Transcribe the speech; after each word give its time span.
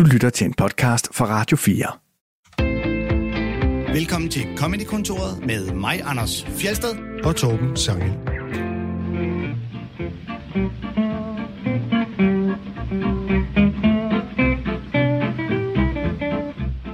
Du 0.00 0.04
lytter 0.04 0.30
til 0.30 0.44
en 0.44 0.54
podcast 0.54 1.14
fra 1.14 1.26
Radio 1.26 1.56
4. 1.56 1.86
Velkommen 3.94 4.30
til 4.30 4.42
Comedy-kontoret 4.56 5.46
med 5.46 5.72
mig, 5.72 6.00
Anders 6.04 6.44
Fjelsted. 6.44 6.88
og 7.24 7.36
Torben 7.36 7.76
Sangel. 7.76 8.12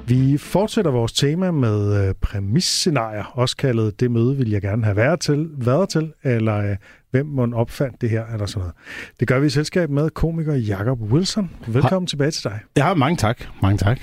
Vi 0.09 0.38
fortsætter 0.38 0.91
vores 0.91 1.12
tema 1.12 1.50
med 1.50 2.09
øh, 2.09 2.14
præmisscenarier, 2.14 3.25
også 3.25 3.57
kaldet 3.57 4.00
det 4.00 4.11
møde 4.11 4.36
vil 4.36 4.50
jeg 4.50 4.62
gerne 4.62 4.84
have 4.84 4.96
været 4.96 5.20
til, 5.20 5.48
været 5.52 5.88
til 5.88 6.12
eller 6.23 6.57
øh, 6.57 6.77
hvem 7.16 7.26
må 7.26 7.48
opfandt 7.54 8.00
det 8.00 8.10
her, 8.10 8.24
eller 8.32 8.46
sådan 8.46 8.60
noget. 8.60 8.74
Det 9.20 9.28
gør 9.28 9.38
vi 9.38 9.46
i 9.46 9.50
selskab 9.50 9.90
med 9.90 10.10
komiker 10.10 10.54
Jakob 10.54 11.00
Wilson. 11.00 11.50
Velkommen 11.66 12.02
Hej. 12.02 12.06
tilbage 12.08 12.30
til 12.30 12.44
dig. 12.44 12.58
Ja, 12.76 12.94
mange 12.94 13.16
tak. 13.16 13.44
Mange 13.62 13.78
tak. 13.78 14.00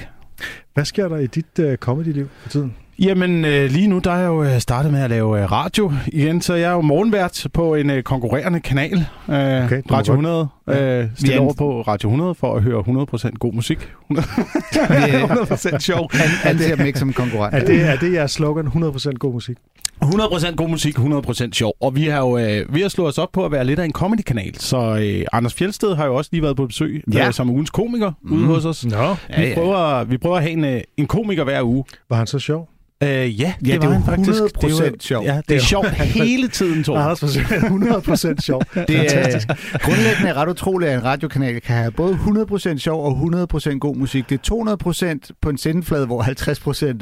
Hvad 0.73 0.85
sker 0.85 1.07
der 1.07 1.17
i 1.17 1.27
dit 1.27 1.59
øh, 1.59 1.77
comedy-liv 1.77 2.27
for 2.41 2.49
tiden? 2.49 2.75
Jamen, 2.99 3.45
øh, 3.45 3.69
lige 3.71 3.87
nu 3.87 3.99
der 3.99 4.11
er 4.11 4.17
jeg 4.19 4.27
jo 4.27 4.43
øh, 4.43 4.59
startet 4.59 4.91
med 4.91 5.01
at 5.01 5.09
lave 5.09 5.41
øh, 5.41 5.51
radio 5.51 5.91
igen, 6.07 6.41
så 6.41 6.53
jeg 6.53 6.69
er 6.69 6.73
jo 6.73 6.81
morgenvært 6.81 7.47
på 7.53 7.75
en 7.75 7.89
øh, 7.89 8.03
konkurrerende 8.03 8.59
kanal, 8.59 8.97
øh, 9.29 9.35
okay, 9.65 9.81
Radio 9.91 10.13
100. 10.13 10.47
Øh, 10.69 11.09
stille 11.15 11.39
over 11.39 11.53
på 11.53 11.81
Radio 11.81 12.09
100 12.09 12.35
for 12.35 12.55
at 12.55 12.63
høre 12.63 12.83
100% 13.13 13.29
god 13.39 13.53
musik. 13.53 13.91
100% 14.11 15.79
sjov. 15.89 16.09
Han 16.43 16.57
ser 16.57 16.75
dem 16.75 16.85
ikke 16.85 16.99
som 16.99 17.13
konkurrent. 17.13 17.55
Er 17.55 17.65
det, 17.65 17.81
er 17.89 17.95
det 17.95 18.13
jeres 18.13 18.31
slogan, 18.31 18.67
100% 18.67 19.11
god 19.11 19.33
musik? 19.33 19.57
100% 20.01 20.55
god 20.55 20.69
musik, 20.69 20.97
100% 20.97 21.49
sjov. 21.51 21.73
Og 21.81 21.95
vi 21.95 22.03
har 22.05 22.19
jo 22.19 22.37
øh, 22.37 22.73
vi 22.75 22.81
har 22.81 22.89
slået 22.89 23.09
os 23.09 23.17
op 23.17 23.29
på 23.33 23.45
at 23.45 23.51
være 23.51 23.65
lidt 23.65 23.79
af 23.79 23.85
en 23.85 23.91
comedy-kanal. 23.91 24.55
Så 24.59 24.77
øh, 25.01 25.25
Anders 25.33 25.53
Fjeldsted 25.53 25.95
har 25.95 26.05
jo 26.05 26.15
også 26.15 26.29
lige 26.33 26.41
været 26.43 26.55
på 26.57 26.67
besøg 26.67 27.03
Ja. 27.13 27.27
øh, 27.27 27.33
som 27.33 27.49
ugens 27.49 27.69
komiker 27.69 28.11
mm. 28.21 28.33
ude 28.33 28.45
hos 28.45 28.65
os. 28.65 28.85
Nå, 28.85 28.91
Vi, 28.91 29.15
Ja, 29.29 29.41
ja. 29.41 29.53
prøver, 29.55 30.03
vi 30.03 30.17
prøver 30.17 30.35
at 30.35 30.41
have 30.43 30.51
en, 30.53 30.65
øh, 30.65 30.81
en 30.97 31.05
komiker 31.07 31.43
hver 31.43 31.61
uge. 31.63 31.83
var 32.09 32.15
han 32.17 32.27
så 32.27 32.39
sjov? 32.39 32.69
Øh, 33.03 33.09
ja, 33.09 33.53
det, 33.59 33.67
Ja, 33.67 33.73
det 33.73 33.73
er 33.73 33.79
var 33.79 33.85
jo 33.87 33.91
han 33.91 34.03
faktisk. 34.03 34.41
100% 34.41 34.47
det 34.61 34.63
er 34.63 34.87
jo, 34.87 34.95
sjov. 34.99 35.23
Ja, 35.23 35.41
det 35.49 35.55
er 35.55 35.61
sjovt 35.61 35.89
hele 36.21 36.47
tiden, 36.47 36.83
Tor. 36.83 36.97
Anders 36.97 37.21
var 37.21 37.27
simpelthen 37.27 37.83
100% 37.83 38.41
sjov. 38.41 38.61
Det 38.87 38.95
er 38.99 39.77
grundlæggende 39.77 40.33
ret 40.33 40.49
utroligt, 40.49 40.91
at 40.91 40.97
en 40.97 41.03
radiokanal 41.03 41.61
kan 41.61 41.75
have 41.75 41.91
både 41.91 42.13
100% 42.13 42.77
sjov 42.77 43.05
og 43.05 43.47
100% 43.55 43.77
god 43.77 43.95
musik. 43.95 44.29
Det 44.29 44.39
er 44.51 45.15
200% 45.29 45.29
på 45.41 45.49
en 45.49 45.57
sendeflade, 45.57 46.05
hvor 46.05 46.23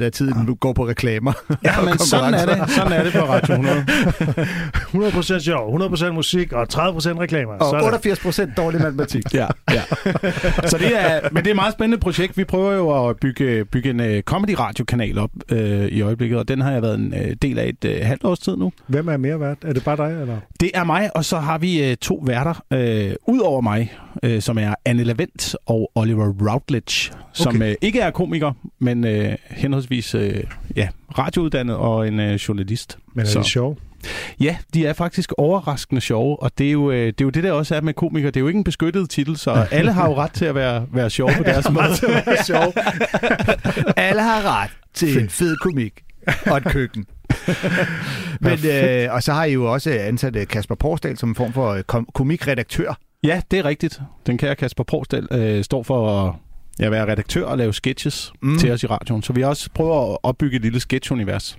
50% 0.00 0.04
af 0.04 0.12
tiden 0.12 0.46
du 0.46 0.54
går 0.54 0.72
på 0.72 0.88
reklamer. 0.88 1.32
Ja, 1.64 1.80
men 1.84 1.98
sådan 1.98 2.34
er 2.34 2.46
det. 2.46 2.70
Sådan 2.70 2.92
er 2.92 3.02
det 3.04 3.12
på 3.12 3.18
Radio 3.18 3.54
100. 3.54 3.86
100% 5.10 5.44
sjov, 5.44 5.78
100% 5.82 6.10
musik 6.10 6.52
og 6.52 6.62
30% 6.62 6.76
reklamer. 7.20 7.52
Og 7.52 7.82
Sådan. 7.82 8.50
88% 8.50 8.54
dårlig 8.56 8.80
matematik. 8.80 9.34
Ja, 9.34 9.46
ja. 9.72 9.82
Så 10.66 10.76
det 10.78 11.00
er, 11.00 11.20
men 11.32 11.36
det 11.44 11.46
er 11.46 11.50
et 11.50 11.56
meget 11.56 11.72
spændende 11.72 11.98
projekt. 11.98 12.36
Vi 12.36 12.44
prøver 12.44 12.72
jo 12.72 13.08
at 13.08 13.16
bygge, 13.16 13.64
bygge 13.64 13.90
en 13.90 14.00
uh, 14.00 14.06
comedy-radiokanal 14.06 15.18
op 15.18 15.30
uh, 15.52 15.58
i 15.92 16.00
øjeblikket, 16.00 16.38
og 16.38 16.48
den 16.48 16.60
har 16.60 16.72
jeg 16.72 16.82
været 16.82 16.94
en 16.98 17.14
uh, 17.14 17.30
del 17.42 17.58
af 17.58 17.68
et 17.68 17.84
uh, 18.00 18.06
halvt 18.06 18.24
års 18.24 18.38
tid 18.38 18.56
nu. 18.56 18.72
Hvem 18.86 19.08
er 19.08 19.16
mere 19.16 19.40
værd? 19.40 19.56
Er 19.62 19.72
det 19.72 19.84
bare 19.84 19.96
dig, 19.96 20.20
eller? 20.20 20.36
Det 20.60 20.70
er 20.74 20.84
mig, 20.84 21.10
og 21.16 21.24
så 21.24 21.38
har 21.38 21.58
vi 21.58 21.90
uh, 21.90 21.94
to 22.00 22.22
værter 22.26 22.64
uh, 22.70 23.34
ud 23.34 23.40
over 23.40 23.60
mig, 23.60 23.92
uh, 24.26 24.40
som 24.40 24.58
er 24.58 24.74
Anne 24.84 25.04
Lavendt 25.04 25.56
og 25.66 25.90
Oliver 25.94 26.32
Routledge, 26.50 27.12
som 27.32 27.56
Okay. 27.56 27.68
uh, 27.70 27.74
ikke 27.82 28.00
er 28.00 28.10
komiker, 28.10 28.52
men 28.78 29.04
uh, 29.04 29.32
henholdsvis 29.50 30.14
uh, 30.14 30.22
ja, 30.76 30.88
radiouddannet 31.18 31.76
og 31.76 32.08
en 32.08 32.20
uh, 32.20 32.34
journalist. 32.34 32.98
Men 33.14 33.24
er 33.26 33.30
Så- 33.30 33.38
det 33.38 33.46
sjov? 33.46 33.78
Ja, 34.40 34.56
de 34.74 34.86
er 34.86 34.92
faktisk 34.92 35.32
overraskende 35.38 36.00
sjove, 36.00 36.42
og 36.42 36.50
det 36.58 36.66
er, 36.68 36.72
jo, 36.72 36.90
øh, 36.90 37.06
det 37.06 37.20
er 37.20 37.24
jo 37.24 37.30
det, 37.30 37.44
der 37.44 37.52
også 37.52 37.74
er 37.74 37.80
med 37.80 37.94
komikere. 37.94 38.26
Det 38.30 38.36
er 38.36 38.40
jo 38.40 38.46
ikke 38.48 38.58
en 38.58 38.64
beskyttet 38.64 39.10
titel, 39.10 39.36
så 39.36 39.66
alle 39.70 39.92
har 39.92 40.08
jo 40.08 40.14
ret 40.14 40.32
til 40.32 40.44
at 40.44 40.54
være, 40.54 40.86
være 40.92 41.10
sjove 41.10 41.30
på 41.36 41.42
deres 41.50 41.70
måde. 41.70 41.88
Alle 43.96 44.22
har 44.22 44.62
ret 44.62 44.70
til 44.94 45.22
en 45.22 45.28
fed 45.28 45.56
komik 45.56 46.02
og 46.46 46.56
et 46.56 46.64
køkken. 46.64 47.06
Men, 48.40 48.58
øh, 48.72 49.12
og 49.14 49.22
så 49.22 49.32
har 49.32 49.44
I 49.44 49.52
jo 49.52 49.72
også 49.72 49.90
ansat 49.90 50.36
øh, 50.36 50.46
Kasper 50.46 50.74
Porsdal 50.74 51.16
som 51.18 51.28
en 51.28 51.34
form 51.34 51.52
for 51.52 51.68
øh, 51.70 51.82
kom- 51.82 52.08
komikredaktør. 52.14 52.98
Ja, 53.24 53.40
det 53.50 53.58
er 53.58 53.64
rigtigt. 53.64 54.00
Den 54.26 54.38
kære 54.38 54.54
Kasper 54.56 54.84
Porsdal 54.84 55.28
øh, 55.30 55.64
står 55.64 55.82
for 55.82 56.26
at 56.28 56.34
ja, 56.78 56.88
være 56.88 57.06
redaktør 57.12 57.44
og 57.44 57.58
lave 57.58 57.74
sketches 57.74 58.32
Mm. 58.42 58.58
til 58.58 58.70
os 58.72 58.82
i 58.82 58.86
radioen. 58.86 59.22
Så 59.22 59.32
vi 59.32 59.42
også 59.42 59.70
prøver 59.74 60.12
at 60.12 60.18
opbygge 60.22 60.56
et 60.56 60.62
lille 60.62 60.80
sketchunivers. 60.80 61.58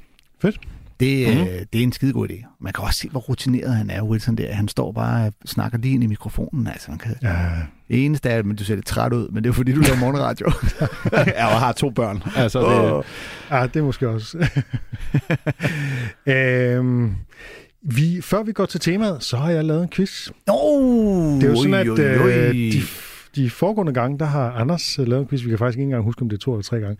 Det, 1.00 1.28
Mhm. 1.28 1.38
mm. 1.38 1.42
øh, 1.44 1.48
det 1.74 1.80
er 1.80 1.84
en 1.84 1.92
skide 1.92 2.14
god 2.14 2.30
idé. 2.30 2.46
Man 2.62 2.74
kan 2.74 2.84
også 2.84 3.00
se, 3.00 3.10
hvor 3.10 3.20
rutineret 3.20 3.76
han 3.76 3.90
er, 3.90 4.02
Wilson 4.04 4.36
der. 4.36 4.54
Han 4.54 4.68
står 4.68 4.92
bare 4.92 5.26
og 5.28 5.34
snakker 5.46 5.78
lige 5.78 5.94
ind 5.94 6.04
i 6.04 6.08
mikrofonen. 6.08 6.68
Altså, 6.68 6.92
man 6.92 6.98
kan... 7.00 7.16
Ja. 7.22 7.46
Det 7.94 8.06
eneste 8.06 8.30
er, 8.30 8.40
at 8.40 8.46
du 8.60 8.64
ser 8.64 8.76
lidt 8.76 8.86
træt 8.86 9.14
ud, 9.14 9.30
men 9.30 9.44
det 9.44 9.50
er 9.50 9.54
fordi, 9.54 9.72
du 9.74 9.80
laver 9.82 9.98
morgenradio. 9.98 10.52
ja, 11.38 11.46
og 11.54 11.60
har 11.60 11.72
to 11.72 11.90
børn. 11.90 12.24
Altså, 12.36 12.60
det, 12.60 12.92
Åh. 12.92 13.04
Ah, 13.50 13.68
det 13.74 13.80
er 13.80 13.84
måske 13.84 14.10
også. 14.10 14.48
øhm, 16.34 17.16
vi, 17.82 18.22
før 18.22 18.44
vi 18.44 18.52
går 18.52 18.66
til 18.66 18.80
temaet, 18.80 19.24
så 19.24 19.38
har 19.38 19.52
jeg 19.52 19.66
lavet 19.66 19.84
en 19.84 19.90
quiz. 19.90 20.30
Oh, 20.50 21.34
Det 21.42 21.44
er 21.44 21.50
jo 21.50 21.56
sådan, 21.56 21.74
at 21.74 21.90
oj, 21.90 22.00
oj. 22.00 22.32
øh, 22.32 22.54
de, 22.54 22.82
de 23.36 23.50
foregående 23.50 23.94
gange, 23.94 24.20
der 24.20 24.26
har 24.26 24.52
Anders 24.52 25.00
øh, 25.00 25.08
lavet 25.08 25.22
en 25.22 25.28
quiz. 25.28 25.44
Vi 25.44 25.50
kan 25.50 25.58
faktisk 25.58 25.78
ikke 25.78 25.84
engang 25.84 26.04
huske, 26.04 26.22
om 26.22 26.30
det 26.30 26.38
er 26.38 26.40
to 26.40 26.54
eller 26.54 26.64
tre 26.64 26.80
gange. 26.80 26.98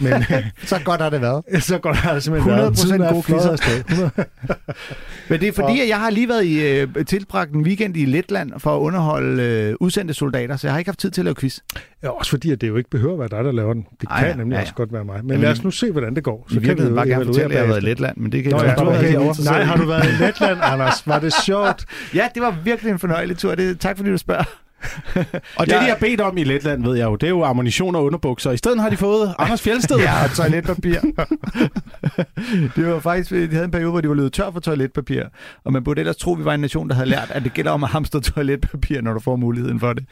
Men 0.00 0.12
Så 0.64 0.80
godt 0.84 1.00
har 1.00 1.10
det 1.10 1.20
været. 1.20 1.44
så 1.70 1.78
godt 1.78 1.96
har 1.96 2.14
det 2.14 2.22
simpelthen 2.22 2.52
100% 2.52 2.56
været. 2.56 2.76
Tiden 2.76 3.00
er 3.00 3.12
gode 3.12 3.22
fløjet 3.22 3.60
quizzer. 3.60 3.72
afsted. 3.72 3.84
100 3.90 4.10
Men 5.28 5.40
det 5.40 5.48
er 5.48 5.52
fordi, 5.52 5.80
at 5.80 5.88
jeg 5.88 6.00
har 6.00 6.10
lige 6.10 6.28
været 6.28 6.44
i 6.44 6.66
øh, 6.68 6.88
tilbragt 7.06 7.52
en 7.52 7.62
weekend 7.62 7.96
i 7.96 8.04
Letland 8.04 8.52
for 8.58 8.76
at 8.76 8.80
underholde 8.80 9.42
øh, 9.42 9.74
udsendte 9.80 10.14
soldater, 10.14 10.56
så 10.56 10.66
jeg 10.66 10.74
har 10.74 10.78
ikke 10.78 10.88
haft 10.88 10.98
tid 10.98 11.10
til 11.10 11.20
at 11.20 11.24
lave 11.24 11.34
quiz. 11.34 11.58
Ja, 12.02 12.08
også 12.08 12.30
fordi, 12.30 12.50
at 12.50 12.60
det 12.60 12.68
jo 12.68 12.76
ikke 12.76 12.90
behøver 12.90 13.12
at 13.12 13.18
være 13.18 13.38
dig, 13.38 13.44
der 13.44 13.52
laver 13.52 13.74
den. 13.74 13.86
Det 14.00 14.08
Ej, 14.10 14.18
kan 14.20 14.28
ja, 14.28 14.36
nemlig 14.36 14.54
ja, 14.54 14.60
også 14.60 14.72
ja. 14.76 14.80
godt 14.82 14.92
være 14.92 15.04
mig. 15.04 15.16
Men 15.22 15.30
Jamen, 15.30 15.42
lad 15.42 15.50
os 15.50 15.64
nu 15.64 15.70
se, 15.70 15.90
hvordan 15.90 16.14
det 16.14 16.24
går. 16.24 16.46
Så 16.48 16.54
I 16.54 16.58
virkeligheden 16.58 16.92
vi 16.92 16.96
bare 16.96 17.08
gerne 17.08 17.24
fortælle, 17.24 17.44
at 17.44 17.52
jeg 17.52 17.60
har 17.60 17.66
været 17.66 17.82
i. 17.82 17.86
Letland, 17.86 18.16
men 18.16 18.32
det 18.32 18.42
kan 18.42 18.52
Nå, 18.52 18.62
jeg 18.62 18.74
ja, 18.78 18.86
okay. 18.86 19.44
Nej, 19.44 19.62
har 19.62 19.76
du 19.76 19.86
været 19.86 20.04
i 20.04 20.22
Letland, 20.22 20.58
Anders? 20.62 21.06
Var 21.06 21.18
det 21.18 21.32
sjovt? 21.44 21.84
Ja, 22.14 22.28
det 22.34 22.42
var 22.42 22.56
virkelig 22.64 22.92
en 22.92 22.98
fornøjelig 22.98 23.36
tur. 23.38 23.54
Det, 23.54 23.80
tak 23.80 23.96
fordi 23.96 24.10
du 24.10 24.18
spørger. 24.18 24.61
og 25.58 25.66
det, 25.66 25.72
Jeg- 25.72 25.80
de 25.82 25.88
har 25.88 25.96
bedt 26.00 26.20
om 26.20 26.36
i 26.38 26.44
Letland, 26.44 26.84
ved 26.84 26.96
jeg 26.96 27.04
jo, 27.04 27.16
det 27.16 27.26
er 27.26 27.30
jo 27.30 27.44
ammunition 27.44 27.94
og 27.94 28.04
underbukser. 28.04 28.50
I 28.50 28.56
stedet 28.56 28.80
har 28.80 28.90
de 28.90 28.96
fået 28.96 29.34
Anders 29.38 29.62
Fjeldsted. 29.62 29.96
Ja, 30.08 30.24
og 30.24 30.30
toiletpapir. 30.30 30.94
det 32.76 32.86
var 32.86 33.00
faktisk, 33.00 33.30
de 33.30 33.48
havde 33.52 33.64
en 33.64 33.70
periode, 33.70 33.90
hvor 33.90 34.00
de 34.00 34.08
var 34.08 34.14
løbet 34.14 34.32
tør 34.32 34.50
for 34.50 34.60
toiletpapir. 34.60 35.22
Og 35.64 35.72
man 35.72 35.84
burde 35.84 36.00
ellers 36.00 36.16
tro, 36.16 36.32
at 36.32 36.38
vi 36.38 36.44
var 36.44 36.54
en 36.54 36.60
nation, 36.60 36.88
der 36.88 36.94
havde 36.94 37.08
lært, 37.08 37.30
at 37.30 37.42
det 37.44 37.54
gælder 37.54 37.70
om 37.70 37.84
at 37.84 37.90
hamstre 37.90 38.20
toiletpapir, 38.20 39.00
når 39.00 39.12
du 39.12 39.20
får 39.20 39.36
muligheden 39.36 39.80
for 39.80 39.92
det. 39.92 40.04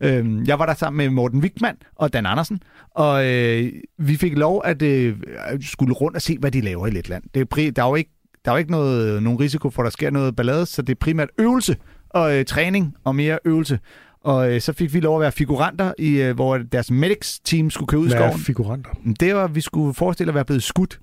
Øhm, 0.00 0.44
jeg 0.44 0.58
var 0.58 0.66
der 0.66 0.74
sammen 0.74 0.96
med 0.96 1.10
Morten 1.10 1.40
Wigman 1.40 1.76
og 1.96 2.12
Dan 2.12 2.26
Andersen, 2.26 2.60
og 2.90 3.26
øh, 3.26 3.72
vi 3.98 4.16
fik 4.16 4.38
lov 4.38 4.62
at 4.64 4.82
øh, 4.82 5.16
skulle 5.62 5.94
rundt 5.94 6.16
og 6.16 6.22
se, 6.22 6.36
hvad 6.40 6.50
de 6.50 6.60
laver 6.60 6.86
i 6.86 6.90
Letland. 6.90 7.22
Det 7.34 7.40
er 7.40 7.70
der 7.76 7.82
er 7.84 7.88
jo 7.88 7.94
ikke, 7.94 8.10
der 8.44 8.50
er 8.50 8.54
jo 8.54 8.58
ikke 8.58 8.70
noget, 8.70 9.22
nogen 9.22 9.40
risiko 9.40 9.70
for, 9.70 9.82
at 9.82 9.84
der 9.84 9.90
sker 9.90 10.10
noget 10.10 10.36
ballade, 10.36 10.66
så 10.66 10.82
det 10.82 10.90
er 10.94 10.98
primært 11.00 11.28
øvelse 11.38 11.76
og 12.10 12.38
øh, 12.38 12.44
træning 12.44 12.94
og 13.04 13.16
mere 13.16 13.38
øvelse. 13.44 13.78
Og 14.26 14.52
øh, 14.54 14.60
så 14.60 14.72
fik 14.72 14.94
vi 14.94 15.00
lov 15.00 15.16
at 15.16 15.20
være 15.20 15.32
figuranter, 15.32 15.92
i, 15.98 16.10
øh, 16.22 16.34
hvor 16.34 16.58
deres 16.58 16.90
medics-team 16.90 17.70
skulle 17.70 17.86
køre 17.86 18.00
ud 18.00 18.06
i 18.06 18.08
Hvad 18.10 18.18
skoven. 18.18 18.38
figuranter? 18.38 18.90
Det 19.20 19.34
var, 19.34 19.44
at 19.44 19.54
vi 19.54 19.60
skulle 19.60 19.94
forestille 19.94 20.30
at 20.30 20.34
være 20.34 20.44
blevet 20.44 20.62
skudt. 20.62 21.00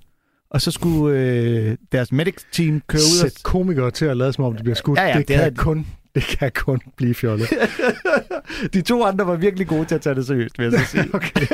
Og 0.49 0.61
så 0.61 0.71
skulle 0.71 1.19
øh, 1.19 1.77
deres 1.91 2.11
medics-team 2.11 2.81
køre 2.87 2.99
ud 3.01 3.23
og... 3.25 3.31
Sæt 3.31 3.43
komikere 3.43 3.91
til 3.91 4.05
at 4.05 4.17
lade 4.17 4.33
som 4.33 4.43
om, 4.43 4.55
de 4.55 4.63
bliver 4.63 4.75
skudt. 4.75 4.99
Ja, 4.99 5.03
ja, 5.05 5.09
det, 5.09 5.17
det 5.17 5.27
kan 5.27 5.37
havde- 5.37 5.55
kun, 5.55 5.87
det 6.15 6.23
kan 6.23 6.51
kun 6.55 6.79
blive 6.97 7.13
fjollet. 7.13 7.47
De 8.73 8.81
to 8.81 9.03
andre 9.03 9.27
var 9.27 9.35
virkelig 9.35 9.67
gode 9.67 9.85
til 9.85 9.95
at 9.95 10.01
tage 10.01 10.15
det 10.15 10.27
seriøst, 10.27 10.59
vil 10.59 10.63
jeg 10.71 10.79
så 10.79 10.85
sige. 10.85 11.09
okay. 11.15 11.45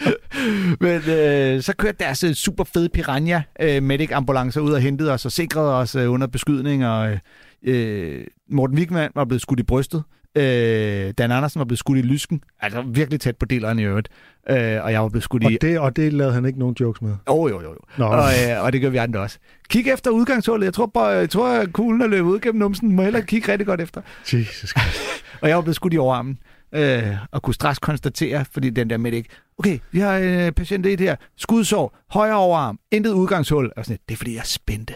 Men 0.80 1.10
øh, 1.10 1.62
så 1.62 1.72
kørte 1.78 1.96
deres 2.00 2.24
øh, 2.24 2.32
super 2.34 2.64
fede 2.64 2.88
Piranha 2.88 3.40
øh, 3.60 3.82
medic-ambulancer 3.82 4.60
ud 4.60 4.72
og 4.72 4.80
hentede 4.80 5.12
os 5.12 5.24
og 5.24 5.32
sikrede 5.32 5.74
os 5.74 5.94
øh, 5.94 6.12
under 6.12 6.26
beskydning. 6.26 6.86
Og 6.86 7.10
øh, 7.10 7.18
øh, 7.62 8.24
Morten 8.50 8.76
Wigman 8.78 9.10
var 9.14 9.24
blevet 9.24 9.42
skudt 9.42 9.60
i 9.60 9.62
brystet. 9.62 10.02
Øh, 10.38 11.12
Dan 11.18 11.32
Andersen 11.32 11.58
var 11.58 11.64
blevet 11.64 11.78
skudt 11.78 11.98
i 11.98 12.02
lysken. 12.02 12.42
Altså 12.60 12.82
virkelig 12.82 13.20
tæt 13.20 13.36
på 13.36 13.46
deleren 13.46 13.78
i 13.78 13.82
øvrigt. 13.82 14.08
Øh, 14.50 14.84
og 14.84 14.92
jeg 14.92 15.02
var 15.02 15.08
blevet 15.08 15.24
skudt 15.24 15.44
og, 15.44 15.52
i... 15.52 15.56
det, 15.60 15.78
og 15.78 15.96
det 15.96 16.12
lavede 16.12 16.34
han 16.34 16.44
ikke 16.44 16.58
nogen 16.58 16.76
jokes 16.80 17.02
med. 17.02 17.14
Oh, 17.26 17.50
jo, 17.50 17.60
jo, 17.60 17.68
jo. 17.68 17.78
Nå, 17.98 18.04
Og, 18.04 18.28
øh, 18.50 18.64
og 18.64 18.72
det 18.72 18.80
gør 18.80 18.88
vi 18.88 18.96
andre 18.96 19.20
også. 19.20 19.38
Kig 19.68 19.88
efter 19.88 20.10
udgangshullet. 20.10 20.64
Jeg 20.64 20.74
tror, 20.74 20.86
bare, 20.86 21.06
jeg 21.06 21.30
tror 21.30 21.48
at 21.48 21.72
kuglen 21.72 22.00
er 22.00 22.06
løbet 22.06 22.30
ud 22.30 22.40
gennem 22.40 22.58
numsen. 22.58 22.96
Må 22.96 23.02
hellere 23.02 23.22
kigge 23.22 23.52
rigtig 23.52 23.66
godt 23.66 23.80
efter. 23.80 24.00
Jesus. 24.32 24.74
Og 25.42 25.48
jeg 25.48 25.56
var 25.56 25.62
blevet 25.62 25.76
skudt 25.76 25.94
i 25.94 25.98
overarmen. 25.98 26.38
Øh, 26.74 27.16
og 27.32 27.42
kunne 27.42 27.54
straks 27.54 27.78
konstatere, 27.78 28.44
fordi 28.52 28.70
den 28.70 28.90
der 28.90 28.96
med 28.96 29.12
ikke, 29.12 29.28
okay, 29.58 29.78
vi 29.90 29.98
har 29.98 30.16
en 30.16 30.24
øh, 30.24 30.52
patient 30.52 30.86
i 30.86 30.90
det 30.90 31.00
her, 31.00 31.16
skudsår, 31.36 31.98
højre 32.10 32.36
overarm, 32.36 32.78
intet 32.90 33.12
udgangshul. 33.12 33.70
Og 33.76 33.84
sådan, 33.84 33.98
det 34.08 34.14
er 34.14 34.16
fordi, 34.16 34.34
jeg 34.34 34.46
spændte. 34.46 34.94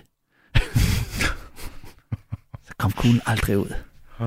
så 2.66 2.72
kom 2.78 2.92
kuglen 2.92 3.20
aldrig 3.26 3.58
ud. 3.58 3.74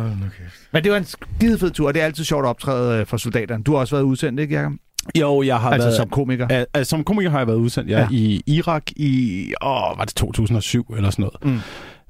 Hold 0.02 0.10
nu 0.10 0.26
kæft. 0.38 0.54
Men 0.72 0.84
det 0.84 0.92
var 0.92 0.98
en 0.98 1.06
skide 1.06 1.60
fed 1.60 1.72
tur, 1.72 1.88
og 1.88 1.94
det 1.94 2.02
er 2.02 2.06
altid 2.06 2.24
sjovt 2.24 2.46
at 2.46 2.50
optræde 2.50 3.00
øh, 3.00 3.06
for 3.08 3.18
soldaterne. 3.18 3.64
Du 3.64 3.72
har 3.74 3.80
også 3.80 3.96
været 3.96 4.04
udsendt, 4.04 4.40
ikke, 4.40 4.56
Jacob? 4.56 4.72
Jo, 5.20 5.44
jeg 5.44 5.60
har 5.60 5.70
Altså 5.72 5.86
været... 5.88 5.98
som 5.98 6.10
komiker. 6.10 6.48
Altså, 6.74 6.90
som 6.90 7.04
komiker 7.04 7.30
har 7.32 7.38
jeg 7.38 7.48
været 7.48 7.58
udsendt 7.58 7.90
ja, 7.90 8.00
Ja. 8.00 8.08
ja. 8.12 8.16
i 8.18 8.42
Irak 8.48 8.84
i, 8.96 9.54
åh, 9.64 9.70
var 9.98 10.04
det 10.06 10.16
2007 10.16 10.94
eller 10.98 11.10
sådan 11.10 11.24
noget. 11.44 11.56
Mm. 11.56 11.62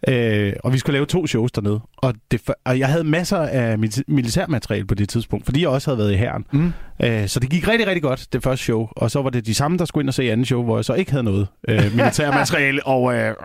Øh, 0.08 0.54
og 0.64 0.74
vi 0.74 0.78
skulle 0.78 0.94
lave 0.94 1.06
to 1.06 1.28
shows 1.28 1.52
dernede. 1.52 1.80
Og, 1.98 2.14
det, 2.32 2.42
og 2.66 2.80
jeg 2.80 2.88
havde 2.88 3.04
masser 3.04 3.38
af 3.38 3.78
militærmateriale 4.08 4.88
på 4.88 4.96
det 4.96 5.10
tidspunkt, 5.10 5.46
fordi 5.46 5.62
jeg 5.62 5.70
også 5.70 5.92
havde 5.92 5.98
været 5.98 6.12
i 6.14 6.16
herren. 6.16 6.46
Mm. 6.52 6.74
Øh, 7.04 7.28
så 7.28 7.40
det 7.40 7.50
gik 7.50 7.68
rigtig, 7.68 7.88
rigtig 7.88 8.02
godt, 8.04 8.28
det 8.34 8.44
første 8.44 8.64
show. 8.64 8.88
Og 8.92 9.12
så 9.12 9.22
var 9.22 9.30
det 9.30 9.46
de 9.46 9.54
samme, 9.54 9.78
der 9.78 9.86
skulle 9.86 10.04
ind 10.04 10.10
og 10.10 10.14
se 10.14 10.32
anden 10.32 10.46
show, 10.46 10.64
hvor 10.64 10.78
jeg 10.78 10.86
så 10.86 10.94
ikke 10.94 11.12
havde 11.12 11.24
noget 11.24 11.48
øh, 11.68 11.84
militærmateriale. 11.96 12.88
og 12.88 13.16
øh, 13.16 13.36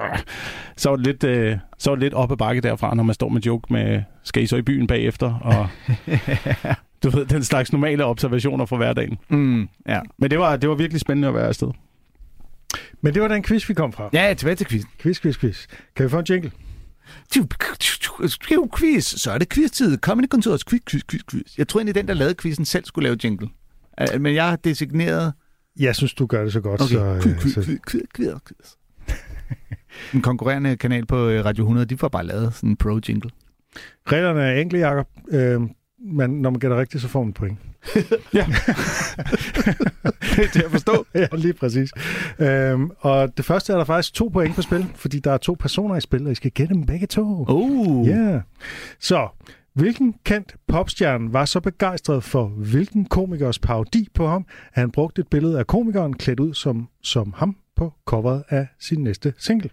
så 0.76 0.88
var 0.90 0.96
det 0.96 1.06
lidt, 1.06 1.24
øh, 1.24 1.56
så 1.78 1.90
var 1.90 1.94
det 1.94 2.02
lidt 2.02 2.14
op 2.14 2.32
ad 2.32 2.36
bakke 2.36 2.60
derfra, 2.60 2.94
når 2.94 3.02
man 3.02 3.14
står 3.14 3.28
med 3.28 3.40
joke 3.40 3.72
med, 3.72 4.02
skal 4.22 4.42
I 4.42 4.46
så 4.46 4.56
i 4.56 4.62
byen 4.62 4.86
bagefter? 4.86 5.34
Og 5.34 5.68
du 7.02 7.10
ved, 7.10 7.26
den 7.26 7.44
slags 7.44 7.72
normale 7.72 8.04
observationer 8.04 8.66
fra 8.66 8.76
hverdagen. 8.76 9.18
Mm, 9.28 9.68
ja. 9.88 10.00
Men 10.18 10.30
det 10.30 10.38
var, 10.38 10.56
det 10.56 10.68
var 10.68 10.74
virkelig 10.74 11.00
spændende 11.00 11.28
at 11.28 11.34
være 11.34 11.48
afsted. 11.48 11.68
Men 13.00 13.14
det 13.14 13.22
var 13.22 13.28
den 13.28 13.42
quiz, 13.42 13.68
vi 13.68 13.74
kom 13.74 13.92
fra. 13.92 14.10
Ja, 14.12 14.34
tilbage 14.34 14.56
til 14.56 14.66
quiz. 14.66 14.84
Quiz, 14.98 15.20
quiz, 15.20 15.38
quiz. 15.38 15.66
Kan 15.96 16.04
vi 16.04 16.10
få 16.10 16.18
en 16.18 16.26
jingle? 16.30 16.50
quiz, 18.78 19.04
så 19.04 19.30
er 19.30 19.38
det 19.38 19.48
quiz-tid. 19.48 19.96
Kom 19.96 20.20
i 20.20 20.26
kontorets 20.26 20.64
quiz, 20.64 20.80
quiz, 20.90 21.02
quiz, 21.10 21.22
quiz. 21.30 21.58
Jeg 21.58 21.68
tror 21.68 21.80
egentlig, 21.80 21.94
den, 21.94 22.08
der 22.08 22.14
lavede 22.14 22.34
quizzen, 22.34 22.64
selv 22.64 22.84
skulle 22.84 23.02
lave 23.02 23.16
jingle. 23.24 23.48
Men 24.18 24.34
jeg 24.34 24.48
har 24.48 24.56
designeret... 24.56 25.32
Jeg 25.78 25.96
synes, 25.96 26.14
du 26.14 26.26
gør 26.26 26.44
det 26.44 26.52
så 26.52 26.60
godt. 26.60 26.80
Okay. 26.80 26.94
Så, 26.94 27.20
quiz, 27.22 27.42
quiz, 27.42 27.54
quiz, 27.54 27.80
quiz, 27.90 28.02
quiz, 28.16 28.32
quiz. 28.46 28.74
En 30.14 30.22
konkurrerende 30.22 30.76
kanal 30.76 31.06
på 31.06 31.28
øh, 31.28 31.44
Radio 31.44 31.64
100, 31.64 31.86
de 31.86 31.98
får 31.98 32.08
bare 32.08 32.26
lavet 32.26 32.54
sådan 32.54 32.70
en 32.70 32.76
pro-jingle. 32.76 33.30
Reglerne 34.06 34.42
er 34.42 34.60
enkle, 34.60 34.78
Jacob. 34.78 35.08
Øh, 35.30 35.60
men 36.00 36.30
når 36.30 36.50
man 36.50 36.60
gætter 36.60 36.80
rigtigt, 36.80 37.02
så 37.02 37.08
får 37.08 37.22
man 37.22 37.32
point. 37.32 37.58
ja. 38.34 38.46
det 40.36 40.44
er 40.44 40.48
til 40.52 40.62
at 40.62 40.70
forstå. 40.70 41.06
ja, 41.14 41.26
lige 41.32 41.54
præcis. 41.54 41.90
Øhm, 42.38 42.90
og 42.98 43.36
det 43.36 43.44
første 43.44 43.72
er 43.72 43.76
der 43.76 43.84
faktisk 43.84 44.14
to 44.14 44.28
point 44.28 44.54
på 44.54 44.62
spil, 44.62 44.86
fordi 44.94 45.18
der 45.18 45.32
er 45.32 45.36
to 45.36 45.56
personer 45.60 45.96
i 45.96 46.00
spil, 46.00 46.26
og 46.26 46.32
I 46.32 46.34
skal 46.34 46.50
gætte 46.50 46.74
dem 46.74 46.86
begge 46.86 47.06
to. 47.06 47.44
Oh. 47.48 48.08
Ja. 48.08 48.16
Yeah. 48.16 48.40
Så, 49.00 49.28
hvilken 49.74 50.14
kendt 50.24 50.56
popstjerne 50.68 51.32
var 51.32 51.44
så 51.44 51.60
begejstret 51.60 52.24
for 52.24 52.46
hvilken 52.46 53.04
komikers 53.04 53.58
parodi 53.58 54.08
på 54.14 54.28
ham, 54.28 54.46
at 54.74 54.80
han 54.80 54.90
brugte 54.90 55.20
et 55.20 55.28
billede 55.28 55.58
af 55.58 55.66
komikeren 55.66 56.14
klædt 56.14 56.40
ud 56.40 56.54
som, 56.54 56.88
som 57.02 57.34
ham 57.36 57.56
på 57.76 57.92
coveret 58.06 58.42
af 58.48 58.66
sin 58.78 59.04
næste 59.04 59.34
single? 59.38 59.70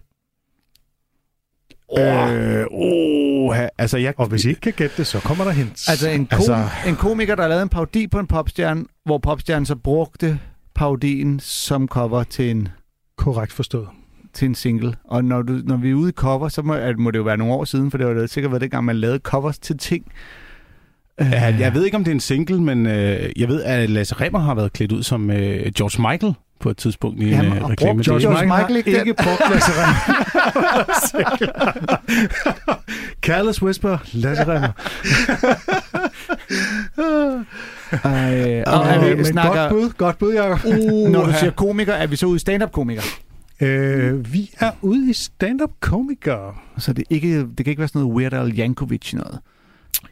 Øh, 1.98 2.66
oh, 2.70 3.56
altså 3.78 3.98
jeg... 3.98 4.14
Og 4.16 4.26
hvis 4.26 4.44
I 4.44 4.48
ikke 4.48 4.60
kan 4.60 4.72
gætte 4.76 4.96
det, 4.96 5.06
så 5.06 5.20
kommer 5.20 5.44
der 5.44 5.50
hints. 5.50 5.88
Altså 5.88 6.08
en, 6.08 6.26
kom- 6.26 6.36
altså... 6.36 6.64
en 6.86 6.96
komiker, 6.96 7.34
der 7.34 7.48
lavede 7.48 7.62
en 7.62 7.68
parodi 7.68 8.06
på 8.06 8.18
en 8.18 8.26
popstjerne, 8.26 8.84
hvor 9.04 9.18
popstjernen 9.18 9.66
så 9.66 9.76
brugte 9.76 10.38
parodien 10.74 11.40
som 11.40 11.88
cover 11.88 12.22
til 12.22 12.50
en... 12.50 12.68
Korrekt 13.16 13.52
forstået. 13.52 13.88
Til 14.32 14.46
en 14.46 14.54
single. 14.54 14.94
Og 15.04 15.24
når, 15.24 15.42
du, 15.42 15.60
når 15.64 15.76
vi 15.76 15.90
er 15.90 15.94
ude 15.94 16.08
i 16.08 16.12
cover, 16.12 16.48
så 16.48 16.62
må, 16.62 16.76
må 16.98 17.10
det 17.10 17.18
jo 17.18 17.22
være 17.22 17.36
nogle 17.36 17.54
år 17.54 17.64
siden, 17.64 17.90
for 17.90 17.98
det 17.98 18.06
var 18.06 18.26
sikkert 18.26 18.52
været 18.52 18.60
det 18.60 18.70
gang, 18.70 18.84
man 18.84 18.96
lavede 18.96 19.18
covers 19.18 19.58
til 19.58 19.78
ting. 19.78 20.04
Ja, 21.20 21.54
jeg 21.58 21.74
ved 21.74 21.84
ikke, 21.84 21.96
om 21.96 22.04
det 22.04 22.10
er 22.10 22.14
en 22.14 22.20
single, 22.20 22.62
men 22.62 22.86
øh, 22.86 23.30
jeg 23.36 23.48
ved, 23.48 23.62
at 23.62 23.90
Lasse 23.90 24.14
Remmer 24.14 24.38
har 24.38 24.54
været 24.54 24.72
klædt 24.72 24.92
ud 24.92 25.02
som 25.02 25.30
øh, 25.30 25.72
George 25.72 26.10
Michael 26.10 26.34
på 26.60 26.70
et 26.70 26.76
tidspunkt 26.76 27.22
i 27.22 27.28
Jamen, 27.28 27.52
en 27.52 27.62
uh, 27.62 27.70
reklame. 27.70 28.04
George, 28.04 28.20
George 28.20 28.46
Michael, 28.46 28.60
Michael 28.60 28.76
ikke, 28.76 28.98
ikke 28.98 29.14
brugt 29.14 29.42
Lasse 29.52 29.72
Remmer. 29.74 29.96
Careless 33.26 33.62
Whisper, 33.62 33.98
Lasse 34.12 34.44
Remmer. 34.46 34.72
Ej, 38.04 38.62
uh, 39.06 39.12
uh, 39.12 39.18
vi 39.18 39.24
snakker... 39.24 39.68
Godt 39.68 39.70
bud, 39.70 39.90
godt 39.96 40.18
bud, 40.18 40.32
Jacob. 40.34 40.64
Uh, 40.64 41.10
Når 41.10 41.24
du 41.24 41.32
siger 41.32 41.50
komiker, 41.50 41.92
er 41.92 42.06
vi 42.06 42.16
så 42.16 42.26
ude 42.26 42.36
i 42.36 42.38
stand-up-komiker? 42.38 43.02
Øh, 43.60 44.32
vi 44.32 44.50
er 44.60 44.70
ude 44.82 45.10
i 45.10 45.12
stand-up-komiker. 45.12 46.62
Så 46.78 46.92
det, 46.92 47.04
ikke, 47.10 47.38
det 47.38 47.56
kan 47.56 47.66
ikke 47.66 47.78
være 47.78 47.88
sådan 47.88 48.02
noget 48.02 48.16
Weird 48.16 48.32
Al 48.32 48.58
Yankovic 48.58 49.12
noget? 49.12 49.38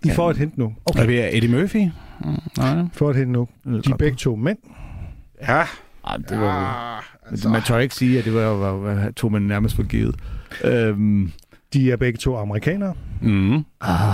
I 0.04 0.10
får 0.10 0.30
et 0.30 0.36
hint 0.36 0.58
nu. 0.58 0.74
Okay. 0.84 1.02
Er 1.02 1.06
vi 1.06 1.36
Eddie 1.36 1.50
Murphy? 1.50 1.76
Mm, 2.20 2.36
nej. 2.58 2.84
Får 2.92 3.10
et 3.10 3.16
hint 3.16 3.30
nu. 3.30 3.48
De 3.64 3.90
er 3.90 3.96
begge 3.98 4.16
to 4.16 4.36
mænd. 4.36 4.58
Ja. 5.42 5.64
Ej, 6.06 6.16
det 6.16 6.40
var, 6.40 6.94
ja, 6.94 7.30
altså. 7.30 7.48
Man 7.48 7.62
tør 7.62 7.78
ikke 7.78 7.94
sige, 7.94 8.18
at 8.18 8.24
det 8.24 8.34
var, 8.34 8.44
var, 8.44 8.72
var 8.72 9.10
tog 9.10 9.32
man 9.32 9.42
nærmest 9.42 9.76
for 9.76 9.82
givet. 9.82 10.16
Øhm, 10.64 11.32
de 11.72 11.92
er 11.92 11.96
begge 11.96 12.16
to 12.18 12.36
amerikanere. 12.36 12.94
Mm. 13.22 13.54
Ah, 13.54 13.62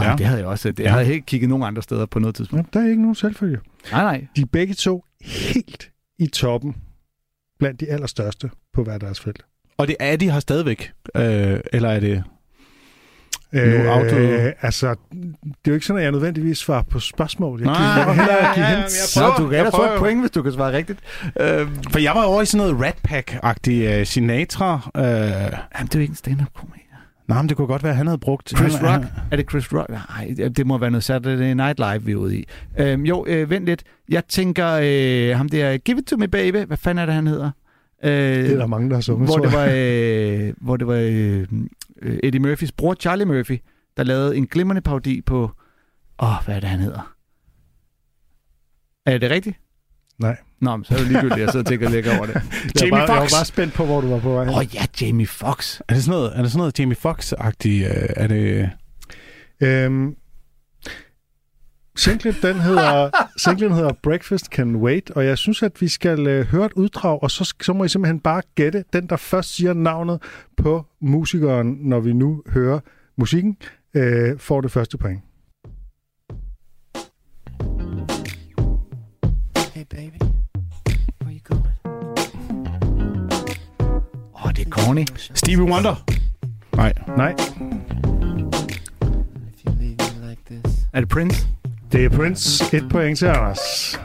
ja. 0.05 0.15
Det 0.19 0.27
havde 0.27 0.41
jeg 0.41 0.49
også. 0.49 0.73
Det, 0.73 0.83
jeg 0.83 0.93
havde 0.93 1.15
ikke 1.15 1.27
kigget 1.27 1.49
nogen 1.49 1.65
andre 1.65 1.83
steder 1.83 2.07
på 2.07 2.19
noget 2.19 2.35
tidspunkt. 2.35 2.75
Ja, 2.75 2.79
der 2.79 2.87
er 2.87 2.91
ikke 2.91 3.03
nogen 3.03 3.15
selvfølge. 3.15 3.59
Nej, 3.93 4.03
nej. 4.03 4.27
De 4.37 4.41
er 4.41 4.47
begge 4.47 4.75
to 4.75 5.05
helt 5.21 5.91
i 6.19 6.27
toppen 6.27 6.75
blandt 7.59 7.81
de 7.81 7.89
allerstørste 7.89 8.51
på 8.75 8.85
hver 8.85 8.99
deres 8.99 9.21
felt. 9.21 9.45
Og 9.79 9.89
det 9.89 9.97
er 10.01 10.17
de 10.17 10.29
har 10.29 10.41
stadigvæk? 10.41 10.93
Øh, 11.17 11.61
eller 11.73 11.89
er 11.89 12.01
det... 12.01 12.25
Øh, 13.53 13.87
auto... 13.87 14.17
altså, 14.61 14.95
det 15.13 15.55
er 15.65 15.69
jo 15.69 15.75
ikke 15.75 15.87
sådan, 15.87 15.99
at 15.99 16.05
jeg 16.05 16.13
nødvendigvis 16.13 16.59
svarer 16.59 16.83
på 16.83 17.01
spørgsmål. 17.01 17.61
Jeg, 17.61 17.67
Nej, 17.67 18.05
kan 18.05 18.15
hellere 18.15 18.55
give 18.55 18.67
hints. 18.67 19.17
Ja, 19.17 19.21
prøver, 19.21 19.37
du 19.37 19.49
kan 19.49 19.59
ellers 19.59 19.75
få 19.77 19.83
et 19.83 19.99
point, 19.99 20.21
hvis 20.21 20.31
du 20.31 20.43
kan 20.43 20.53
svare 20.53 20.73
rigtigt. 20.73 20.99
Øh, 21.41 21.69
For 21.91 21.99
jeg 21.99 22.13
var 22.15 22.23
over 22.25 22.43
i 22.43 22.47
sådan 22.47 22.67
noget 22.67 22.85
Rat 22.87 22.97
Pack-agtig 23.09 24.01
uh, 24.01 24.07
Sinatra. 24.07 24.91
Uh, 24.95 25.03
Jamen, 25.03 25.53
det 25.81 25.95
er 25.95 25.99
jo 25.99 26.01
ikke 26.01 26.13
en 26.13 26.17
stand-up-komiker. 26.17 26.79
Nej, 27.29 27.43
men 27.43 27.49
det 27.49 27.57
kunne 27.57 27.67
godt 27.67 27.83
være, 27.83 27.91
at 27.91 27.97
han 27.97 28.07
havde 28.07 28.19
brugt... 28.19 28.57
Chris 28.57 28.75
han, 28.75 28.87
Rock? 28.87 29.03
Han... 29.03 29.13
Er 29.31 29.37
det 29.37 29.51
Chris 29.51 29.73
Rock? 29.73 29.91
Nej, 29.91 30.49
det 30.57 30.67
må 30.67 30.79
være 30.79 30.91
noget 30.91 31.05
Saturday 31.05 31.53
Night 31.55 31.79
Live, 31.79 32.03
vi 32.03 32.13
er 32.13 32.17
ude 32.17 32.37
i. 32.37 32.45
Øhm, 32.79 33.03
jo, 33.05 33.25
øh, 33.29 33.51
vent 33.51 33.67
lidt. 33.67 33.83
Jeg 34.09 34.23
tænker, 34.29 34.81
øh, 34.83 35.37
ham 35.37 35.49
der, 35.49 35.77
Give 35.77 35.99
It 35.99 36.05
To 36.05 36.17
Me 36.17 36.29
Baby, 36.29 36.57
hvad 36.57 36.77
fanden 36.77 37.03
er 37.03 37.07
det, 37.07 37.15
han 37.15 37.27
hedder? 37.27 37.51
Øh, 38.05 38.11
det 38.11 38.53
er 38.53 38.57
der 38.57 38.67
mange, 38.67 38.89
der 38.89 38.95
har 38.95 39.01
sunget, 39.01 39.29
hvor 39.29 39.39
det 39.39 39.53
var, 39.53 39.69
øh, 39.73 40.53
hvor 40.61 40.77
det 40.77 40.87
var 40.87 40.99
øh, 40.99 41.47
Eddie 42.23 42.41
Murphys 42.41 42.73
bror, 42.73 42.95
Charlie 42.95 43.27
Murphy, 43.27 43.59
der 43.97 44.03
lavede 44.03 44.37
en 44.37 44.47
glimrende 44.47 44.83
parodi 44.83 45.21
på... 45.21 45.51
Åh, 46.19 46.29
oh, 46.29 46.45
hvad 46.45 46.57
er 46.57 46.61
det, 46.61 46.69
han 46.69 46.81
hedder? 46.81 47.15
Er 49.07 49.19
det 49.19 49.31
rigtigt? 49.31 49.57
Nej. 50.19 50.37
Nå, 50.61 50.77
men 50.77 50.85
så 50.85 50.95
er 50.95 50.99
det 50.99 51.07
ligegyldigt, 51.07 51.41
jeg 51.41 51.49
sidder 51.49 51.65
og 51.65 51.67
tænker 51.67 51.91
lægge 51.91 52.11
over 52.19 52.27
det. 52.27 52.35
Jamie 52.35 52.47
Foxx! 52.73 52.81
Jeg 52.81 53.09
var 53.09 53.29
bare 53.39 53.45
spændt 53.45 53.75
på, 53.75 53.85
hvor 53.85 54.01
du 54.01 54.09
var 54.09 54.19
på 54.19 54.33
vej. 54.33 54.49
Åh 54.49 54.57
oh, 54.57 54.75
ja, 54.75 54.87
Jamie 55.01 55.27
Foxx. 55.27 55.81
Er 55.89 55.95
det 55.95 56.05
sådan 56.05 56.19
noget, 56.19 56.33
er 56.39 56.43
det 56.43 56.51
sådan 56.51 56.59
noget 56.59 56.79
Jamie 56.79 56.97
Foxx-agtigt? 56.97 57.87
Øh, 57.89 58.09
er 58.17 58.27
det... 58.27 58.71
Øhm, 59.61 60.17
Singlen, 61.97 62.35
den 62.43 62.61
hedder, 62.61 63.11
singlen 63.45 63.73
hedder 63.73 63.93
Breakfast 64.03 64.47
Can 64.47 64.77
Wait, 64.77 65.11
og 65.11 65.27
jeg 65.27 65.39
synes, 65.39 65.63
at 65.63 65.81
vi 65.81 65.89
skal 65.89 66.27
øh, 66.27 66.47
høre 66.47 66.67
et 66.67 66.73
uddrag, 66.73 67.23
og 67.23 67.31
så, 67.31 67.55
så 67.63 67.73
må 67.73 67.85
I 67.85 67.89
simpelthen 67.89 68.21
bare 68.21 68.43
gætte 68.55 68.85
den, 68.93 69.07
der 69.07 69.17
først 69.17 69.55
siger 69.55 69.73
navnet 69.73 70.23
på 70.57 70.87
musikeren, 71.01 71.79
når 71.81 72.01
vi 72.01 72.13
nu 72.13 72.43
hører 72.49 72.81
musikken, 73.17 73.57
øh, 73.95 74.39
får 74.39 74.61
det 74.61 74.71
første 74.71 74.99
point. 74.99 75.21
Hey 79.75 79.85
baby, 79.91 80.19
where 81.25 81.35
you 81.35 81.41
going? 81.45 81.67
Åh, 84.35 84.47
oh, 84.47 84.53
det 84.53 84.67
er 84.67 84.71
corny. 84.71 85.07
Stevie 85.35 85.65
Wonder. 85.65 86.05
Nej. 86.77 86.93
Nej. 87.17 87.35
Er 90.93 91.01
det 91.01 91.09
Prince? 91.09 91.52
Det 91.93 92.05
er 92.05 92.09
Prince. 92.09 92.77
Et 92.77 92.89
point 92.91 93.19
til 93.19 93.27
Anders. 93.27 94.01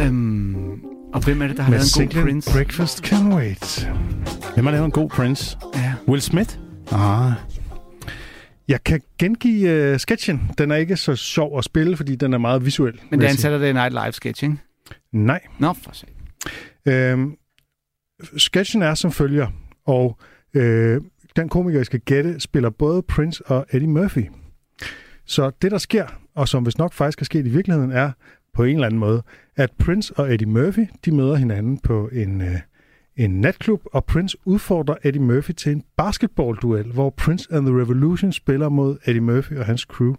Øhm, 0.00 0.72
og 1.12 1.24
hvem 1.24 1.42
er 1.42 1.46
det, 1.46 1.56
der 1.56 1.62
har 1.62 1.70
Med 1.70 1.78
lavet 1.78 1.96
en 2.00 2.16
god 2.16 2.22
Prince? 2.22 2.52
Breakfast 2.52 2.98
Can 2.98 3.32
Wait. 3.34 3.90
Hvem 4.54 4.64
har 4.64 4.72
lavet 4.72 4.84
en 4.84 4.90
god 4.90 5.08
Prince? 5.08 5.58
Ja. 5.74 5.94
Will 6.08 6.20
Smith? 6.20 6.58
Ah. 6.92 7.32
Jeg 8.68 8.84
kan 8.84 9.00
gengive 9.18 9.92
uh, 9.92 9.98
sketchen. 9.98 10.50
Den 10.58 10.70
er 10.70 10.76
ikke 10.76 10.96
så 10.96 11.16
sjov 11.16 11.58
at 11.58 11.64
spille, 11.64 11.96
fordi 11.96 12.16
den 12.16 12.34
er 12.34 12.38
meget 12.38 12.64
visuel. 12.64 13.00
Men 13.10 13.20
det 13.20 13.26
er 13.26 13.30
en 13.30 13.36
Saturday 13.36 13.72
Night 13.72 13.92
Live 13.92 14.12
sketch, 14.12 14.44
ikke? 14.44 14.56
Nej. 15.12 15.40
Nå, 15.58 15.72
for 15.72 15.92
sig. 15.92 16.08
Øhm, 16.86 17.36
sketchen 18.36 18.82
er 18.82 18.94
som 18.94 19.12
følger, 19.12 19.46
og 19.86 20.18
øh, 20.54 21.00
den 21.36 21.48
komiker, 21.48 21.78
jeg 21.78 21.86
skal 21.86 22.00
gætte, 22.00 22.40
spiller 22.40 22.70
både 22.70 23.02
Prince 23.02 23.46
og 23.46 23.66
Eddie 23.72 23.88
Murphy. 23.88 24.24
Så 25.26 25.50
det, 25.62 25.70
der 25.70 25.78
sker, 25.78 26.06
og 26.34 26.48
som 26.48 26.62
hvis 26.62 26.78
nok 26.78 26.92
faktisk 26.92 27.20
er 27.20 27.24
sket 27.24 27.46
i 27.46 27.50
virkeligheden, 27.50 27.90
er 27.90 28.10
på 28.54 28.64
en 28.64 28.74
eller 28.74 28.86
anden 28.86 29.00
måde, 29.00 29.22
at 29.56 29.70
Prince 29.78 30.14
og 30.16 30.34
Eddie 30.34 30.48
Murphy, 30.48 30.86
de 31.04 31.12
møder 31.12 31.34
hinanden 31.34 31.78
på 31.78 32.08
en, 32.12 32.40
øh, 32.40 32.58
en 33.16 33.40
natklub, 33.40 33.82
og 33.92 34.04
Prince 34.04 34.36
udfordrer 34.44 34.94
Eddie 35.04 35.22
Murphy 35.22 35.52
til 35.52 35.72
en 35.72 35.84
basketballduel, 35.96 36.92
hvor 36.92 37.10
Prince 37.10 37.48
and 37.50 37.66
the 37.66 37.80
Revolution 37.80 38.32
spiller 38.32 38.68
mod 38.68 38.98
Eddie 39.06 39.20
Murphy 39.20 39.52
og 39.52 39.66
hans 39.66 39.80
crew. 39.80 40.14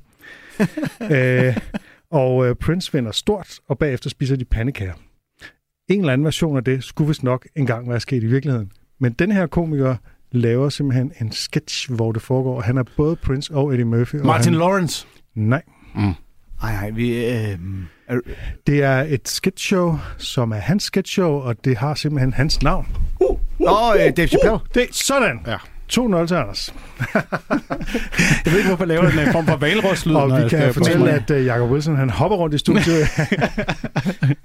Æh, 1.02 1.48
øh, 1.48 1.58
og 2.12 2.48
øh, 2.48 2.56
Prince 2.56 2.94
vinder 2.94 3.12
stort, 3.12 3.60
og 3.68 3.80
bagefter 3.80 4.10
spiser 4.10 4.36
de 4.36 4.46
pandekager. 4.46 4.94
En 5.88 6.00
eller 6.00 6.14
anden 6.14 6.26
version 6.26 6.58
af 6.58 6.64
det 6.64 6.84
skulle 6.84 7.08
vist 7.08 7.24
nok 7.24 7.48
engang 7.56 7.90
være 7.90 8.00
sket 8.00 8.24
i 8.24 8.28
virkeligheden. 8.28 8.72
Men 9.00 9.14
den 9.14 9.32
her 9.32 9.48
komiker 9.48 9.96
laver 10.32 10.70
simpelthen 10.70 11.12
en 11.22 11.32
sketch, 11.32 11.92
hvor 11.92 12.12
det 12.12 12.22
foregår. 12.22 12.62
Han 12.62 12.78
er 12.78 12.84
både 12.98 13.16
Prince 13.16 13.54
og 13.54 13.72
Eddie 13.74 13.86
Murphy. 13.86 14.16
Martin 14.16 14.54
han... 14.54 14.60
Lawrence? 14.60 15.08
Nej. 15.36 15.64
Mm. 15.96 16.14
Ej, 16.64 16.76
ej, 16.76 16.90
vi... 16.90 17.26
Øh, 17.26 17.58
er... 18.08 18.20
Det 18.68 18.84
er 18.84 19.06
et 19.10 19.30
sketchshow, 19.30 19.98
som 20.18 20.52
er 20.52 20.58
hans 20.58 20.84
sketchshow, 20.84 21.32
og 21.32 21.66
det 21.66 21.78
har 21.78 21.96
simpelthen 21.96 22.34
hans 22.34 22.62
navn. 22.62 22.88
Uh, 23.20 23.32
uh, 23.32 23.38
oh, 23.60 23.96
uh, 23.96 24.12
Dave 24.18 24.28
Chappelle. 24.28 24.60
Det, 24.74 24.88
sådan. 24.92 25.40
Ja. 25.48 25.58
2-0 25.94 26.28
til 26.28 26.36
Anders. 26.36 26.74
jeg 28.46 28.52
ved 28.52 28.58
ikke, 28.58 28.68
hvorfor 28.68 28.84
jeg 28.84 28.88
laver 28.88 29.12
den 29.12 29.32
form 29.32 29.46
for 29.46 29.56
valrøslyd. 29.56 30.16
Og 30.16 30.44
vi 30.44 30.50
kan 30.50 30.74
fortælle, 30.74 31.12
at 31.12 31.32
uh, 31.32 31.46
Jacob 31.46 31.72
Wilson 31.72 31.96
han 31.96 32.10
hopper 32.10 32.38
rundt 32.38 32.56
i 32.56 32.58
studiet. 32.58 32.86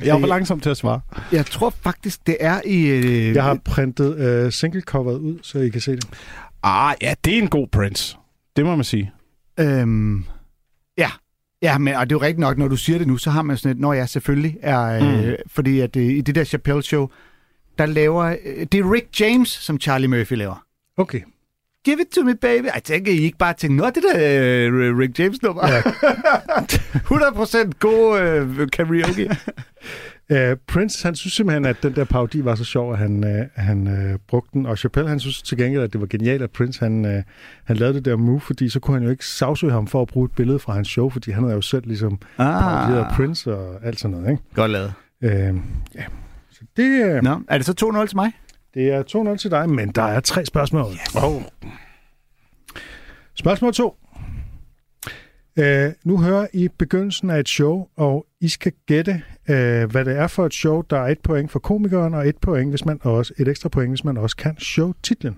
jeg 0.05 0.17
er 0.17 0.21
for 0.21 0.27
langsom 0.27 0.61
til 0.61 0.71
at 0.71 0.77
svare. 0.77 1.01
Jeg 1.33 1.47
tror 1.47 1.71
faktisk, 1.71 2.27
det 2.27 2.37
er 2.41 2.61
i... 2.65 2.99
Uh... 2.99 3.35
Jeg 3.35 3.43
har 3.43 3.59
printet 3.65 4.45
uh, 4.45 4.53
single-coveret 4.53 5.19
ud, 5.19 5.39
så 5.43 5.59
I 5.59 5.69
kan 5.69 5.81
se 5.81 5.93
det. 5.93 6.05
Ah, 6.63 6.95
ja, 7.03 7.15
det 7.25 7.35
er 7.35 7.43
en 7.43 7.49
god 7.49 7.67
Prince. 7.73 8.17
Det 8.57 8.65
må 8.65 8.77
man 8.77 8.85
sige. 8.85 9.13
Øhm, 9.61 10.25
ja, 11.63 11.79
men 11.79 11.95
og 11.95 12.11
det 12.11 12.17
er 12.17 12.19
jo 12.19 12.23
rigtigt 12.23 12.39
nok, 12.39 12.59
når 12.59 12.69
du 12.69 12.77
siger 12.77 12.99
det 12.99 13.07
nu, 13.07 13.17
så 13.17 13.31
har 13.31 13.43
man 13.43 13.57
sådan 13.57 13.77
et, 13.77 13.81
når 13.81 13.93
jeg 13.93 14.09
selvfølgelig 14.09 14.57
er, 14.63 15.01
mm. 15.01 15.25
øh, 15.25 15.39
fordi 15.47 15.81
at 15.81 15.97
øh, 15.97 16.03
i 16.03 16.21
det 16.21 16.35
der 16.35 16.45
Chappelle 16.45 16.83
show, 16.83 17.09
der 17.79 17.87
laver, 17.87 18.25
øh, 18.25 18.67
det 18.73 18.81
er 18.81 18.93
Rick 18.93 19.21
James, 19.21 19.49
som 19.49 19.81
Charlie 19.81 20.09
Murphy 20.09 20.33
laver. 20.33 20.65
Okay. 20.97 21.21
Give 21.85 22.01
it 22.01 22.07
to 22.09 22.23
me, 22.23 22.35
baby. 22.35 22.65
Jeg 22.65 22.83
tænker, 22.85 23.13
I 23.13 23.17
ikke 23.19 23.39
bare 23.39 23.55
tænke, 23.55 23.77
nå, 23.77 23.87
det 23.87 24.03
der 24.13 24.15
øh, 24.17 24.99
Rick 24.99 25.19
James 25.19 25.43
nummer. 25.43 25.69
Ja. 25.69 25.81
100% 27.71 27.71
god 27.79 28.21
øh, 28.21 28.69
karaoke. 28.71 29.31
Uh, 30.33 30.57
Prince, 30.67 31.05
han 31.05 31.15
synes 31.15 31.33
simpelthen, 31.33 31.65
at 31.65 31.77
den 31.83 31.97
der 31.97 32.05
parodi 32.05 32.45
var 32.45 32.55
så 32.55 32.65
sjov, 32.65 32.93
at 32.93 32.99
han, 32.99 33.25
uh, 33.25 33.47
han 33.55 33.87
uh, 33.87 34.19
brugte 34.27 34.51
den. 34.53 34.67
Og 34.67 34.79
Chappelle, 34.79 35.09
han 35.09 35.21
synes 35.21 35.43
til 35.43 35.59
gengæld, 35.59 35.83
at 35.83 35.93
det 35.93 36.01
var 36.01 36.07
genialt, 36.07 36.43
at 36.43 36.51
Prince 36.51 36.81
han, 36.81 37.05
uh, 37.05 37.23
han 37.65 37.77
lavede 37.77 37.95
det 37.95 38.05
der 38.05 38.17
move, 38.17 38.41
fordi 38.41 38.69
så 38.69 38.81
kunne 38.81 38.95
han 38.95 39.05
jo 39.05 39.11
ikke 39.11 39.27
sagsøge 39.27 39.73
ham 39.73 39.87
for 39.87 40.03
at 40.03 40.09
bruge 40.09 40.25
et 40.25 40.33
billede 40.33 40.59
fra 40.59 40.73
hans 40.73 40.89
show, 40.89 41.11
fordi 41.11 41.31
han 41.31 41.43
havde 41.43 41.55
jo 41.55 41.61
selv 41.61 41.87
ligesom 41.87 42.19
ah. 42.39 42.63
paroderet 42.63 43.15
Prince 43.17 43.55
og 43.55 43.87
alt 43.87 44.01
sådan 44.01 44.17
noget. 44.17 44.31
Ikke? 44.31 44.43
Godt 44.55 44.71
lavet. 44.71 44.93
Uh, 45.23 45.31
ja. 45.95 46.05
Så 46.51 46.61
det, 46.77 47.17
uh, 47.17 47.23
Nå, 47.23 47.41
er 47.49 47.59
det 47.59 47.67
så 47.67 48.01
2-0 48.03 48.07
til 48.07 48.17
mig? 48.17 48.33
Det 48.75 48.89
er 48.93 49.33
2-0 49.33 49.37
til 49.37 49.51
dig, 49.51 49.71
men 49.71 49.89
der 49.89 50.03
er 50.03 50.21
tre 50.21 50.47
spørgsmål. 50.47 50.93
Yes. 50.93 51.15
Oh. 51.15 51.43
Spørgsmål 53.35 53.73
2. 53.73 53.97
Uh, 55.61 55.65
nu 56.05 56.19
hører 56.19 56.47
I 56.53 56.69
begyndelsen 56.79 57.31
af 57.31 57.41
et 57.41 57.49
show, 57.49 57.87
og 57.97 58.27
I 58.41 58.49
skal 58.49 58.73
gætte, 58.87 59.23
uh, 59.49 59.55
hvad 59.91 60.05
det 60.05 60.19
er 60.19 60.27
for 60.27 60.47
et 60.47 60.55
show. 60.55 60.83
Der 60.91 61.01
er 61.01 61.07
et 61.07 61.19
point 61.25 61.53
for 61.53 61.59
komikeren, 61.59 62.15
og 62.15 62.29
et 62.29 62.37
point, 62.37 62.71
hvis 62.71 62.85
man 62.85 63.01
også 63.03 63.33
et 63.39 63.49
ekstra 63.49 63.69
point, 63.69 63.91
hvis 63.91 64.05
man 64.05 64.17
også 64.17 64.37
kan 64.37 64.57
show-titlen. 64.59 65.37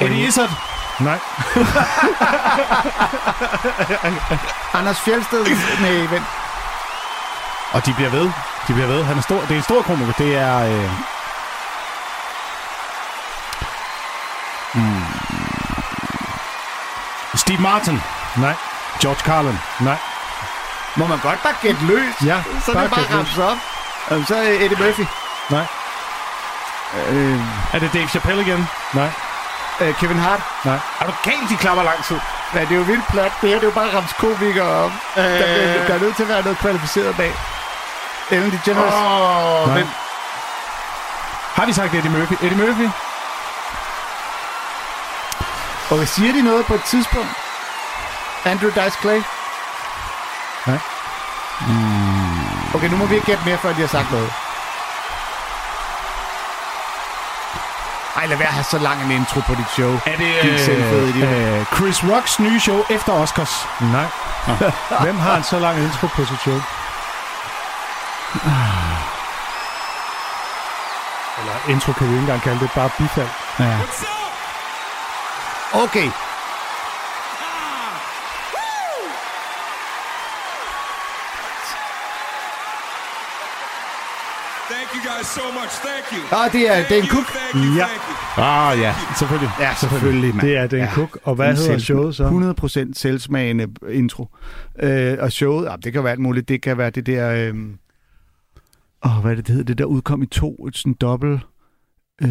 Eddie 0.00 0.26
Izzard. 0.26 0.50
Nej. 1.00 1.14
Anders 4.78 5.00
Fjeldsted. 5.00 5.44
Nej, 5.80 6.06
vent. 6.10 6.24
Og 7.72 7.86
de 7.86 7.94
bliver 7.94 8.10
ved. 8.10 8.30
De 8.68 8.72
bliver 8.72 8.86
ved. 8.86 9.02
Han 9.02 9.16
er 9.16 9.20
stor. 9.22 9.40
Det 9.40 9.50
er 9.50 9.56
en 9.56 9.62
stor 9.62 9.82
komiker. 9.82 10.12
Det 10.18 10.36
er... 10.36 10.58
Øh... 10.58 10.90
Mm. 14.74 15.02
Steve 17.34 17.60
Martin. 17.60 18.00
Nej. 18.38 18.54
George 19.00 19.20
Carlin. 19.20 19.58
Nej. 19.80 19.96
Må 20.96 21.06
man 21.06 21.18
godt 21.18 21.42
bare 21.42 21.54
gætte 21.62 21.84
løs? 21.84 22.14
Ja, 22.24 22.42
så 22.64 22.72
bare 22.72 22.82
det 22.82 22.90
bare 22.90 23.06
rammes 23.14 23.38
op. 23.38 23.56
Um, 24.10 24.24
så 24.24 24.36
er 24.36 24.42
Eddie 24.42 24.78
Murphy. 24.84 25.06
Nej. 25.50 25.66
Øh, 27.08 27.40
er 27.72 27.78
det 27.78 27.92
Dave 27.92 28.08
Chappelle 28.08 28.42
igen? 28.42 28.68
Nej. 28.94 29.10
Øh, 29.80 29.94
Kevin 29.94 30.18
Hart? 30.18 30.40
Nej. 30.64 30.78
Er 31.00 31.06
du 31.06 31.12
galt, 31.24 31.50
de 31.50 31.56
klapper 31.56 31.82
lang 31.82 32.04
tid? 32.04 32.20
Ja, 32.54 32.60
det 32.60 32.70
er 32.70 32.76
jo 32.76 32.82
vildt 32.82 33.06
plat. 33.10 33.32
Det 33.40 33.48
her 33.48 33.56
det 33.56 33.62
er 33.64 33.68
jo 33.68 33.74
bare 33.74 33.96
rams 33.96 34.12
komikere 34.12 34.68
op. 34.84 34.90
Øh... 35.16 35.24
Der, 35.24 35.86
der, 35.86 35.94
er 35.94 36.00
nødt 36.00 36.16
til 36.16 36.22
at 36.22 36.28
være 36.28 36.42
noget 36.42 36.58
kvalificeret 36.58 37.16
bag. 37.16 37.32
Ellen 38.30 38.50
DeGeneres. 38.50 38.94
Åh, 38.94 39.68
oh, 39.68 39.74
men... 39.74 39.90
Har 41.54 41.66
vi 41.66 41.72
sagt 41.72 41.94
Eddie 41.94 42.10
Murphy? 42.10 42.32
Eddie 42.32 42.56
Murphy? 42.56 42.88
Og 45.90 45.96
hvad 45.96 46.06
siger 46.06 46.32
de 46.32 46.42
noget 46.42 46.66
på 46.66 46.74
et 46.74 46.82
tidspunkt? 46.82 47.30
Andrew 48.44 48.70
Dice 48.70 48.98
Clay? 49.00 49.22
Nej. 50.66 50.78
Mm. 51.68 52.74
Okay, 52.74 52.88
nu 52.88 52.96
må 52.96 53.06
vi 53.06 53.14
ikke 53.14 53.26
gætte 53.26 53.44
mere, 53.44 53.58
før 53.58 53.68
de 53.72 53.80
har 53.80 53.86
sagt 53.86 54.10
noget. 54.10 54.32
Ej, 58.16 58.26
lad 58.26 58.36
være 58.36 58.48
at 58.48 58.54
have 58.54 58.64
så 58.64 58.78
lang 58.78 59.02
en 59.02 59.10
intro 59.10 59.40
på 59.40 59.54
dit 59.54 59.70
show. 59.70 59.92
Er 60.06 60.16
det 60.16 60.32
øh, 60.44 61.58
øh, 61.58 61.66
Chris 61.76 62.04
Rocks 62.04 62.38
nye 62.38 62.60
show 62.60 62.84
efter 62.90 63.12
Oscars? 63.12 63.66
Nej. 63.80 64.06
Hvem 65.04 65.18
har 65.18 65.36
en 65.36 65.42
så 65.42 65.58
lang 65.58 65.78
intro 65.78 66.06
på 66.06 66.24
sit 66.24 66.40
show? 66.40 66.60
Eller 71.38 71.68
intro 71.68 71.92
kan 71.92 72.06
vi 72.06 72.12
ikke 72.12 72.20
engang 72.20 72.42
kalde 72.42 72.60
det, 72.60 72.70
bare 72.74 72.90
bifald. 72.98 73.28
Ja. 73.58 73.78
Okay. 75.72 76.10
Thank 84.68 84.94
you 84.94 85.00
guys 85.00 85.04
so 85.04 85.04
much. 85.04 85.04
Thank 85.04 85.04
you. 85.04 85.09
Ah, 86.32 86.52
det 86.52 86.70
er 86.70 86.88
Dan 86.88 87.06
Cook. 87.08 87.26
Ja. 87.76 87.86
Ah, 88.36 88.78
ja. 88.78 88.94
Selvfølgelig. 89.18 89.50
Ja, 89.60 89.74
selvfølgelig, 89.80 90.34
mand. 90.34 90.46
Det 90.46 90.56
er 90.56 90.66
Dan 90.66 90.78
ja. 90.78 90.90
Cook. 90.92 91.18
Og 91.24 91.34
hvad 91.34 91.56
hedder 91.56 91.78
showet 91.78 92.16
så? 92.16 92.84
100% 92.88 92.90
selvsmagende 92.94 93.68
intro. 93.90 94.28
Øh, 94.82 95.16
og 95.20 95.32
showet, 95.32 95.68
ah, 95.68 95.78
det 95.84 95.92
kan 95.92 96.04
være 96.04 96.10
alt 96.10 96.20
muligt. 96.20 96.48
Det 96.48 96.62
kan 96.62 96.78
være 96.78 96.90
det 96.90 97.06
der... 97.06 97.30
Øh, 97.30 97.54
åh, 99.04 99.20
hvad 99.22 99.30
er 99.30 99.34
det, 99.36 99.46
det 99.46 99.54
hedder? 99.54 99.66
Det 99.66 99.78
der 99.78 99.84
udkom 99.84 100.22
i 100.22 100.26
to, 100.26 100.66
et 100.68 100.76
sådan 100.76 100.94
dobbelt 101.00 101.40
Uh, 102.24 102.30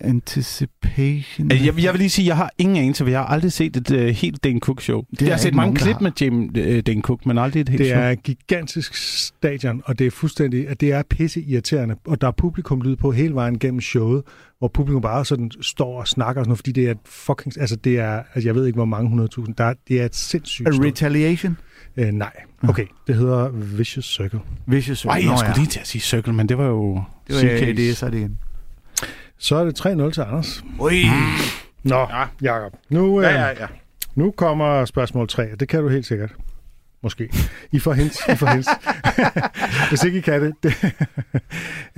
anticipation. 0.00 1.50
Jeg, 1.50 1.82
jeg 1.82 1.92
vil 1.92 1.98
lige 1.98 2.10
sige, 2.10 2.24
at 2.24 2.28
jeg 2.28 2.36
har 2.36 2.50
ingen 2.58 2.76
anelse, 2.76 3.04
for 3.04 3.10
jeg 3.10 3.20
har 3.20 3.26
aldrig 3.26 3.52
set 3.52 3.76
et 3.76 3.90
uh, 3.90 4.00
helt 4.00 4.44
Dan 4.44 4.60
Cook-show. 4.60 5.04
Jeg 5.20 5.30
har 5.30 5.36
set 5.36 5.54
mange 5.54 5.76
klip 5.76 5.94
har. 5.94 6.00
med 6.00 6.12
James 6.20 6.50
uh, 6.58 6.78
Dan 6.78 7.02
Cook, 7.02 7.26
men 7.26 7.38
aldrig 7.38 7.60
et 7.60 7.68
helt 7.68 7.78
det 7.78 7.86
show. 7.86 7.98
Det 7.98 8.06
er 8.06 8.10
et 8.10 8.22
gigantisk 8.22 8.94
stadion, 8.94 9.82
og 9.84 9.98
det 9.98 10.06
er 10.06 10.10
fuldstændig, 10.10 10.68
at 10.68 10.80
det 10.80 10.92
er 10.92 11.02
pisse 11.02 11.42
irriterende, 11.42 11.96
og 12.06 12.20
der 12.20 12.26
er 12.26 12.30
publikum 12.30 12.80
lyd 12.80 12.96
på 12.96 13.10
hele 13.12 13.34
vejen 13.34 13.58
gennem 13.58 13.80
showet, 13.80 14.22
hvor 14.58 14.68
publikum 14.68 15.02
bare 15.02 15.24
sådan 15.24 15.50
står 15.60 16.00
og 16.00 16.08
snakker 16.08 16.40
og 16.40 16.44
sådan 16.44 16.48
noget, 16.48 16.58
fordi 16.58 16.72
det 16.72 16.88
er 16.88 16.94
fucking, 17.06 17.60
altså 17.60 17.76
det 17.76 17.98
er, 17.98 18.22
altså 18.34 18.48
jeg 18.48 18.54
ved 18.54 18.66
ikke 18.66 18.76
hvor 18.76 18.84
mange 18.84 19.08
hundredtusind, 19.08 19.56
der 19.56 19.64
er, 19.64 19.74
det 19.88 20.00
er 20.00 20.04
et 20.04 20.16
sindssygt 20.16 20.68
A 20.68 20.70
retaliation? 20.70 21.56
Uh, 21.96 22.04
nej. 22.04 22.32
Okay, 22.62 22.86
det 23.06 23.14
hedder 23.14 23.48
Vicious 23.48 24.14
Circle. 24.16 24.40
Vicious 24.66 24.98
Circle. 24.98 25.22
Ej, 25.22 25.30
jeg 25.30 25.38
skulle 25.38 25.56
lige 25.56 25.66
til 25.66 25.80
at 25.80 25.86
sige 25.86 26.02
Circle, 26.02 26.32
men 26.32 26.48
det 26.48 26.58
var 26.58 26.66
jo... 26.66 27.02
Det 27.28 27.36
var 27.36 27.42
ja, 27.42 27.72
det, 27.72 27.96
så 27.96 28.06
er 28.06 28.10
det 28.10 28.18
igen. 28.18 28.38
Så 29.38 29.56
er 29.56 29.64
det 29.64 29.80
3-0 29.80 30.10
til 30.10 30.20
Anders. 30.20 30.64
Ui. 30.80 31.04
Nå, 31.82 31.98
ja. 31.98 32.24
Jacob. 32.42 32.72
Nu, 32.88 33.20
ja, 33.20 33.30
ja, 33.30 33.48
ja. 33.48 33.66
nu 34.14 34.30
kommer 34.30 34.84
spørgsmål 34.84 35.28
3, 35.28 35.52
og 35.52 35.60
det 35.60 35.68
kan 35.68 35.82
du 35.82 35.88
helt 35.88 36.06
sikkert. 36.06 36.34
Måske. 37.02 37.30
I 37.72 37.78
får 37.78 37.92
hint. 37.92 38.16
I 38.28 38.34
får 38.36 38.46
hint. 38.46 38.66
Hvis 39.90 40.04
ikke 40.04 40.18
I 40.18 40.20
kan 40.20 40.42
det. 40.42 40.54
det. 40.62 40.74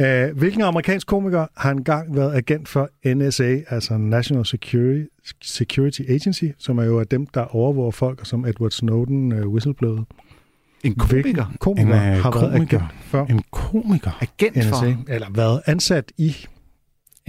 uh, 0.33 0.39
hvilken 0.39 0.63
amerikansk 0.63 1.07
komiker 1.07 1.47
har 1.57 1.71
engang 1.71 2.17
været 2.17 2.35
agent 2.35 2.69
for 2.69 2.91
NSA, 3.15 3.57
altså 3.69 3.97
National 3.97 4.47
Security, 4.47 5.05
Security 5.43 6.01
Agency, 6.09 6.45
som 6.59 6.79
er 6.79 6.85
jo 6.85 7.01
af 7.01 7.07
dem, 7.07 7.27
der 7.27 7.57
overvåger 7.57 7.91
folk, 7.91 8.21
og 8.21 8.27
som 8.27 8.45
Edward 8.45 8.71
Snowden 8.71 9.33
uh, 9.33 9.53
whistleblowede? 9.53 10.05
En 10.85 10.95
komiker? 10.95 11.23
Hvilken 11.23 11.45
komiker 11.61 12.03
en, 12.03 12.17
uh, 12.17 12.23
har 12.23 12.31
komiker. 12.31 12.49
været 12.51 12.63
agent 12.63 12.83
for 13.03 13.25
En 13.25 13.43
komiker? 13.51 14.19
Agent 14.21 14.57
NSA, 14.57 14.71
for? 14.71 14.95
Eller 15.09 15.27
været 15.31 15.63
ansat 15.67 16.13
i 16.19 16.37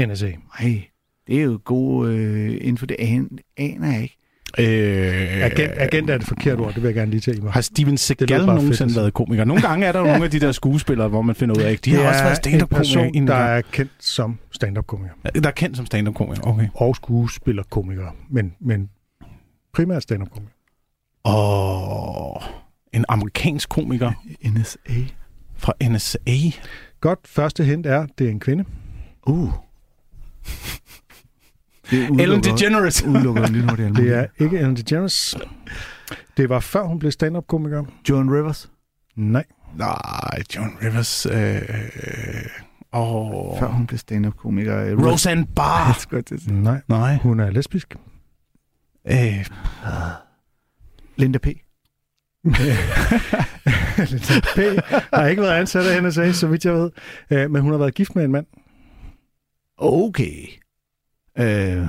NSA. 0.06 0.32
Nej, 0.60 0.84
det 1.28 1.40
er 1.40 1.44
jo 1.44 1.60
god 1.66 2.10
øh, 2.10 2.58
info. 2.62 2.86
Det 2.86 2.96
aner 3.58 3.94
jeg 3.94 4.02
ikke. 4.02 4.18
Øh, 4.60 5.44
agent, 5.44 5.72
agent 5.78 6.10
er 6.10 6.18
det 6.18 6.28
forkert 6.28 6.60
ord, 6.60 6.74
det 6.74 6.84
vil 6.84 6.88
jeg 6.88 6.96
gerne 6.96 7.12
lige 7.12 7.22
tage 7.22 7.42
mig. 7.42 7.52
Har 7.54 7.62
Steven 7.62 7.98
Seagal 7.98 8.46
nogensinde 8.46 8.96
været 8.96 9.14
komiker? 9.14 9.46
Nogle 9.46 9.62
gange 9.62 9.86
er 9.86 9.92
der 9.92 10.00
jo 10.00 10.06
nogle 10.06 10.24
af 10.24 10.32
de 10.32 10.40
der 10.40 10.52
skuespillere, 10.52 11.08
hvor 11.08 11.22
man 11.22 11.36
finder 11.36 11.56
ud 11.56 11.62
af, 11.62 11.72
at 11.72 11.86
de 11.86 11.94
har 11.94 12.08
også 12.10 12.24
været 12.24 12.38
stand-up-komikere. 12.38 13.26
der 13.28 13.36
er 13.36 13.62
kendt 13.72 13.92
som 14.00 14.38
stand-up-komiker. 14.52 15.14
Der 15.34 15.48
er 15.48 15.52
kendt 15.52 15.78
som 15.78 15.86
stand-up-komiker, 15.86 16.42
okay. 16.48 16.68
Og 16.76 16.96
skuespiller-komiker, 16.96 18.16
men, 18.30 18.54
men 18.60 18.90
primært 19.74 20.04
stand-up-komiker. 20.04 20.54
Og 21.24 22.42
en 22.94 23.06
amerikansk 23.10 23.70
komiker. 23.70 24.12
NSA. 24.46 24.94
Fra 25.58 25.74
NSA. 25.84 26.60
Godt, 27.02 27.20
første 27.26 27.64
hint 27.64 27.86
er, 27.86 28.06
det 28.18 28.28
er 28.28 28.32
en 28.32 28.40
kvinde. 28.40 28.66
Uh. 29.28 29.50
Ellen 31.92 32.44
DeGeneres. 32.44 33.02
det 33.96 34.18
er 34.18 34.26
ikke 34.40 34.58
Ellen 34.58 34.76
DeGeneres. 34.76 35.36
Det 36.38 36.50
var 36.50 36.60
før 36.60 36.84
hun 36.84 37.00
blev 37.00 37.12
stand-up-komiker. 37.12 37.84
Joan 38.10 38.32
Rivers? 38.32 38.72
Nej. 39.16 39.44
Nej, 39.76 40.44
Joan 40.56 40.72
Rivers... 40.84 41.26
Øh, 41.26 41.56
øh, 41.56 41.62
oh. 42.92 43.60
Før 43.60 43.68
hun 43.68 43.88
blev 43.88 43.98
stand-up-komiker. 43.98 44.96
Roseanne 44.96 45.48
Barr. 45.56 46.52
Nej. 46.52 46.82
Nej. 46.88 47.16
Hun 47.16 47.40
er 47.40 47.50
lesbisk. 47.50 47.96
Øh. 49.08 49.46
Linda 51.16 51.40
P. 51.40 51.46
Linda 54.12 54.40
P. 54.56 54.60
har 55.14 55.26
ikke 55.26 55.42
været 55.42 55.60
ansat 55.60 55.86
af 55.86 56.04
NSA, 56.04 56.32
så 56.32 56.48
vidt 56.48 56.66
jeg 56.66 56.74
ved. 56.74 56.92
Øh, 57.32 57.52
men 57.52 57.62
hun 57.62 57.72
har 57.72 57.78
været 57.78 57.94
gift 57.94 58.16
med 58.16 58.26
en 58.26 58.32
mand. 58.32 58.46
Okay. 59.84 60.48
Øh, 61.38 61.88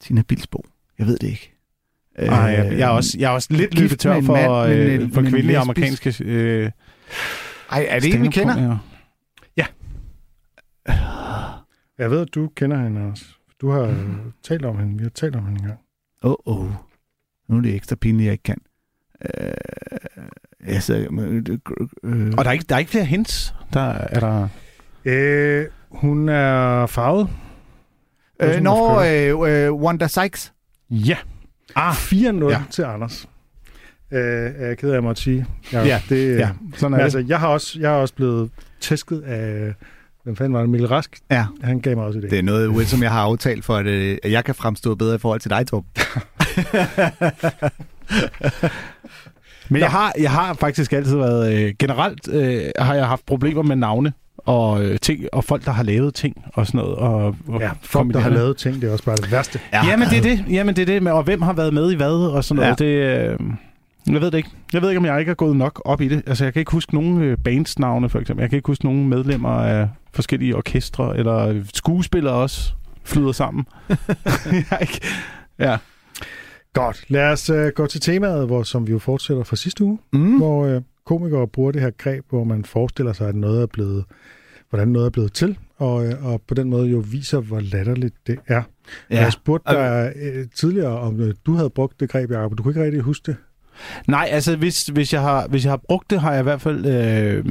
Tina 0.00 0.22
Bilsbo. 0.22 0.66
Jeg 0.98 1.06
ved 1.06 1.18
det 1.18 1.26
ikke. 1.26 1.54
Øh, 2.18 2.28
Ej, 2.28 2.36
jeg, 2.36 2.78
jeg, 2.78 2.80
er 2.80 2.88
også, 2.88 3.16
jeg 3.18 3.30
er 3.30 3.34
også 3.34 3.48
lidt 3.50 3.78
løbet 3.78 3.98
tør 3.98 4.20
for, 4.20 4.32
mand, 4.32 4.72
øh, 4.72 5.00
men, 5.00 5.12
for 5.12 5.20
men 5.20 5.30
kvindelige 5.30 5.58
amerikanske 5.58 6.24
øh, 6.24 6.70
Ej, 7.70 7.86
er 7.88 8.00
det 8.00 8.14
en, 8.14 8.22
vi 8.22 8.28
kender? 8.28 8.78
Ja. 9.56 9.66
Jeg 11.98 12.10
ved, 12.10 12.20
at 12.20 12.34
du 12.34 12.50
kender 12.56 12.82
hende 12.82 13.00
også. 13.00 13.24
Du 13.60 13.70
har 13.70 13.86
hmm. 13.86 14.32
talt 14.42 14.64
om 14.64 14.78
hende. 14.78 14.98
Vi 14.98 15.02
har 15.02 15.10
talt 15.10 15.36
om 15.36 15.44
hende 15.46 15.60
en 15.60 15.66
gang. 15.66 15.80
Åh, 16.22 16.34
oh, 16.44 16.58
oh. 16.60 16.70
Nu 17.48 17.56
er 17.56 17.60
det 17.60 17.74
ekstra 17.74 17.96
pinligt, 17.96 18.26
jeg 18.26 18.32
ikke 18.32 18.42
kan. 18.42 18.58
Øh, 19.24 19.54
jeg 20.66 20.82
sidder, 20.82 21.00
øh, 22.04 22.32
Og 22.38 22.44
der 22.44 22.50
er, 22.50 22.52
ikke, 22.52 22.64
der 22.68 22.74
er 22.74 22.78
ikke 22.78 22.90
flere 22.90 23.04
hints? 23.04 23.54
Der 23.72 23.90
er 23.90 24.20
der... 24.20 24.48
Øh, 25.04 25.66
hun 25.90 26.28
er 26.28 26.86
farvet. 26.86 27.28
Øh, 28.42 28.60
Nå, 28.60 29.02
øh, 29.02 29.66
øh, 29.66 29.72
Wanda 29.72 30.08
Sykes. 30.08 30.52
Ja. 30.90 31.16
Ah, 31.76 31.94
4-0 31.94 32.50
ja. 32.50 32.62
til 32.70 32.82
Anders. 32.82 33.28
Øh, 34.10 34.20
er 34.20 34.66
jeg 34.66 34.78
ked 34.78 34.90
af, 34.90 34.96
at 34.96 35.02
måtte 35.02 35.22
sige. 35.22 35.46
Ja, 35.72 35.84
ja, 35.84 36.02
det, 36.08 36.38
ja 36.38 36.50
sådan 36.76 36.94
er 36.94 36.98
altså, 37.02 37.18
det. 37.18 37.28
Jeg 37.28 37.40
har, 37.40 37.48
også, 37.48 37.80
jeg 37.80 37.90
har 37.90 37.96
også 37.96 38.14
blevet 38.14 38.50
tæsket 38.80 39.20
af... 39.20 39.72
Hvem 40.22 40.36
fanden 40.36 40.54
var 40.54 40.60
det? 40.60 40.68
Mikkel 40.68 40.88
Rask? 40.88 41.18
Ja. 41.30 41.46
Han 41.62 41.80
gav 41.80 41.96
mig 41.96 42.04
også 42.04 42.20
det. 42.20 42.30
Det 42.30 42.38
er 42.38 42.42
noget, 42.42 42.86
som 42.86 43.02
jeg 43.02 43.10
har 43.10 43.20
aftalt 43.20 43.64
for, 43.64 43.76
at, 43.76 43.86
øh, 43.86 44.18
at 44.22 44.30
jeg 44.30 44.44
kan 44.44 44.54
fremstå 44.54 44.94
bedre 44.94 45.14
i 45.14 45.18
forhold 45.18 45.40
til 45.40 45.50
dig, 45.50 45.66
Torben. 45.66 45.90
Men 49.68 49.80
jeg 49.80 49.90
har, 49.90 50.12
jeg 50.18 50.30
har 50.30 50.54
faktisk 50.54 50.92
altid 50.92 51.16
været... 51.16 51.54
Øh, 51.54 51.74
generelt 51.78 52.28
øh, 52.28 52.62
har 52.78 52.94
jeg 52.94 53.06
haft 53.06 53.26
problemer 53.26 53.62
med 53.62 53.76
navne 53.76 54.12
og 54.38 54.84
øh, 54.84 54.98
ting, 54.98 55.24
og 55.32 55.44
folk, 55.44 55.64
der 55.64 55.70
har 55.70 55.82
lavet 55.82 56.14
ting 56.14 56.44
og 56.54 56.66
sådan 56.66 56.78
noget. 56.78 56.94
Og, 56.94 57.36
og 57.48 57.60
ja, 57.60 57.70
folk, 57.82 58.14
der 58.14 58.20
har 58.20 58.30
lavet 58.30 58.56
ting, 58.56 58.80
det 58.80 58.88
er 58.88 58.92
også 58.92 59.04
bare 59.04 59.16
det 59.16 59.32
værste. 59.32 59.60
Ja, 59.72 59.86
Jamen, 59.86 60.08
det 60.08 60.18
er 60.18 60.22
det. 60.22 60.44
Jamen, 60.50 60.76
det 60.76 60.82
er 60.82 60.86
det. 60.86 61.02
Med, 61.02 61.12
og 61.12 61.22
hvem 61.22 61.42
har 61.42 61.52
været 61.52 61.74
med 61.74 61.92
i 61.92 61.94
hvad 61.94 62.30
og 62.30 62.44
sådan 62.44 62.62
noget. 62.62 62.80
Ja. 62.80 62.84
Det, 62.84 63.30
øh, 63.30 63.38
jeg 64.12 64.20
ved 64.20 64.30
det 64.30 64.38
ikke. 64.38 64.50
Jeg 64.72 64.82
ved 64.82 64.90
ikke, 64.90 64.98
om 64.98 65.04
jeg 65.04 65.18
ikke 65.18 65.30
har 65.30 65.34
gået 65.34 65.56
nok 65.56 65.82
op 65.84 66.00
i 66.00 66.08
det. 66.08 66.22
Altså, 66.26 66.44
jeg 66.44 66.52
kan 66.52 66.60
ikke 66.60 66.72
huske 66.72 66.94
nogen 66.94 67.22
øh, 67.22 67.38
bandsnavne, 67.44 68.08
for 68.08 68.18
eksempel. 68.18 68.42
Jeg 68.42 68.50
kan 68.50 68.56
ikke 68.56 68.66
huske 68.66 68.84
nogen 68.84 69.08
medlemmer 69.08 69.50
af 69.50 69.88
forskellige 70.12 70.56
orkestre, 70.56 71.16
eller 71.18 71.62
skuespillere 71.74 72.34
også 72.34 72.72
flyder 73.04 73.32
sammen. 73.32 73.66
jeg 74.70 74.78
ikke. 74.80 75.00
Ja. 75.58 75.76
Godt. 76.74 77.04
Lad 77.08 77.32
os 77.32 77.50
uh, 77.50 77.66
gå 77.74 77.86
til 77.86 78.00
temaet, 78.00 78.46
hvor, 78.46 78.62
som 78.62 78.86
vi 78.86 78.92
jo 78.92 78.98
fortsætter 78.98 79.44
fra 79.44 79.56
sidste 79.56 79.84
uge, 79.84 79.98
mm. 80.12 80.36
hvor 80.36 80.76
uh, 80.76 80.82
komikere 81.06 81.48
bruger 81.48 81.72
det 81.72 81.80
her 81.80 81.90
greb, 81.90 82.24
hvor 82.30 82.44
man 82.44 82.64
forestiller 82.64 83.12
sig, 83.12 83.28
at 83.28 83.34
noget 83.34 83.62
er 83.62 83.66
blevet, 83.66 84.04
hvordan 84.70 84.88
noget 84.88 85.06
er 85.06 85.10
blevet 85.10 85.32
til, 85.32 85.58
og, 85.76 85.94
uh, 85.94 86.26
og 86.26 86.42
på 86.48 86.54
den 86.54 86.70
måde 86.70 86.88
jo 86.88 87.04
viser, 87.10 87.40
hvor 87.40 87.60
latterligt 87.60 88.14
det 88.26 88.38
er. 88.46 88.62
Ja. 89.10 89.20
Jeg 89.20 89.32
spurgte 89.32 89.72
dig 89.72 90.12
uh, 90.16 90.50
tidligere, 90.54 90.98
om 90.98 91.20
uh, 91.20 91.30
du 91.46 91.54
havde 91.54 91.70
brugt 91.70 92.00
det 92.00 92.10
greb, 92.10 92.30
Jacob. 92.30 92.58
Du 92.58 92.62
kunne 92.62 92.70
ikke 92.70 92.84
rigtig 92.84 93.00
huske 93.00 93.26
det. 93.26 93.36
Nej, 94.08 94.28
altså 94.30 94.56
hvis, 94.56 94.86
hvis, 94.86 95.12
jeg 95.12 95.20
har, 95.20 95.48
hvis 95.48 95.64
jeg 95.64 95.72
har 95.72 95.80
brugt 95.88 96.10
det, 96.10 96.20
har 96.20 96.32
jeg 96.32 96.40
i 96.40 96.42
hvert 96.42 96.60
fald 96.60 96.86
øh, 96.86 97.44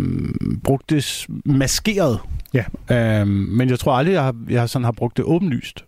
brugt 0.64 0.90
det 0.90 1.28
maskeret. 1.46 2.20
Ja. 2.54 2.64
Øh, 2.92 3.28
men 3.28 3.70
jeg 3.70 3.80
tror 3.80 3.94
aldrig, 3.94 4.14
jeg 4.14 4.24
har, 4.24 4.36
jeg 4.50 4.70
sådan 4.70 4.84
har 4.84 4.92
brugt 4.92 5.18
det 5.18 5.26
åbenlyst. 5.26 5.86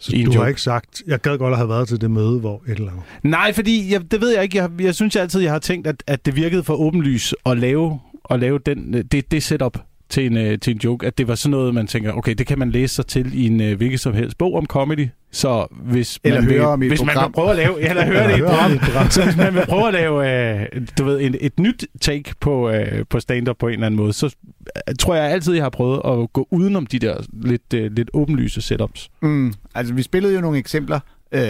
Så 0.00 0.12
du 0.12 0.18
joke. 0.18 0.38
har 0.38 0.46
ikke 0.46 0.62
sagt, 0.62 1.02
jeg 1.06 1.20
gad 1.20 1.38
godt 1.38 1.52
at 1.52 1.56
have 1.58 1.68
været 1.68 1.88
til 1.88 2.00
det 2.00 2.10
møde, 2.10 2.40
hvor 2.40 2.62
et 2.68 2.70
eller 2.72 2.90
andet. 2.90 3.04
Nej, 3.22 3.52
fordi 3.52 3.92
jeg, 3.92 4.10
det 4.10 4.20
ved 4.20 4.34
jeg 4.34 4.42
ikke. 4.42 4.58
Jeg, 4.58 4.70
jeg 4.80 4.94
synes 4.94 5.14
jeg 5.14 5.22
altid, 5.22 5.40
jeg 5.40 5.52
har 5.52 5.58
tænkt, 5.58 5.86
at, 5.86 6.02
at 6.06 6.26
det 6.26 6.36
virkede 6.36 6.64
for 6.64 6.74
åbenlys 6.74 7.34
at 7.46 7.58
lave, 7.58 8.00
at 8.30 8.40
lave 8.40 8.58
den, 8.58 8.92
det, 9.12 9.30
det 9.30 9.42
setup 9.42 9.78
til 10.08 10.26
en, 10.26 10.52
uh, 10.52 10.58
til 10.62 10.74
en 10.74 10.80
joke, 10.84 11.06
at 11.06 11.18
det 11.18 11.28
var 11.28 11.34
sådan 11.34 11.50
noget, 11.50 11.74
man 11.74 11.86
tænker, 11.86 12.12
okay, 12.12 12.34
det 12.34 12.46
kan 12.46 12.58
man 12.58 12.70
læse 12.70 12.94
sig 12.94 13.06
til 13.06 13.30
i 13.34 13.46
en 13.46 13.60
uh, 13.60 13.76
hvilket 13.76 14.00
som 14.00 14.14
helst 14.14 14.38
bog 14.38 14.54
om 14.54 14.66
comedy. 14.66 15.08
Så 15.32 15.66
hvis 15.70 16.18
eller 16.24 16.40
man, 16.40 16.50
vil, 16.50 16.60
om 16.60 16.78
hvis 16.78 17.00
program. 17.00 17.16
man 17.16 17.24
vil 17.24 17.32
prøve 17.32 17.50
at 17.50 17.56
lave, 17.56 17.88
eller 17.88 18.06
høre 18.06 18.28
det 18.28 18.38
i 18.38 18.40
et 18.40 18.80
program, 18.80 19.10
så 19.10 19.24
hvis 19.24 19.36
man 19.36 19.54
vil 19.54 19.66
prøve 19.68 19.88
at 19.88 19.94
lave 19.94 20.14
uh, 20.54 20.82
du 20.98 21.04
ved, 21.04 21.20
en, 21.20 21.36
et 21.40 21.58
nyt 21.58 21.84
take 22.00 22.34
på, 22.40 22.70
uh, 22.70 22.76
på 23.10 23.20
stand-up 23.20 23.56
på 23.58 23.66
en 23.66 23.72
eller 23.72 23.86
anden 23.86 23.96
måde, 23.96 24.12
så 24.12 24.26
uh, 24.26 24.94
tror 24.98 25.14
jeg 25.14 25.30
altid, 25.30 25.54
jeg 25.54 25.62
har 25.62 25.70
prøvet 25.70 26.00
at 26.04 26.32
gå 26.32 26.48
udenom 26.50 26.86
de 26.86 26.98
der 26.98 27.16
lidt, 27.32 27.74
uh, 27.74 27.80
lidt 27.80 28.10
åbenlyse 28.14 28.62
setups. 28.62 29.10
Mm, 29.22 29.52
altså, 29.74 29.94
vi 29.94 30.02
spillede 30.02 30.34
jo 30.34 30.40
nogle 30.40 30.58
eksempler 30.58 31.00
uh, 31.36 31.40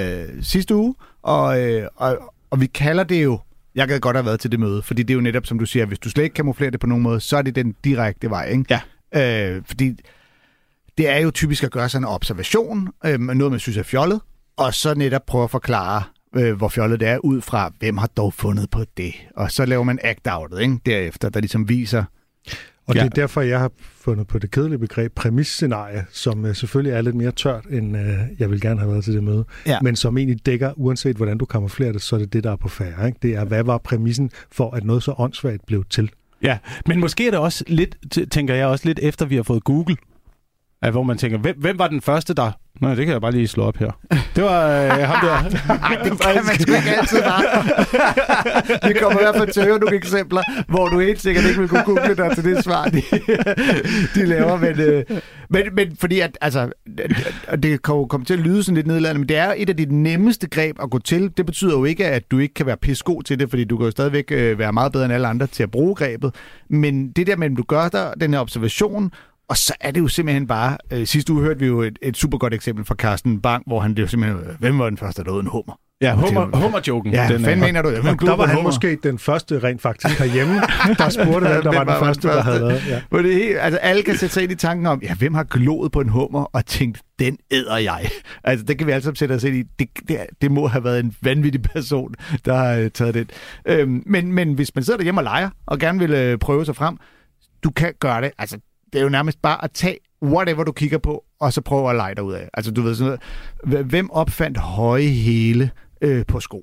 sidste 0.42 0.74
uge, 0.74 0.94
og, 1.22 1.60
uh, 1.60 1.82
og, 1.96 2.18
og 2.50 2.60
vi 2.60 2.66
kalder 2.66 3.04
det 3.04 3.24
jo 3.24 3.38
jeg 3.76 3.88
gad 3.88 4.00
godt 4.00 4.16
have 4.16 4.26
været 4.26 4.40
til 4.40 4.52
det 4.52 4.60
møde, 4.60 4.82
fordi 4.82 5.02
det 5.02 5.10
er 5.10 5.14
jo 5.14 5.20
netop, 5.20 5.46
som 5.46 5.58
du 5.58 5.66
siger, 5.66 5.86
hvis 5.86 5.98
du 5.98 6.10
slet 6.10 6.24
ikke 6.24 6.34
kamuflerer 6.34 6.70
det 6.70 6.80
på 6.80 6.86
nogen 6.86 7.02
måde, 7.02 7.20
så 7.20 7.36
er 7.36 7.42
det 7.42 7.54
den 7.54 7.74
direkte 7.84 8.30
vej, 8.30 8.48
ikke? 8.48 8.80
Ja. 9.14 9.54
Øh, 9.56 9.62
fordi 9.66 9.92
det 10.98 11.08
er 11.08 11.18
jo 11.18 11.30
typisk 11.30 11.64
at 11.64 11.70
gøre 11.70 11.88
sådan 11.88 12.04
en 12.04 12.08
observation, 12.08 12.88
øh, 13.04 13.20
noget 13.20 13.50
man 13.50 13.60
synes 13.60 13.76
er 13.76 13.82
fjollet, 13.82 14.20
og 14.56 14.74
så 14.74 14.94
netop 14.94 15.26
prøve 15.26 15.44
at 15.44 15.50
forklare, 15.50 16.02
øh, 16.36 16.56
hvor 16.56 16.68
fjollet 16.68 17.00
det 17.00 17.08
er, 17.08 17.18
ud 17.18 17.40
fra, 17.40 17.72
hvem 17.78 17.96
har 17.96 18.06
dog 18.06 18.34
fundet 18.34 18.70
på 18.70 18.84
det. 18.96 19.14
Og 19.36 19.52
så 19.52 19.64
laver 19.64 19.84
man 19.84 19.98
act 20.02 20.28
outet, 20.30 20.60
ikke? 20.60 20.78
Derefter, 20.86 21.28
der 21.28 21.40
ligesom 21.40 21.68
viser, 21.68 22.04
og 22.86 22.94
ja. 22.94 23.00
det 23.00 23.06
er 23.06 23.14
derfor, 23.14 23.40
jeg 23.40 23.60
har 23.60 23.70
fundet 23.78 24.26
på 24.26 24.38
det 24.38 24.50
kedelige 24.50 24.78
begreb 24.78 25.14
præmisscenarie, 25.14 26.06
som 26.12 26.44
uh, 26.44 26.54
selvfølgelig 26.54 26.92
er 26.92 27.02
lidt 27.02 27.14
mere 27.14 27.30
tørt, 27.30 27.64
end 27.70 27.96
uh, 27.96 28.02
jeg 28.38 28.50
vil 28.50 28.60
gerne 28.60 28.80
have 28.80 28.92
været 28.92 29.04
til 29.04 29.14
det 29.14 29.24
møde. 29.24 29.44
Ja. 29.66 29.78
Men 29.82 29.96
som 29.96 30.18
egentlig 30.18 30.46
dækker, 30.46 30.72
uanset 30.76 31.16
hvordan 31.16 31.38
du 31.38 31.44
kamuflerer 31.44 31.92
det, 31.92 32.02
så 32.02 32.16
er 32.16 32.20
det 32.20 32.32
det, 32.32 32.44
der 32.44 32.52
er 32.52 32.56
på 32.56 32.68
færre. 32.68 33.06
Ikke? 33.06 33.18
Det 33.22 33.34
er, 33.34 33.44
hvad 33.44 33.64
var 33.64 33.78
præmissen 33.78 34.30
for, 34.52 34.70
at 34.70 34.84
noget 34.84 35.02
så 35.02 35.14
åndssvagt 35.18 35.66
blev 35.66 35.84
til? 35.90 36.10
Ja, 36.42 36.58
men 36.86 37.00
måske 37.00 37.26
er 37.26 37.30
det 37.30 37.40
også 37.40 37.64
lidt, 37.66 37.96
tænker 38.30 38.54
jeg 38.54 38.66
også 38.66 38.88
lidt 38.88 38.98
efter, 39.02 39.26
vi 39.26 39.36
har 39.36 39.42
fået 39.42 39.64
Google, 39.64 39.96
at 40.82 40.92
hvor 40.92 41.02
man 41.02 41.18
tænker, 41.18 41.38
hvem, 41.38 41.56
hvem 41.58 41.78
var 41.78 41.88
den 41.88 42.00
første, 42.00 42.34
der 42.34 42.52
Nå, 42.80 42.90
det 42.90 42.96
kan 42.96 43.08
jeg 43.08 43.20
bare 43.20 43.32
lige 43.32 43.48
slå 43.48 43.62
op 43.62 43.76
her. 43.76 43.90
Det 44.36 44.44
var 44.44 44.68
øh, 44.68 44.90
ham 44.90 45.26
der. 45.26 45.42
Nej, 45.80 46.02
det 46.04 46.20
kan 46.20 46.44
man 46.46 46.60
sgu 46.60 46.72
ikke 46.72 46.96
altid 46.96 47.22
bare. 47.22 48.88
Vi 48.88 48.98
kommer 49.00 49.20
i 49.20 49.22
hvert 49.22 49.36
fald 49.36 49.52
til 49.52 49.60
at 49.60 49.66
høre 49.66 49.78
nogle 49.78 49.96
eksempler, 49.96 50.42
hvor 50.68 50.88
du 50.88 51.00
helt 51.00 51.20
sikkert 51.20 51.44
ikke 51.44 51.60
vil 51.60 51.68
kunne 51.68 51.84
google 51.84 52.16
dig 52.16 52.30
til 52.34 52.44
det 52.44 52.64
svar, 52.64 52.84
de, 52.84 53.02
de 54.14 54.26
laver. 54.26 54.56
Men, 54.58 54.80
øh, 54.80 55.04
men, 55.50 55.62
men 55.72 55.96
fordi 55.96 56.20
at, 56.20 56.38
altså, 56.40 56.70
det 57.62 57.82
kan 57.82 57.94
jo 57.94 58.06
komme 58.06 58.26
til 58.26 58.34
at 58.34 58.40
lyde 58.40 58.62
sådan 58.62 58.74
lidt 58.74 58.86
nedladende, 58.86 59.18
men 59.18 59.28
det 59.28 59.36
er 59.36 59.54
et 59.56 59.68
af 59.68 59.76
de 59.76 59.86
nemmeste 60.02 60.48
greb 60.48 60.76
at 60.82 60.90
gå 60.90 60.98
til. 60.98 61.30
Det 61.36 61.46
betyder 61.46 61.72
jo 61.72 61.84
ikke, 61.84 62.06
at 62.06 62.30
du 62.30 62.38
ikke 62.38 62.54
kan 62.54 62.66
være 62.66 62.76
pissegod 62.76 63.22
til 63.22 63.38
det, 63.38 63.50
fordi 63.50 63.64
du 63.64 63.76
kan 63.76 63.84
jo 63.84 63.90
stadigvæk 63.90 64.24
øh, 64.30 64.58
være 64.58 64.72
meget 64.72 64.92
bedre 64.92 65.04
end 65.04 65.14
alle 65.14 65.28
andre 65.28 65.46
til 65.46 65.62
at 65.62 65.70
bruge 65.70 65.94
grebet. 65.94 66.34
Men 66.68 67.10
det 67.10 67.26
der 67.26 67.36
med, 67.36 67.50
at 67.50 67.56
du 67.56 67.62
gør 67.62 67.88
der 67.88 68.14
den 68.14 68.32
her 68.32 68.40
observation, 68.40 69.12
og 69.48 69.56
så 69.56 69.74
er 69.80 69.90
det 69.90 70.00
jo 70.00 70.08
simpelthen 70.08 70.46
bare... 70.46 70.78
Øh, 70.92 71.06
sidste 71.06 71.32
uge 71.32 71.42
hørte 71.42 71.60
vi 71.60 71.66
jo 71.66 71.80
et, 71.80 71.98
et 72.02 72.16
super 72.16 72.38
godt 72.38 72.54
eksempel 72.54 72.84
fra 72.84 72.94
Carsten 72.94 73.40
Bang, 73.40 73.62
hvor 73.66 73.80
han 73.80 73.94
det 73.94 74.02
jo 74.02 74.06
simpelthen... 74.06 74.40
Øh, 74.40 74.58
hvem 74.58 74.78
var 74.78 74.88
den 74.88 74.98
første, 74.98 75.24
der 75.24 75.40
en 75.40 75.46
hummer? 75.46 75.80
Ja, 76.00 76.14
hummer, 76.14 76.56
hummer-joken. 76.56 77.12
Ja, 77.12 77.28
den, 77.28 77.44
fanden 77.44 77.60
mener 77.60 77.82
du? 77.82 77.88
Ja, 77.88 78.02
men 78.02 78.18
der 78.18 78.36
var 78.36 78.46
han 78.46 78.62
måske 78.62 78.98
den 79.02 79.18
første 79.18 79.58
rent 79.58 79.82
faktisk 79.82 80.18
herhjemme, 80.18 80.54
der 80.98 81.08
spurgte, 81.24 81.48
hvem 81.48 81.62
der 81.62 81.74
var, 81.74 81.84
den 81.84 82.04
første, 82.04 82.28
der 82.28 82.42
havde 82.42 82.58
lavet. 82.58 82.82
Ja. 83.12 83.22
det 83.22 83.34
helt, 83.34 83.56
altså, 83.60 83.78
alle 83.78 84.02
kan 84.02 84.16
sætte 84.16 84.34
sig 84.34 84.42
ind 84.42 84.52
i 84.52 84.54
tanken 84.54 84.86
om, 84.86 85.00
ja, 85.02 85.14
hvem 85.14 85.34
har 85.34 85.44
glået 85.44 85.92
på 85.92 86.00
en 86.00 86.08
hummer 86.08 86.44
og 86.44 86.66
tænkt, 86.66 87.02
den 87.18 87.38
æder 87.50 87.76
jeg. 87.76 88.08
Altså, 88.44 88.64
det 88.64 88.78
kan 88.78 88.86
vi 88.86 88.92
altså 88.92 89.12
sætte 89.14 89.32
os 89.32 89.44
ind 89.44 89.56
i. 89.56 89.62
Det, 89.78 89.88
det, 90.08 90.18
det 90.42 90.50
må 90.50 90.66
have 90.66 90.84
været 90.84 91.00
en 91.00 91.14
vanvittig 91.22 91.62
person, 91.62 92.14
der 92.44 92.54
har 92.54 92.80
uh, 92.80 92.86
taget 92.94 93.14
det. 93.14 93.30
Øhm, 93.66 94.02
men, 94.06 94.32
men 94.32 94.54
hvis 94.54 94.74
man 94.74 94.84
sidder 94.84 94.96
derhjemme 94.96 95.20
og 95.20 95.24
leger, 95.24 95.50
og 95.66 95.78
gerne 95.78 95.98
vil 95.98 96.32
uh, 96.32 96.38
prøve 96.38 96.64
sig 96.64 96.76
frem, 96.76 96.96
du 97.64 97.70
kan 97.70 97.92
gøre 98.00 98.20
det. 98.22 98.30
Altså, 98.38 98.58
det 98.92 98.98
er 98.98 99.02
jo 99.02 99.08
nærmest 99.08 99.42
bare 99.42 99.64
at 99.64 99.70
tage 99.72 99.98
whatever 100.22 100.64
du 100.64 100.72
kigger 100.72 100.98
på, 100.98 101.24
og 101.40 101.52
så 101.52 101.60
prøve 101.60 101.90
at 101.90 101.96
lege 101.96 102.14
dig 102.14 102.24
ud 102.24 102.32
af. 102.32 102.48
Altså, 102.54 102.70
du 102.70 102.82
ved 102.82 102.94
sådan 102.94 103.18
noget. 103.64 103.86
Hvem 103.86 104.10
opfandt 104.10 104.58
høje 104.58 105.02
hele 105.02 105.70
øh, 106.00 106.26
på 106.26 106.40
sko? 106.40 106.62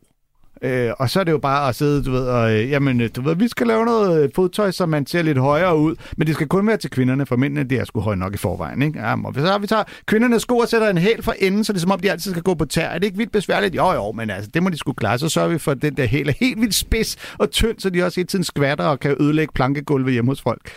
Øh, 0.64 0.92
og 1.00 1.10
så 1.10 1.20
er 1.20 1.24
det 1.24 1.32
jo 1.32 1.38
bare 1.38 1.70
at 1.70 1.76
sidde, 1.76 2.04
du 2.04 2.12
ved, 2.12 2.28
og 2.28 2.54
øh, 2.54 2.70
jamen, 2.70 3.02
øh, 3.02 3.10
du 3.16 3.22
ved, 3.22 3.36
vi 3.36 3.48
skal 3.48 3.68
lave 3.68 3.86
noget 3.86 4.24
øh, 4.24 4.30
fodtøj, 4.36 4.72
så 4.72 4.86
man 4.86 5.06
ser 5.06 5.22
lidt 5.22 5.38
højere 5.38 5.78
ud, 5.78 5.96
men 6.18 6.28
det 6.28 6.36
skal 6.36 6.48
kun 6.48 6.68
være 6.68 6.78
til 6.78 6.90
kvinderne, 6.90 7.26
for 7.26 7.36
mændene, 7.36 7.64
det 7.64 7.80
er 7.80 7.86
sgu 7.86 8.00
højt 8.00 8.18
nok 8.18 8.34
i 8.34 8.38
forvejen, 8.38 8.82
ikke? 8.82 9.00
Ja, 9.00 9.16
og 9.24 9.34
så 9.36 9.58
vi 9.58 9.68
tager 9.68 9.84
kvindernes 10.06 10.42
sko 10.42 10.58
og 10.58 10.68
sætter 10.68 10.90
en 10.90 10.98
hæl 10.98 11.24
for 11.24 11.32
enden, 11.40 11.64
så 11.64 11.74
det 11.74 11.78
er 11.78 11.82
som 11.82 11.92
om, 11.92 12.00
de 12.00 12.12
altid 12.12 12.32
skal 12.32 12.44
gå 12.44 12.54
på 12.54 12.66
tær. 12.66 12.88
Er 12.88 13.00
det 13.00 13.06
ikke 13.06 13.18
vildt 13.18 13.32
besværligt? 13.32 13.76
Jo, 13.76 13.92
jo, 13.92 14.12
men 14.12 14.30
altså, 14.30 14.52
det 14.54 14.64
må 14.64 14.70
de 14.70 14.78
skulle 14.78 14.96
klare. 14.96 15.20
Så 15.20 15.30
sørger 15.30 15.50
vi 15.50 15.58
for, 15.58 15.72
at 15.72 15.82
den 15.82 15.98
der 15.98 16.06
hæl 16.06 16.30
er 16.30 16.34
helt 16.40 16.62
vildt 16.62 16.76
spids 16.76 17.18
og 17.38 17.52
tynd, 17.52 17.80
så 17.80 17.90
de 17.90 18.04
også 18.04 18.20
hele 18.20 18.28
tiden 18.28 18.44
skvatter 18.44 18.86
og 18.86 19.00
kan 19.00 19.16
ødelægge 19.20 19.54
plankegulve 19.54 20.12
hjemme 20.12 20.32
hos 20.32 20.42
folk 20.42 20.72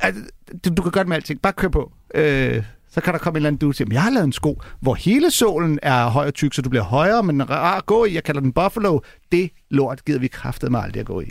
altså, 0.00 0.22
du, 0.64 0.70
du 0.74 0.82
kan 0.82 0.92
gøre 0.92 1.04
det 1.04 1.08
med 1.08 1.16
alting. 1.16 1.42
Bare 1.42 1.52
kør 1.52 1.68
på. 1.68 1.92
Øh, 2.14 2.62
så 2.90 3.00
kan 3.00 3.12
der 3.12 3.18
komme 3.18 3.36
en 3.36 3.40
eller 3.40 3.48
anden 3.48 3.58
dude 3.58 3.70
og 3.70 3.74
sige, 3.74 3.88
jeg 3.92 4.02
har 4.02 4.10
lavet 4.10 4.24
en 4.24 4.32
sko, 4.32 4.62
hvor 4.80 4.94
hele 4.94 5.30
sålen 5.30 5.78
er 5.82 6.08
høj 6.08 6.26
og 6.26 6.34
tyk, 6.34 6.54
så 6.54 6.62
du 6.62 6.70
bliver 6.70 6.82
højere, 6.82 7.22
men 7.22 7.50
rar 7.50 7.76
at 7.76 7.86
gå 7.86 8.04
i. 8.04 8.14
Jeg 8.14 8.24
kalder 8.24 8.40
den 8.40 8.52
Buffalo. 8.52 9.00
Det 9.32 9.50
lort 9.70 10.04
gider 10.04 10.18
vi 10.20 10.28
kraftet 10.28 10.72
med 10.72 10.80
aldrig 10.80 11.00
at 11.00 11.06
gå 11.06 11.20
i. 11.20 11.30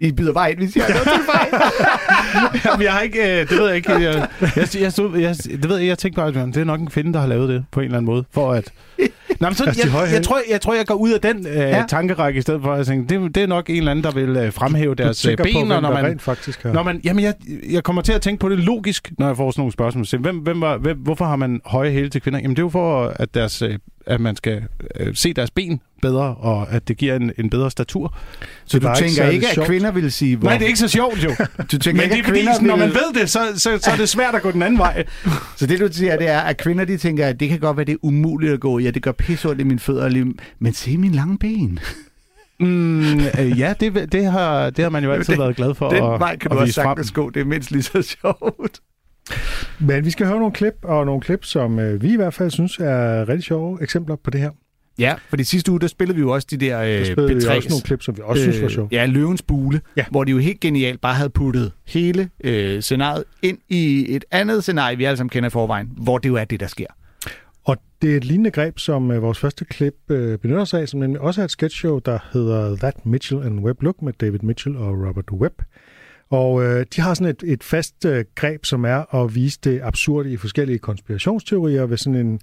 I 0.00 0.12
byder 0.12 0.32
bare 0.32 0.50
ind, 0.50 0.58
hvis 0.58 0.76
I 0.76 0.78
har 0.78 0.88
noget 0.88 1.04
til 1.04 2.60
Jamen, 2.64 2.82
jeg 2.82 2.92
har 2.92 3.00
ikke, 3.00 3.40
øh, 3.40 3.48
det 3.48 3.58
ved 3.58 3.66
jeg 3.66 3.76
ikke. 3.76 3.92
Jeg, 3.92 4.00
jeg, 4.00 4.28
jeg, 4.56 4.92
jeg, 4.98 5.20
jeg, 5.20 5.36
det 5.44 5.68
ved 5.68 5.76
jeg, 5.76 5.86
jeg 5.86 5.98
tænkte 5.98 6.16
bare, 6.16 6.28
at 6.28 6.34
det 6.34 6.56
er 6.56 6.64
nok 6.64 6.80
en 6.80 6.90
kvinde, 6.90 7.12
der 7.12 7.20
har 7.20 7.26
lavet 7.26 7.48
det 7.48 7.64
på 7.70 7.80
en 7.80 7.84
eller 7.84 7.98
anden 7.98 8.06
måde, 8.06 8.24
for 8.32 8.52
at 8.52 8.72
Nå, 9.40 9.48
men 9.48 9.54
så, 9.54 9.64
Altså, 9.64 9.88
jeg, 9.98 10.12
jeg, 10.12 10.22
tror, 10.22 10.38
jeg 10.50 10.60
tror, 10.60 10.74
jeg 10.74 10.86
går 10.86 10.94
ud 10.94 11.10
af 11.12 11.20
den 11.20 11.46
øh, 11.46 11.54
Ja. 11.56 11.84
tankerække 11.88 12.38
i 12.38 12.40
stedet 12.42 12.62
for 12.62 12.72
at 12.72 12.86
tænke, 12.86 13.14
det, 13.20 13.34
det 13.34 13.42
er 13.42 13.46
nok 13.46 13.70
en 13.70 13.76
eller 13.76 13.90
anden, 13.90 14.04
der 14.04 14.10
vil 14.10 14.36
øh, 14.36 14.52
fremhæve 14.52 14.94
deres 14.94 15.24
øh, 15.24 15.30
tænker 15.30 15.44
ben, 15.44 15.54
på, 15.54 15.80
når 15.80 15.80
man, 15.80 16.04
rent 16.04 16.22
faktisk 16.22 16.62
har... 16.62 16.72
Når 16.72 16.82
man, 16.82 17.00
jamen, 17.04 17.24
jeg, 17.24 17.34
jeg 17.70 17.82
kommer 17.84 18.02
til 18.02 18.12
at 18.12 18.22
tænke 18.22 18.40
på 18.40 18.48
det 18.48 18.58
logisk, 18.58 19.12
når 19.18 19.26
jeg 19.26 19.36
får 19.36 19.50
sådan 19.50 19.60
nogle 19.60 19.72
spørgsmål. 19.72 20.06
Så 20.06 20.16
Hvem, 20.18 20.36
hvem 20.38 20.60
var, 20.60 20.76
hvem, 20.76 20.98
hvorfor 20.98 21.24
har 21.24 21.36
man 21.36 21.60
høje 21.64 21.90
hæle 21.90 22.08
til 22.08 22.20
kvinder? 22.22 22.40
Jamen, 22.40 22.56
det 22.56 22.62
er 22.62 22.64
jo 22.64 22.68
for, 22.68 23.12
at, 23.16 23.34
deres, 23.34 23.62
øh, 23.62 23.78
at 24.06 24.20
man 24.20 24.36
skal 24.36 24.62
øh, 25.00 25.14
se 25.16 25.32
deres 25.32 25.50
ben 25.50 25.80
bedre, 26.02 26.34
og 26.34 26.72
at 26.72 26.88
det 26.88 26.96
giver 26.96 27.16
en, 27.16 27.32
en 27.38 27.50
bedre 27.50 27.70
statur. 27.70 28.16
Så 28.64 28.78
du 28.78 28.86
ikke 28.88 28.98
tænker 28.98 29.14
særlig 29.14 29.34
ikke, 29.34 29.48
at 29.48 29.54
sjovt. 29.54 29.66
kvinder 29.68 29.90
vil 29.90 30.12
sige, 30.12 30.36
hvor... 30.36 30.48
Nej, 30.48 30.58
det 30.58 30.64
er 30.64 30.66
ikke 30.68 30.78
så 30.78 30.88
sjovt 30.88 31.24
jo. 31.24 31.30
Du 31.72 31.78
tænker 31.78 31.92
Men 31.92 32.02
ikke, 32.02 32.14
det 32.14 32.20
er 32.20 32.24
fordi, 32.24 32.38
kvinder 32.40 32.60
når 32.60 32.76
man 32.76 32.88
ved 32.88 33.20
det, 33.20 33.30
så, 33.30 33.38
så, 33.54 33.78
så 33.82 33.90
er 33.90 33.96
det 33.96 34.08
svært 34.08 34.34
at 34.34 34.42
gå 34.42 34.50
den 34.50 34.62
anden 34.62 34.78
vej. 34.78 35.04
Så 35.56 35.66
det, 35.66 35.80
du 35.80 35.88
siger, 35.92 36.16
det 36.16 36.28
er, 36.28 36.40
at 36.40 36.56
kvinder, 36.56 36.84
de 36.84 36.96
tænker, 36.96 37.26
at 37.26 37.40
det 37.40 37.48
kan 37.48 37.58
godt 37.58 37.76
være, 37.76 37.86
det 37.86 37.92
er 37.92 37.96
umuligt 38.02 38.52
at 38.52 38.60
gå. 38.60 38.78
Ja, 38.78 38.90
det 38.90 39.02
gør 39.02 39.12
pisse 39.12 39.48
ondt 39.48 39.60
i 39.60 39.64
mine 39.64 39.78
fødder, 39.80 40.08
lige- 40.08 40.34
men 40.58 40.72
se 40.72 40.96
mine 40.96 41.14
lange 41.14 41.38
ben. 41.38 41.78
Mm, 42.60 43.14
øh, 43.38 43.58
ja, 43.58 43.74
det, 43.80 44.12
det, 44.12 44.24
har, 44.32 44.70
det 44.70 44.82
har 44.82 44.90
man 44.90 45.04
jo 45.04 45.12
altid 45.12 45.32
Den- 45.32 45.40
været 45.42 45.56
glad 45.56 45.74
for 45.74 45.88
Den 45.88 45.96
at, 46.04 46.20
vej 46.20 46.36
kan 46.36 46.50
du 46.50 46.56
at 46.56 46.60
også 46.60 46.66
vise 46.66 46.80
frem. 46.80 46.86
sagtens 46.86 47.10
gå. 47.10 47.30
Det 47.30 47.40
er 47.40 47.44
mindst 47.44 47.70
lige 47.70 47.82
så 47.82 48.02
sjovt. 48.02 48.80
Men 49.80 50.04
vi 50.04 50.10
skal 50.10 50.26
høre 50.26 50.38
nogle 50.38 50.52
klip, 50.52 50.74
og 50.82 51.06
nogle 51.06 51.20
klip, 51.20 51.44
som 51.44 51.78
øh, 51.78 52.02
vi 52.02 52.12
i 52.12 52.16
hvert 52.16 52.34
fald 52.34 52.50
synes 52.50 52.78
er 52.78 53.28
rigtig 53.28 53.44
sjove 53.44 53.82
eksempler 53.82 54.16
på 54.16 54.30
det 54.30 54.40
her. 54.40 54.50
Ja, 54.98 55.14
for 55.28 55.36
de 55.36 55.44
sidste 55.44 55.70
uge, 55.70 55.80
der 55.80 55.86
spillede 55.86 56.16
vi 56.16 56.20
jo 56.22 56.30
også 56.30 56.46
de 56.50 56.56
der 56.56 56.78
Der 56.84 56.98
øh, 57.00 57.06
spillede 57.06 57.34
vi 57.34 57.40
P3's. 57.40 57.56
også 57.56 57.68
nogle 57.68 57.82
klip, 57.82 58.02
som 58.02 58.16
vi 58.16 58.22
også 58.24 58.42
synes 58.42 58.62
var 58.62 58.68
sjove. 58.68 58.88
Ja, 58.92 59.06
Løvens 59.06 59.42
Bule, 59.42 59.80
ja. 59.96 60.04
hvor 60.10 60.24
de 60.24 60.30
jo 60.32 60.38
helt 60.38 60.60
genialt 60.60 61.00
bare 61.00 61.14
havde 61.14 61.30
puttet 61.30 61.72
hele 61.86 62.30
øh, 62.44 62.82
scenariet 62.82 63.24
ind 63.42 63.58
i 63.68 64.14
et 64.16 64.24
andet 64.30 64.62
scenarie, 64.62 64.96
vi 64.96 65.04
alle 65.04 65.16
sammen 65.16 65.30
kender 65.30 65.46
i 65.46 65.50
forvejen, 65.50 65.88
hvor 65.96 66.18
det 66.18 66.28
jo 66.28 66.34
er 66.34 66.44
det, 66.44 66.60
der 66.60 66.66
sker. 66.66 66.86
Og 67.64 67.76
det 68.02 68.12
er 68.12 68.16
et 68.16 68.24
lignende 68.24 68.50
greb, 68.50 68.78
som 68.78 69.10
øh, 69.10 69.22
vores 69.22 69.38
første 69.38 69.64
klip 69.64 69.94
øh, 70.08 70.38
benytter 70.38 70.64
sig 70.64 70.80
af, 70.80 70.88
som 70.88 71.00
nemlig 71.00 71.20
også 71.20 71.40
er 71.40 71.44
et 71.44 71.50
sketchshow, 71.50 71.98
der 71.98 72.18
hedder 72.32 72.76
That 72.76 73.06
Mitchell 73.06 73.42
and 73.42 73.60
Webb 73.60 73.82
Look 73.82 74.02
med 74.02 74.12
David 74.12 74.38
Mitchell 74.42 74.76
og 74.76 75.06
Robert 75.08 75.30
Webb. 75.32 75.54
Og 76.34 76.64
øh, 76.64 76.86
de 76.96 77.00
har 77.00 77.14
sådan 77.14 77.30
et, 77.30 77.42
et 77.52 77.64
fast 77.64 78.04
øh, 78.04 78.24
greb, 78.34 78.64
som 78.64 78.84
er 78.84 79.14
at 79.14 79.34
vise 79.34 79.58
det 79.64 79.80
absurde 79.82 80.32
i 80.32 80.36
forskellige 80.36 80.78
konspirationsteorier 80.78 81.86
ved 81.86 81.96
sådan 81.96 82.26
en... 82.26 82.40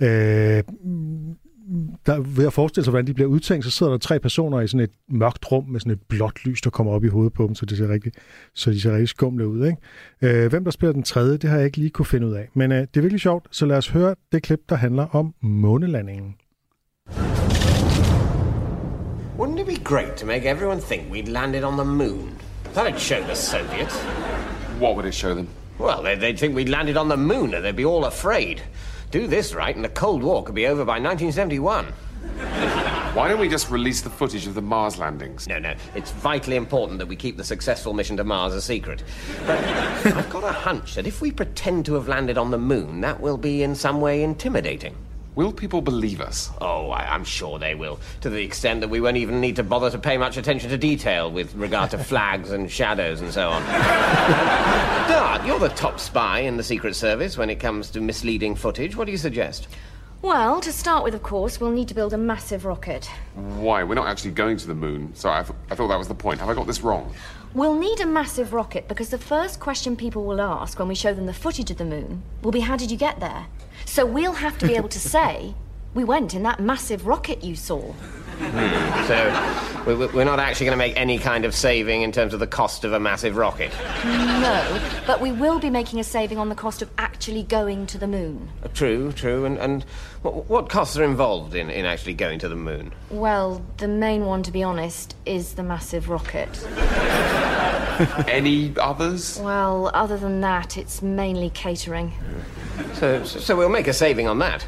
Øh, 0.00 0.62
der, 2.06 2.20
ved 2.20 2.46
at 2.46 2.52
forestille 2.52 2.84
sig, 2.84 2.90
hvordan 2.90 3.06
de 3.06 3.14
bliver 3.14 3.28
udtænkt, 3.28 3.64
så 3.64 3.70
sidder 3.70 3.92
der 3.92 3.98
tre 3.98 4.20
personer 4.20 4.60
i 4.60 4.68
sådan 4.68 4.84
et 4.84 4.90
mørkt 5.08 5.52
rum 5.52 5.64
med 5.64 5.80
sådan 5.80 5.92
et 5.92 6.00
blåt 6.08 6.44
lys, 6.44 6.60
der 6.60 6.70
kommer 6.70 6.92
op 6.92 7.04
i 7.04 7.08
hovedet 7.08 7.32
på 7.32 7.46
dem, 7.46 7.54
så, 7.54 7.66
det 7.66 7.78
ser 7.78 7.88
rigtig, 7.88 8.12
så 8.54 8.70
de 8.70 8.80
ser 8.80 8.92
rigtig 8.92 9.08
skumle 9.08 9.48
ud. 9.48 9.66
Ikke? 9.66 10.42
Øh, 10.42 10.50
hvem 10.50 10.64
der 10.64 10.70
spiller 10.70 10.92
den 10.92 11.02
tredje, 11.02 11.36
det 11.36 11.50
har 11.50 11.56
jeg 11.56 11.66
ikke 11.66 11.78
lige 11.78 11.90
kunne 11.90 12.06
finde 12.06 12.26
ud 12.26 12.32
af. 12.32 12.48
Men 12.54 12.72
øh, 12.72 12.78
det 12.78 12.96
er 12.96 13.00
virkelig 13.00 13.20
sjovt, 13.20 13.46
så 13.50 13.66
lad 13.66 13.76
os 13.76 13.88
høre 13.88 14.14
det 14.32 14.42
klip, 14.42 14.60
der 14.68 14.76
handler 14.76 15.06
om 15.06 15.34
månelandingen. 15.40 16.34
Wouldn't 19.38 19.60
it 19.60 19.66
be 19.66 19.84
great 19.84 20.16
to 20.16 20.26
make 20.26 20.44
everyone 20.50 20.80
think 20.80 21.02
we'd 21.12 21.30
landed 21.30 21.64
on 21.64 21.72
the 21.72 21.84
moon? 21.84 22.45
That'd 22.76 23.00
show 23.00 23.22
the 23.22 23.34
Soviets. 23.34 23.96
What 24.78 24.96
would 24.96 25.06
it 25.06 25.14
show 25.14 25.34
them? 25.34 25.48
Well, 25.78 26.02
they'd, 26.02 26.20
they'd 26.20 26.38
think 26.38 26.54
we'd 26.54 26.68
landed 26.68 26.98
on 26.98 27.08
the 27.08 27.16
moon 27.16 27.54
and 27.54 27.64
they'd 27.64 27.74
be 27.74 27.86
all 27.86 28.04
afraid. 28.04 28.60
Do 29.10 29.26
this 29.26 29.54
right 29.54 29.74
and 29.74 29.82
the 29.82 29.88
Cold 29.88 30.22
War 30.22 30.44
could 30.44 30.54
be 30.54 30.66
over 30.66 30.84
by 30.84 31.00
1971. 31.00 31.86
Why 33.14 33.28
don't 33.28 33.40
we 33.40 33.48
just 33.48 33.70
release 33.70 34.02
the 34.02 34.10
footage 34.10 34.46
of 34.46 34.52
the 34.52 34.60
Mars 34.60 34.98
landings? 34.98 35.48
No, 35.48 35.58
no, 35.58 35.74
it's 35.94 36.10
vitally 36.10 36.56
important 36.56 36.98
that 36.98 37.08
we 37.08 37.16
keep 37.16 37.38
the 37.38 37.44
successful 37.44 37.94
mission 37.94 38.18
to 38.18 38.24
Mars 38.24 38.52
a 38.52 38.60
secret. 38.60 39.02
But 39.46 39.64
I've 40.14 40.28
got 40.28 40.44
a 40.44 40.52
hunch 40.52 40.96
that 40.96 41.06
if 41.06 41.22
we 41.22 41.32
pretend 41.32 41.86
to 41.86 41.94
have 41.94 42.08
landed 42.08 42.36
on 42.36 42.50
the 42.50 42.58
moon, 42.58 43.00
that 43.00 43.20
will 43.20 43.38
be 43.38 43.62
in 43.62 43.74
some 43.74 44.02
way 44.02 44.22
intimidating. 44.22 44.94
Will 45.36 45.52
people 45.52 45.82
believe 45.82 46.22
us? 46.22 46.50
Oh, 46.62 46.88
I, 46.88 47.12
I'm 47.14 47.22
sure 47.22 47.58
they 47.58 47.74
will, 47.74 48.00
to 48.22 48.30
the 48.30 48.42
extent 48.42 48.80
that 48.80 48.88
we 48.88 49.02
won't 49.02 49.18
even 49.18 49.38
need 49.38 49.56
to 49.56 49.62
bother 49.62 49.90
to 49.90 49.98
pay 49.98 50.16
much 50.16 50.38
attention 50.38 50.70
to 50.70 50.78
detail 50.78 51.30
with 51.30 51.54
regard 51.54 51.90
to 51.90 51.98
flags 52.04 52.52
and 52.52 52.72
shadows 52.72 53.20
and 53.20 53.30
so 53.30 53.50
on. 53.50 53.62
Dart, 55.08 55.44
you're 55.44 55.58
the 55.58 55.68
top 55.68 56.00
spy 56.00 56.38
in 56.40 56.56
the 56.56 56.62
Secret 56.62 56.96
Service 56.96 57.36
when 57.36 57.50
it 57.50 57.56
comes 57.56 57.90
to 57.90 58.00
misleading 58.00 58.54
footage. 58.54 58.96
What 58.96 59.04
do 59.04 59.12
you 59.12 59.18
suggest? 59.18 59.68
Well, 60.22 60.62
to 60.62 60.72
start 60.72 61.04
with, 61.04 61.14
of 61.14 61.22
course, 61.22 61.60
we'll 61.60 61.70
need 61.70 61.88
to 61.88 61.94
build 61.94 62.14
a 62.14 62.18
massive 62.18 62.64
rocket. 62.64 63.04
Why? 63.34 63.84
We're 63.84 63.94
not 63.94 64.08
actually 64.08 64.30
going 64.30 64.56
to 64.56 64.66
the 64.66 64.74
moon. 64.74 65.14
Sorry, 65.14 65.40
I, 65.40 65.42
th- 65.42 65.58
I 65.70 65.74
thought 65.74 65.88
that 65.88 65.98
was 65.98 66.08
the 66.08 66.14
point. 66.14 66.40
Have 66.40 66.48
I 66.48 66.54
got 66.54 66.66
this 66.66 66.80
wrong? 66.80 67.14
We'll 67.56 67.78
need 67.78 68.00
a 68.00 68.06
massive 68.06 68.52
rocket 68.52 68.86
because 68.86 69.08
the 69.08 69.16
first 69.16 69.60
question 69.60 69.96
people 69.96 70.26
will 70.26 70.42
ask 70.42 70.78
when 70.78 70.88
we 70.88 70.94
show 70.94 71.14
them 71.14 71.24
the 71.24 71.32
footage 71.32 71.70
of 71.70 71.78
the 71.78 71.86
moon 71.86 72.22
will 72.42 72.52
be, 72.52 72.60
How 72.60 72.76
did 72.76 72.90
you 72.90 72.98
get 72.98 73.18
there? 73.18 73.46
So 73.86 74.04
we'll 74.04 74.34
have 74.34 74.58
to 74.58 74.66
be 74.66 74.74
able 74.74 74.90
to 74.90 75.00
say, 75.16 75.54
We 75.94 76.04
went 76.04 76.34
in 76.34 76.42
that 76.42 76.60
massive 76.60 77.06
rocket 77.06 77.42
you 77.42 77.56
saw. 77.56 77.80
Hmm, 78.38 79.06
so, 79.06 79.84
we- 79.86 79.94
we- 79.94 80.06
we're 80.08 80.24
not 80.24 80.38
actually 80.38 80.66
going 80.66 80.74
to 80.78 80.84
make 80.84 80.94
any 81.00 81.18
kind 81.18 81.46
of 81.46 81.54
saving 81.54 82.02
in 82.02 82.12
terms 82.12 82.34
of 82.34 82.40
the 82.40 82.46
cost 82.46 82.84
of 82.84 82.92
a 82.92 83.00
massive 83.00 83.38
rocket. 83.38 83.72
No, 84.04 84.78
but 85.06 85.22
we 85.22 85.32
will 85.32 85.58
be 85.58 85.70
making 85.70 85.98
a 86.00 86.04
saving 86.04 86.36
on 86.36 86.50
the 86.50 86.54
cost 86.54 86.82
of 86.82 86.90
actually 86.98 87.42
going 87.44 87.86
to 87.86 87.96
the 87.96 88.06
moon. 88.06 88.50
Uh, 88.62 88.68
true, 88.74 89.12
true. 89.12 89.46
And, 89.46 89.56
and 89.56 89.84
what, 90.20 90.50
what 90.50 90.68
costs 90.68 90.98
are 90.98 91.04
involved 91.04 91.54
in, 91.54 91.70
in 91.70 91.86
actually 91.86 92.12
going 92.12 92.38
to 92.40 92.48
the 92.50 92.56
moon? 92.56 92.92
Well, 93.08 93.64
the 93.78 93.88
main 93.88 94.26
one, 94.26 94.42
to 94.42 94.52
be 94.52 94.62
honest, 94.62 95.16
is 95.24 95.54
the 95.54 95.62
massive 95.62 96.10
rocket. 96.10 96.50
Any 98.28 98.74
others? 98.78 99.38
Well, 99.40 99.90
other 99.94 100.16
than 100.16 100.40
that, 100.42 100.76
it's 100.76 101.02
mainly 101.02 101.50
catering. 101.50 102.12
So, 102.94 103.24
so 103.24 103.56
we'll 103.56 103.68
make 103.68 103.88
a 103.88 103.92
saving 103.92 104.28
on 104.28 104.38
that. 104.40 104.66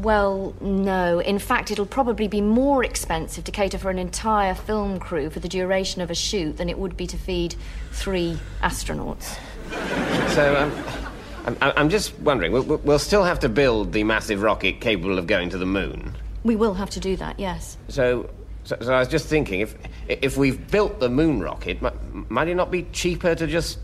Well, 0.00 0.54
no. 0.60 1.18
In 1.20 1.38
fact, 1.38 1.70
it'll 1.70 1.86
probably 1.86 2.28
be 2.28 2.40
more 2.40 2.84
expensive 2.84 3.44
to 3.44 3.52
cater 3.52 3.78
for 3.78 3.90
an 3.90 3.98
entire 3.98 4.54
film 4.54 4.98
crew 4.98 5.30
for 5.30 5.40
the 5.40 5.48
duration 5.48 6.00
of 6.00 6.10
a 6.10 6.14
shoot 6.14 6.56
than 6.56 6.68
it 6.68 6.78
would 6.78 6.96
be 6.96 7.06
to 7.08 7.16
feed 7.16 7.54
three 7.90 8.38
astronauts. 8.62 9.38
So, 10.30 10.56
um, 10.56 11.56
I'm, 11.60 11.72
I'm 11.76 11.88
just 11.88 12.18
wondering, 12.20 12.52
we'll, 12.52 12.62
we'll 12.62 12.98
still 12.98 13.24
have 13.24 13.40
to 13.40 13.48
build 13.48 13.92
the 13.92 14.04
massive 14.04 14.42
rocket 14.42 14.80
capable 14.80 15.18
of 15.18 15.26
going 15.26 15.50
to 15.50 15.58
the 15.58 15.66
moon. 15.66 16.14
We 16.44 16.56
will 16.56 16.74
have 16.74 16.90
to 16.90 17.00
do 17.00 17.16
that, 17.16 17.38
yes. 17.38 17.76
So, 17.88 18.30
so, 18.64 18.76
so 18.80 18.94
I 18.94 18.98
was 19.00 19.08
just 19.08 19.26
thinking, 19.26 19.60
if 19.60 19.74
if 20.08 20.36
we've 20.36 20.70
built 20.70 21.00
the 21.00 21.08
moon 21.08 21.40
rocket, 21.40 21.82
might, 21.82 21.94
might 22.30 22.48
it 22.48 22.54
not 22.54 22.70
be 22.70 22.86
cheaper 22.92 23.34
to 23.34 23.46
just 23.46 23.78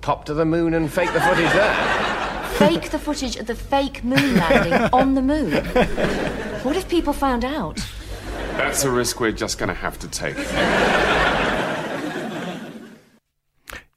pop 0.00 0.24
to 0.26 0.34
the 0.34 0.44
moon 0.44 0.74
and 0.74 0.90
fake 0.92 1.12
the 1.12 1.20
footage 1.20 1.52
there? 1.52 1.74
Fake 2.58 2.90
the 2.90 2.98
footage 2.98 3.36
of 3.36 3.46
the 3.46 3.54
fake 3.54 4.04
moon 4.04 4.36
landing 4.36 4.72
on 4.92 5.14
the 5.14 5.22
moon. 5.22 5.52
What 6.64 6.76
if 6.76 6.88
people 6.88 7.12
found 7.12 7.44
out? 7.44 7.80
That's 8.56 8.84
a 8.84 8.90
risk 8.90 9.20
we're 9.20 9.30
just 9.30 9.58
going 9.58 9.68
to 9.68 9.74
have 9.74 9.98
to 10.00 10.08
take. 10.08 10.36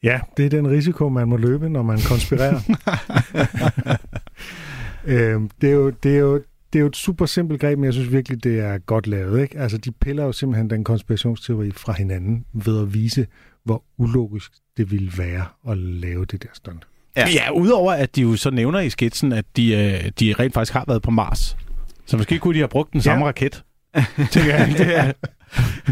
Ja, 0.03 0.19
det 0.37 0.45
er 0.45 0.49
den 0.49 0.67
risiko, 0.67 1.09
man 1.09 1.27
må 1.27 1.37
løbe, 1.37 1.69
når 1.69 1.81
man 1.81 1.99
konspirerer. 2.07 2.61
øhm, 5.13 5.49
det, 5.61 5.69
er 5.69 5.73
jo, 5.73 5.89
det, 5.89 6.15
er 6.15 6.19
jo, 6.19 6.41
det 6.73 6.79
er 6.79 6.81
jo 6.81 6.87
et 6.87 6.95
super 6.95 7.25
simpelt 7.25 7.61
greb, 7.61 7.77
men 7.77 7.85
jeg 7.85 7.93
synes 7.93 8.11
virkelig, 8.11 8.43
det 8.43 8.59
er 8.59 8.77
godt 8.77 9.07
lavet. 9.07 9.41
Ikke? 9.41 9.59
Altså, 9.59 9.77
de 9.77 9.91
piller 9.91 10.23
jo 10.23 10.31
simpelthen 10.31 10.69
den 10.69 10.83
konspirationsteori 10.83 11.71
fra 11.71 11.93
hinanden 11.93 12.45
ved 12.53 12.81
at 12.81 12.93
vise, 12.93 13.27
hvor 13.65 13.83
ulogisk 13.97 14.51
det 14.77 14.91
ville 14.91 15.11
være 15.17 15.45
at 15.69 15.77
lave 15.77 16.25
det 16.25 16.43
der 16.43 16.49
stunt. 16.53 16.87
Ja. 17.15 17.27
ja, 17.29 17.51
udover 17.51 17.91
at 17.91 18.15
de 18.15 18.21
jo 18.21 18.35
så 18.35 18.51
nævner 18.51 18.79
i 18.79 18.89
skitsen, 18.89 19.31
at 19.31 19.45
de, 19.55 19.73
øh, 19.73 20.11
de 20.19 20.33
rent 20.39 20.53
faktisk 20.53 20.73
har 20.73 20.83
været 20.87 21.01
på 21.01 21.11
Mars. 21.11 21.57
Så 22.05 22.17
måske 22.17 22.39
kunne 22.39 22.53
de 22.53 22.59
have 22.59 22.67
brugt 22.67 22.93
den 22.93 23.01
samme 23.01 23.23
Ja. 23.25 23.27
raket. 23.27 23.63
Tænker 24.31 24.55
jeg, 24.55 24.75
det 24.77 24.97
er 24.97 25.11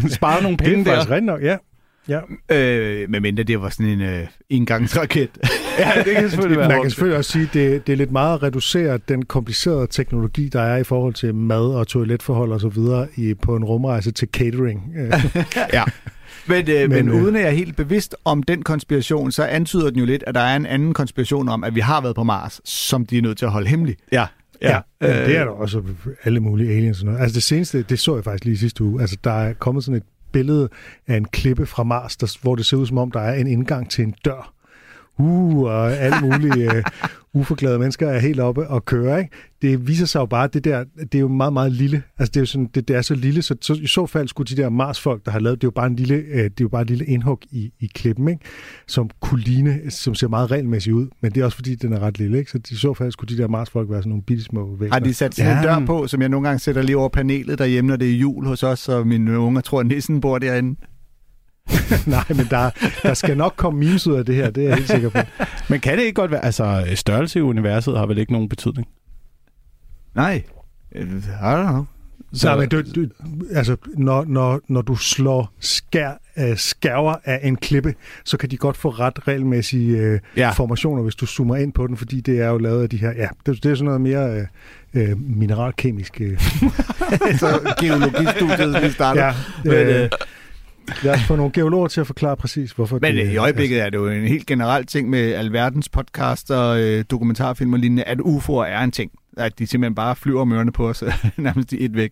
sparet 0.08 0.42
nogle 0.42 0.56
Det 0.58 0.64
penge 0.64 0.80
er 0.80 0.84
der. 0.84 0.90
faktisk 0.94 1.10
rigtigt 1.10 1.26
nok, 1.26 1.42
ja. 1.42 1.56
Ja. 2.08 2.20
Øh, 2.50 3.10
medmindre 3.10 3.42
det 3.42 3.60
var 3.60 3.68
sådan 3.68 3.86
en 3.86 4.00
øh, 4.00 4.26
engangsraket. 4.50 5.30
Ja, 5.78 5.92
det 6.04 6.14
kan 6.16 6.30
selvfølgelig 6.30 6.58
være. 6.60 6.68
Man 6.68 6.80
kan 6.82 6.90
selvfølgelig 6.90 7.18
også 7.18 7.30
sige, 7.32 7.44
at 7.44 7.54
det, 7.54 7.86
det 7.86 7.92
er 7.92 7.96
lidt 7.96 8.12
meget 8.12 8.34
at 8.34 8.42
reducere 8.42 8.98
den 9.08 9.24
komplicerede 9.24 9.86
teknologi, 9.86 10.48
der 10.48 10.60
er 10.60 10.76
i 10.76 10.84
forhold 10.84 11.14
til 11.14 11.34
mad 11.34 11.74
og 11.74 11.86
toiletforhold 11.86 12.52
og 12.52 12.60
så 12.60 12.68
videre 12.68 13.08
i, 13.16 13.34
på 13.34 13.56
en 13.56 13.64
rumrejse 13.64 14.10
til 14.10 14.28
catering. 14.32 14.92
Øh, 14.98 15.12
ja. 15.72 15.84
Men, 16.46 16.70
øh, 16.70 16.80
men, 16.80 16.90
Men, 16.90 17.06
men 17.06 17.08
øh, 17.08 17.22
uden 17.22 17.36
at 17.36 17.42
jeg 17.42 17.48
er 17.48 17.54
helt 17.54 17.76
bevidst 17.76 18.16
om 18.24 18.42
den 18.42 18.62
konspiration, 18.62 19.32
så 19.32 19.44
antyder 19.44 19.90
den 19.90 19.98
jo 19.98 20.04
lidt, 20.04 20.24
at 20.26 20.34
der 20.34 20.40
er 20.40 20.56
en 20.56 20.66
anden 20.66 20.94
konspiration 20.94 21.48
om, 21.48 21.64
at 21.64 21.74
vi 21.74 21.80
har 21.80 22.00
været 22.00 22.16
på 22.16 22.22
Mars, 22.22 22.60
som 22.64 23.06
de 23.06 23.18
er 23.18 23.22
nødt 23.22 23.38
til 23.38 23.44
at 23.44 23.52
holde 23.52 23.68
hemmelig. 23.68 23.96
Ja. 24.12 24.26
Ja, 24.62 24.80
ja 25.00 25.20
Øh, 25.22 25.26
det 25.26 25.36
er 25.36 25.44
der 25.44 25.52
også 25.52 25.82
alle 26.24 26.40
mulige 26.40 26.70
aliens 26.76 27.00
og 27.00 27.06
noget. 27.06 27.20
Altså 27.20 27.34
det 27.34 27.42
seneste, 27.42 27.82
det 27.82 27.98
så 27.98 28.14
jeg 28.14 28.24
faktisk 28.24 28.44
lige 28.44 28.58
sidste 28.58 28.84
uge. 28.84 29.00
Altså 29.00 29.16
der 29.24 29.32
er 29.32 29.52
kommet 29.52 29.84
sådan 29.84 29.96
et 29.96 30.02
billede 30.32 30.68
af 31.06 31.16
en 31.16 31.24
klippe 31.24 31.66
fra 31.66 31.82
Mars, 31.82 32.16
der, 32.16 32.38
hvor 32.42 32.54
det 32.54 32.66
ser 32.66 32.76
ud 32.76 32.86
som 32.86 32.98
om, 32.98 33.10
der 33.10 33.20
er 33.20 33.34
en 33.34 33.46
indgang 33.46 33.90
til 33.90 34.04
en 34.04 34.14
dør. 34.24 34.52
Uh, 35.18 35.62
og 35.62 35.92
alle 35.92 36.20
mulige 36.20 36.68
uh, 36.68 36.82
uforklarede 37.34 37.78
mennesker 37.78 38.08
er 38.08 38.18
helt 38.18 38.40
oppe 38.40 38.68
og 38.68 38.84
kører, 38.84 39.18
ikke? 39.18 39.30
Det 39.62 39.86
viser 39.88 40.06
sig 40.06 40.20
jo 40.20 40.26
bare, 40.26 40.44
at 40.44 40.54
det 40.54 40.64
der, 40.64 40.84
det 40.98 41.14
er 41.14 41.18
jo 41.18 41.28
meget, 41.28 41.52
meget 41.52 41.72
lille. 41.72 42.02
Altså, 42.18 42.30
det 42.30 42.36
er 42.36 42.40
jo 42.40 42.46
sådan, 42.46 42.70
det, 42.74 42.88
det 42.88 42.96
er 42.96 43.02
så 43.02 43.14
lille, 43.14 43.42
så, 43.42 43.56
så, 43.60 43.74
i 43.74 43.86
så 43.86 44.06
fald 44.06 44.28
skulle 44.28 44.56
de 44.56 44.62
der 44.62 44.68
Mars-folk, 44.68 45.24
der 45.24 45.30
har 45.30 45.38
lavet, 45.38 45.60
det 45.60 45.66
er 45.66 45.68
jo 45.68 45.72
bare 45.74 45.86
en 45.86 45.96
lille, 45.96 46.14
øh, 46.14 46.44
det 46.44 46.44
er 46.44 46.50
jo 46.60 46.68
bare 46.68 46.82
et 46.82 46.88
lille 46.88 47.04
indhug 47.04 47.40
i, 47.50 47.72
i 47.80 47.86
klippen, 47.94 48.28
ikke? 48.28 48.40
Som 48.86 49.10
kunne 49.20 49.40
ligne, 49.40 49.90
som 49.90 50.14
ser 50.14 50.28
meget 50.28 50.50
regelmæssigt 50.50 50.94
ud, 50.94 51.08
men 51.20 51.32
det 51.32 51.40
er 51.40 51.44
også 51.44 51.56
fordi, 51.56 51.74
den 51.74 51.92
er 51.92 52.00
ret 52.00 52.18
lille, 52.18 52.38
ikke? 52.38 52.50
Så 52.50 52.60
i 52.70 52.74
så 52.74 52.94
fald 52.94 53.12
skulle 53.12 53.36
de 53.36 53.42
der 53.42 53.48
Mars-folk 53.48 53.90
være 53.90 54.00
sådan 54.00 54.08
nogle 54.08 54.22
bitte 54.22 54.44
små 54.44 54.76
vægter. 54.76 54.94
Har 54.94 55.00
de 55.00 55.14
sat 55.14 55.34
sådan 55.34 55.52
ja. 55.52 55.58
en 55.58 55.64
dør 55.64 55.86
på, 55.86 56.06
som 56.06 56.20
jeg 56.20 56.28
nogle 56.28 56.48
gange 56.48 56.58
sætter 56.58 56.82
lige 56.82 56.96
over 56.96 57.08
panelet 57.08 57.58
derhjemme, 57.58 57.88
når 57.88 57.96
det 57.96 58.10
er 58.10 58.18
jul 58.18 58.46
hos 58.46 58.62
os, 58.62 58.88
og 58.88 59.06
mine 59.06 59.38
unger 59.38 59.60
tror, 59.60 59.80
at 59.80 59.86
nissen 59.86 60.20
bor 60.20 60.38
derinde? 60.38 60.80
Nej, 62.06 62.24
men 62.28 62.46
der, 62.50 62.70
der 63.02 63.14
skal 63.14 63.36
nok 63.36 63.54
komme 63.56 63.80
memes 63.80 64.06
ud 64.06 64.14
af 64.14 64.24
det 64.24 64.34
her, 64.34 64.50
det 64.50 64.64
er 64.64 64.68
jeg 64.68 64.76
helt 64.76 64.90
sikker 64.90 65.08
på. 65.08 65.18
men 65.68 65.80
kan 65.80 65.98
det 65.98 66.04
ikke 66.04 66.14
godt 66.14 66.30
være, 66.30 66.44
altså 66.44 66.86
størrelse 66.94 67.38
i 67.38 67.42
universet 67.42 67.98
har 67.98 68.06
vel 68.06 68.18
ikke 68.18 68.32
nogen 68.32 68.48
betydning? 68.48 68.88
Nej, 70.14 70.42
I 70.94 70.98
don't 70.98 71.68
know. 71.68 71.84
Så, 72.32 72.48
Nej, 72.48 72.56
men 72.56 72.68
du, 72.68 72.82
du, 72.94 73.06
altså, 73.52 73.76
når, 73.86 74.24
når, 74.28 74.60
når 74.68 74.82
du 74.82 74.96
slår 74.96 75.52
skær, 75.60 76.10
uh, 76.36 76.56
skærver 76.56 77.14
af 77.24 77.40
en 77.42 77.56
klippe, 77.56 77.94
så 78.24 78.36
kan 78.36 78.50
de 78.50 78.56
godt 78.56 78.76
få 78.76 78.90
ret 78.90 79.28
regelmæssige 79.28 80.12
uh, 80.12 80.18
ja. 80.36 80.50
formationer, 80.50 81.02
hvis 81.02 81.14
du 81.14 81.26
zoomer 81.26 81.56
ind 81.56 81.72
på 81.72 81.86
den, 81.86 81.96
fordi 81.96 82.20
det 82.20 82.40
er 82.40 82.48
jo 82.48 82.58
lavet 82.58 82.82
af 82.82 82.88
de 82.88 82.96
her... 82.96 83.12
Ja, 83.16 83.28
det, 83.46 83.62
det 83.62 83.70
er 83.70 83.74
sådan 83.74 83.84
noget 83.84 84.00
mere 84.00 84.46
uh, 84.94 85.02
uh, 85.02 85.20
mineralkemisk... 85.20 86.20
Uh. 86.20 86.38
så 87.40 87.74
geologistudiet, 87.80 88.82
vi 88.82 88.90
starter. 88.90 89.24
Ja, 89.24 89.34
men, 89.64 90.02
uh, 90.02 90.08
Lad 91.02 91.14
os 91.14 91.22
få 91.22 91.36
nogle 91.36 91.52
geologer 91.52 91.88
til 91.88 92.00
at 92.00 92.06
forklare 92.06 92.36
præcis, 92.36 92.72
hvorfor 92.72 92.98
Men 93.02 93.16
det, 93.16 93.32
i 93.32 93.36
øjeblikket 93.36 93.80
er 93.82 93.90
det 93.90 93.98
jo 93.98 94.08
en 94.08 94.26
helt 94.26 94.46
generel 94.46 94.86
ting 94.86 95.10
med 95.10 95.32
alverdens 95.32 95.88
podcaster, 95.88 96.60
øh, 96.68 97.04
dokumentarfilm 97.10 97.72
og 97.72 97.78
lignende, 97.78 98.04
at 98.04 98.18
UFO'er 98.18 98.64
er 98.64 98.80
en 98.80 98.90
ting. 98.90 99.10
At 99.36 99.58
de 99.58 99.66
simpelthen 99.66 99.94
bare 99.94 100.16
flyver 100.16 100.40
om 100.40 100.52
ørerne 100.52 100.72
på 100.72 100.88
os, 100.88 101.04
nærmest 101.36 101.72
i 101.72 101.84
et 101.84 101.94
væk. 101.96 102.10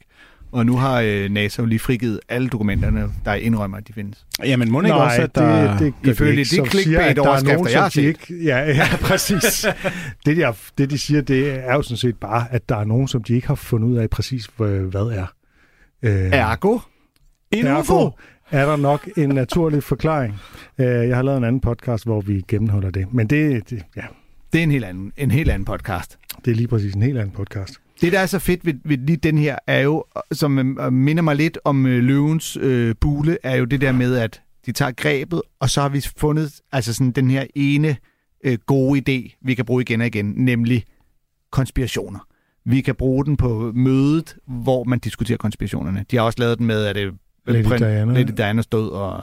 Og 0.52 0.66
nu 0.66 0.76
har 0.76 1.00
øh, 1.00 1.30
NASA 1.30 1.62
jo 1.62 1.66
lige 1.66 1.78
frigivet 1.78 2.20
alle 2.28 2.48
dokumenterne, 2.48 3.08
der 3.24 3.34
indrømmer, 3.34 3.76
at 3.76 3.88
de 3.88 3.92
findes. 3.92 4.26
Jamen, 4.44 4.70
må 4.70 4.80
ikke 4.80 4.88
Nej, 4.88 5.04
også, 5.04 5.22
at 5.22 5.34
der... 5.34 5.78
det, 5.78 5.94
det, 6.04 6.10
Ifølge 6.10 6.30
det, 6.30 6.38
de 6.38 6.44
som 6.56 6.66
siger, 6.66 6.82
clickbait 6.82 7.08
at 7.10 7.16
der 7.16 7.22
er 7.22 7.28
overskrifter, 7.28 7.56
nogen, 7.56 7.72
jeg 7.72 7.82
har 7.82 7.88
som 7.88 8.02
de 8.02 8.06
set. 8.06 8.30
ikke, 8.30 8.44
ja, 8.44 8.58
ja, 8.58 8.88
præcis. 9.08 9.66
det, 10.26 10.36
de, 10.36 10.52
det, 10.78 10.90
de 10.90 10.98
siger, 10.98 11.20
det 11.20 11.68
er 11.68 11.74
jo 11.74 11.82
sådan 11.82 11.96
set 11.96 12.16
bare, 12.16 12.46
at 12.50 12.68
der 12.68 12.76
er 12.76 12.84
nogen, 12.84 13.08
som 13.08 13.22
de 13.22 13.34
ikke 13.34 13.48
har 13.48 13.54
fundet 13.54 13.88
ud 13.88 13.96
af 13.96 14.10
præcis, 14.10 14.50
hvad 14.56 15.06
er. 15.12 15.26
Øh, 16.02 16.30
Ergo? 16.32 16.78
En 17.50 17.76
UFO? 17.76 18.10
Er 18.50 18.66
der 18.66 18.76
nok 18.76 19.08
en 19.16 19.28
naturlig 19.28 19.82
forklaring. 19.82 20.34
Øh, 20.78 20.86
Jeg 20.86 21.16
har 21.16 21.22
lavet 21.22 21.38
en 21.38 21.44
anden 21.44 21.60
podcast, 21.60 22.04
hvor 22.04 22.20
vi 22.20 22.44
gennemholder 22.48 22.90
det. 22.90 23.12
Men 23.14 23.26
det, 23.26 23.70
det, 23.70 23.82
ja, 23.96 24.02
Det 24.52 24.58
er 24.58 24.62
en 24.62 24.70
helt 24.70 24.84
anden, 24.84 25.12
en 25.16 25.30
helt 25.30 25.50
anden 25.50 25.64
podcast. 25.64 26.18
det 26.44 26.50
er 26.50 26.54
lige 26.54 26.68
præcis 26.68 26.94
en 26.94 27.02
helt 27.02 27.18
anden 27.18 27.34
podcast. 27.34 27.74
Det, 28.00 28.12
der 28.12 28.18
er 28.20 28.26
så 28.26 28.38
fedt 28.38 28.66
ved, 28.66 28.74
ved 28.84 28.98
lige 28.98 29.16
den 29.16 29.38
her, 29.38 29.56
er 29.66 29.80
jo, 29.80 30.04
som 30.32 30.78
øh, 30.80 30.92
minder 30.92 31.22
mig 31.22 31.36
lidt 31.36 31.58
om 31.64 31.86
øh, 31.86 32.02
løvens 32.04 32.56
øh, 32.60 32.94
bule, 33.00 33.38
er 33.42 33.56
jo 33.56 33.64
det 33.64 33.80
der 33.80 33.92
med, 33.92 34.16
at 34.16 34.42
de 34.66 34.72
tager 34.72 34.92
grebet, 34.92 35.42
og 35.60 35.70
så 35.70 35.80
har 35.80 35.88
vi 35.88 36.06
fundet 36.16 36.60
altså 36.72 36.94
sådan 36.94 37.10
den 37.10 37.30
her 37.30 37.44
ene 37.54 37.96
øh, 38.44 38.58
gode 38.66 38.98
idé, 39.00 39.38
vi 39.44 39.54
kan 39.54 39.64
bruge 39.64 39.82
igen 39.82 40.00
og 40.00 40.06
igen, 40.06 40.32
nemlig 40.36 40.84
konspirationer. 41.52 42.18
Vi 42.64 42.80
kan 42.80 42.94
bruge 42.94 43.24
den 43.24 43.36
på 43.36 43.72
mødet, 43.74 44.36
hvor 44.46 44.84
man 44.84 44.98
diskuterer 44.98 45.38
konspirationerne. 45.38 46.04
De 46.10 46.16
har 46.16 46.22
også 46.22 46.38
lavet 46.40 46.58
den 46.58 46.66
med, 46.66 46.84
at 46.84 46.94
det 46.94 47.12
Lady 47.52 47.78
Diana. 47.78 48.12
Lady 48.12 48.32
Dianas 48.36 48.66
død 48.66 48.88
og, 48.90 49.22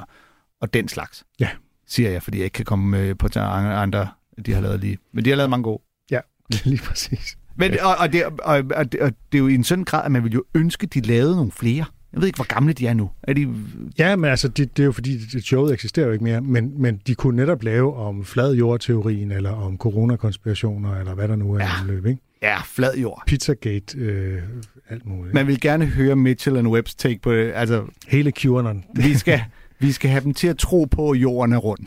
og 0.61 0.73
den 0.73 0.88
slags. 0.88 1.23
Ja. 1.39 1.49
Siger 1.88 2.11
jeg, 2.11 2.23
fordi 2.23 2.38
jeg 2.38 2.43
ikke 2.45 2.53
kan 2.55 2.65
komme 2.65 2.99
øh, 2.99 3.15
på 3.17 3.27
andre, 3.39 4.07
de 4.45 4.53
har 4.53 4.61
lavet 4.61 4.79
lige. 4.79 4.97
Men 5.13 5.25
de 5.25 5.29
har 5.29 5.38
lavet 5.38 5.49
mange 5.49 5.63
gode. 5.63 5.81
Ja, 6.11 6.19
lige 6.65 6.81
præcis. 6.83 7.38
Men, 7.57 7.71
og, 7.81 7.95
og, 7.99 8.13
det, 8.13 8.23
og, 8.25 8.63
og, 8.75 8.91
det, 8.91 8.99
og 8.99 9.11
det 9.31 9.38
er 9.38 9.39
jo 9.41 9.47
i 9.47 9.55
en 9.55 9.63
sådan 9.63 9.83
grad, 9.83 10.05
at 10.05 10.11
man 10.11 10.23
vil 10.23 10.33
jo 10.33 10.43
ønske, 10.53 10.88
de 10.88 11.01
lavede 11.01 11.35
nogle 11.35 11.51
flere. 11.51 11.85
Jeg 12.13 12.21
ved 12.21 12.27
ikke, 12.27 12.38
hvor 12.38 12.53
gamle 12.53 12.73
de 12.73 12.88
er 12.88 12.93
nu. 12.93 13.09
Er 13.23 13.33
de... 13.33 13.53
Ja, 13.97 14.15
men 14.15 14.29
altså, 14.29 14.47
det, 14.47 14.77
det 14.77 14.83
er 14.83 14.85
jo 14.85 14.91
fordi, 14.91 15.41
showet 15.41 15.73
eksisterer 15.73 16.05
jo 16.05 16.11
ikke 16.11 16.23
mere, 16.23 16.41
men, 16.41 16.81
men 16.81 17.01
de 17.07 17.15
kunne 17.15 17.35
netop 17.35 17.63
lave 17.63 17.95
om 17.95 18.25
flad 18.25 18.53
jordteorien, 18.53 19.31
eller 19.31 19.51
om 19.51 19.77
coronakonspirationer, 19.77 20.99
eller 20.99 21.13
hvad 21.13 21.27
der 21.27 21.35
nu 21.35 21.53
er 21.53 21.59
Ja. 21.59 21.69
løb, 21.85 22.05
ikke? 22.05 22.21
Ja, 22.45 22.58
flad 22.65 22.95
jord. 22.95 23.23
Pizzagate, 23.27 23.97
øh, 23.97 24.41
alt 24.89 25.05
muligt. 25.05 25.34
Man 25.34 25.47
vil 25.47 25.62
gerne 25.62 25.86
høre 25.86 26.15
Mitchell 26.15 26.58
and 26.58 26.67
Webb's 26.67 26.95
take 26.97 27.19
på 27.23 27.34
det. 27.34 27.51
Altså, 27.55 27.84
Hele 28.08 28.31
QAnon. 28.31 28.84
vi 28.95 29.13
skal, 29.17 29.41
vi 29.79 29.91
skal 29.91 30.10
have 30.10 30.23
dem 30.23 30.34
til 30.34 30.47
at 30.47 30.58
tro 30.58 30.86
på, 30.91 31.10
at 31.12 31.17
jorden 31.17 31.53
er 31.53 31.58
rund. 31.58 31.79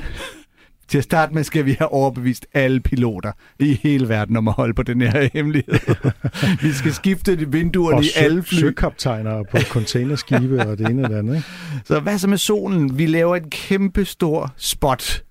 Til 0.88 0.98
at 0.98 1.04
starte 1.04 1.34
med 1.34 1.44
skal 1.44 1.64
vi 1.64 1.72
have 1.78 1.92
overbevist 1.92 2.46
alle 2.54 2.80
piloter 2.80 3.32
i 3.58 3.74
hele 3.82 4.08
verden 4.08 4.36
om 4.36 4.48
at 4.48 4.54
holde 4.54 4.74
på 4.74 4.82
den 4.82 5.00
her 5.00 5.28
hemmelighed. 5.32 5.74
vi 6.66 6.72
skal 6.72 6.92
skifte 6.94 7.36
de 7.36 7.52
vinduerne 7.52 7.96
og 7.96 8.04
i 8.04 8.08
alle 8.16 8.42
fly. 8.42 8.58
søkaptajner 8.58 9.42
på 9.50 9.58
containerskibe 9.60 10.60
og 10.66 10.78
det 10.78 10.88
ene 10.90 11.04
og 11.04 11.10
det 11.10 11.16
andet, 11.16 11.36
ikke? 11.36 11.46
Så 11.84 12.00
hvad 12.00 12.18
så 12.18 12.28
med 12.28 12.38
solen? 12.38 12.98
Vi 12.98 13.06
laver 13.06 13.36
en 13.36 13.50
kæmpe 13.50 14.04
stor 14.04 14.52
spot, 14.56 15.22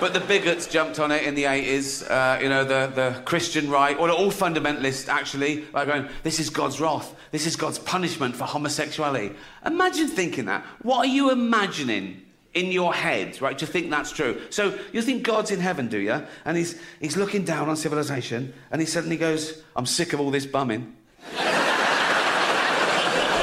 But 0.00 0.12
the 0.12 0.20
bigots 0.20 0.68
jumped 0.68 1.00
on 1.00 1.10
it 1.10 1.24
in 1.24 1.34
the 1.34 1.44
80s, 1.44 2.08
uh, 2.08 2.38
you 2.40 2.48
know, 2.48 2.64
the, 2.64 2.92
the 2.94 3.20
Christian 3.24 3.68
right, 3.68 3.98
or 3.98 4.08
all 4.10 4.30
fundamentalists 4.30 5.08
actually, 5.08 5.64
like 5.72 5.88
going, 5.88 6.08
this 6.22 6.38
is 6.38 6.50
God's 6.50 6.80
wrath, 6.80 7.16
this 7.32 7.46
is 7.46 7.56
God's 7.56 7.80
punishment 7.80 8.36
for 8.36 8.44
homosexuality. 8.44 9.34
Imagine 9.66 10.06
thinking 10.06 10.44
that. 10.44 10.64
What 10.82 10.98
are 10.98 11.10
you 11.10 11.32
imagining 11.32 12.22
in 12.54 12.72
your 12.72 12.94
head, 12.94 13.40
right, 13.40 13.58
to 13.58 13.66
think 13.66 13.90
that's 13.90 14.10
true? 14.10 14.40
So 14.50 14.78
you 14.92 15.02
think 15.02 15.22
God's 15.22 15.50
in 15.50 15.60
heaven, 15.60 15.88
do 15.88 15.98
you? 15.98 16.22
And 16.44 16.56
he's, 16.56 16.80
he's 17.00 17.16
looking 17.16 17.44
down 17.44 17.68
on 17.68 17.76
civilization, 17.76 18.52
and 18.70 18.80
he 18.80 18.86
suddenly 18.86 19.16
goes, 19.16 19.62
I'm 19.76 19.86
sick 19.86 20.12
of 20.12 20.20
all 20.20 20.30
this 20.30 20.46
bumming. 20.46 20.96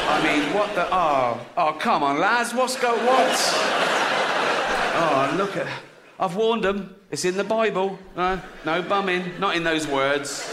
I 0.07 0.21
mean, 0.23 0.53
what 0.53 0.73
the, 0.75 0.87
oh, 0.91 1.45
oh, 1.57 1.73
come 1.73 2.03
on, 2.03 2.19
lads, 2.19 2.53
what's 2.53 2.79
go, 2.79 2.95
what? 2.95 3.39
Oh, 4.97 5.35
look 5.37 5.57
at, 5.57 5.67
I've 6.19 6.35
warned 6.35 6.63
them. 6.63 6.95
It's 7.11 7.25
in 7.25 7.35
the 7.35 7.43
Bible. 7.43 7.99
Uh, 8.15 8.39
no 8.65 8.81
bumming. 8.81 9.39
Not 9.39 9.55
in 9.55 9.63
those 9.63 9.87
words. 9.87 10.49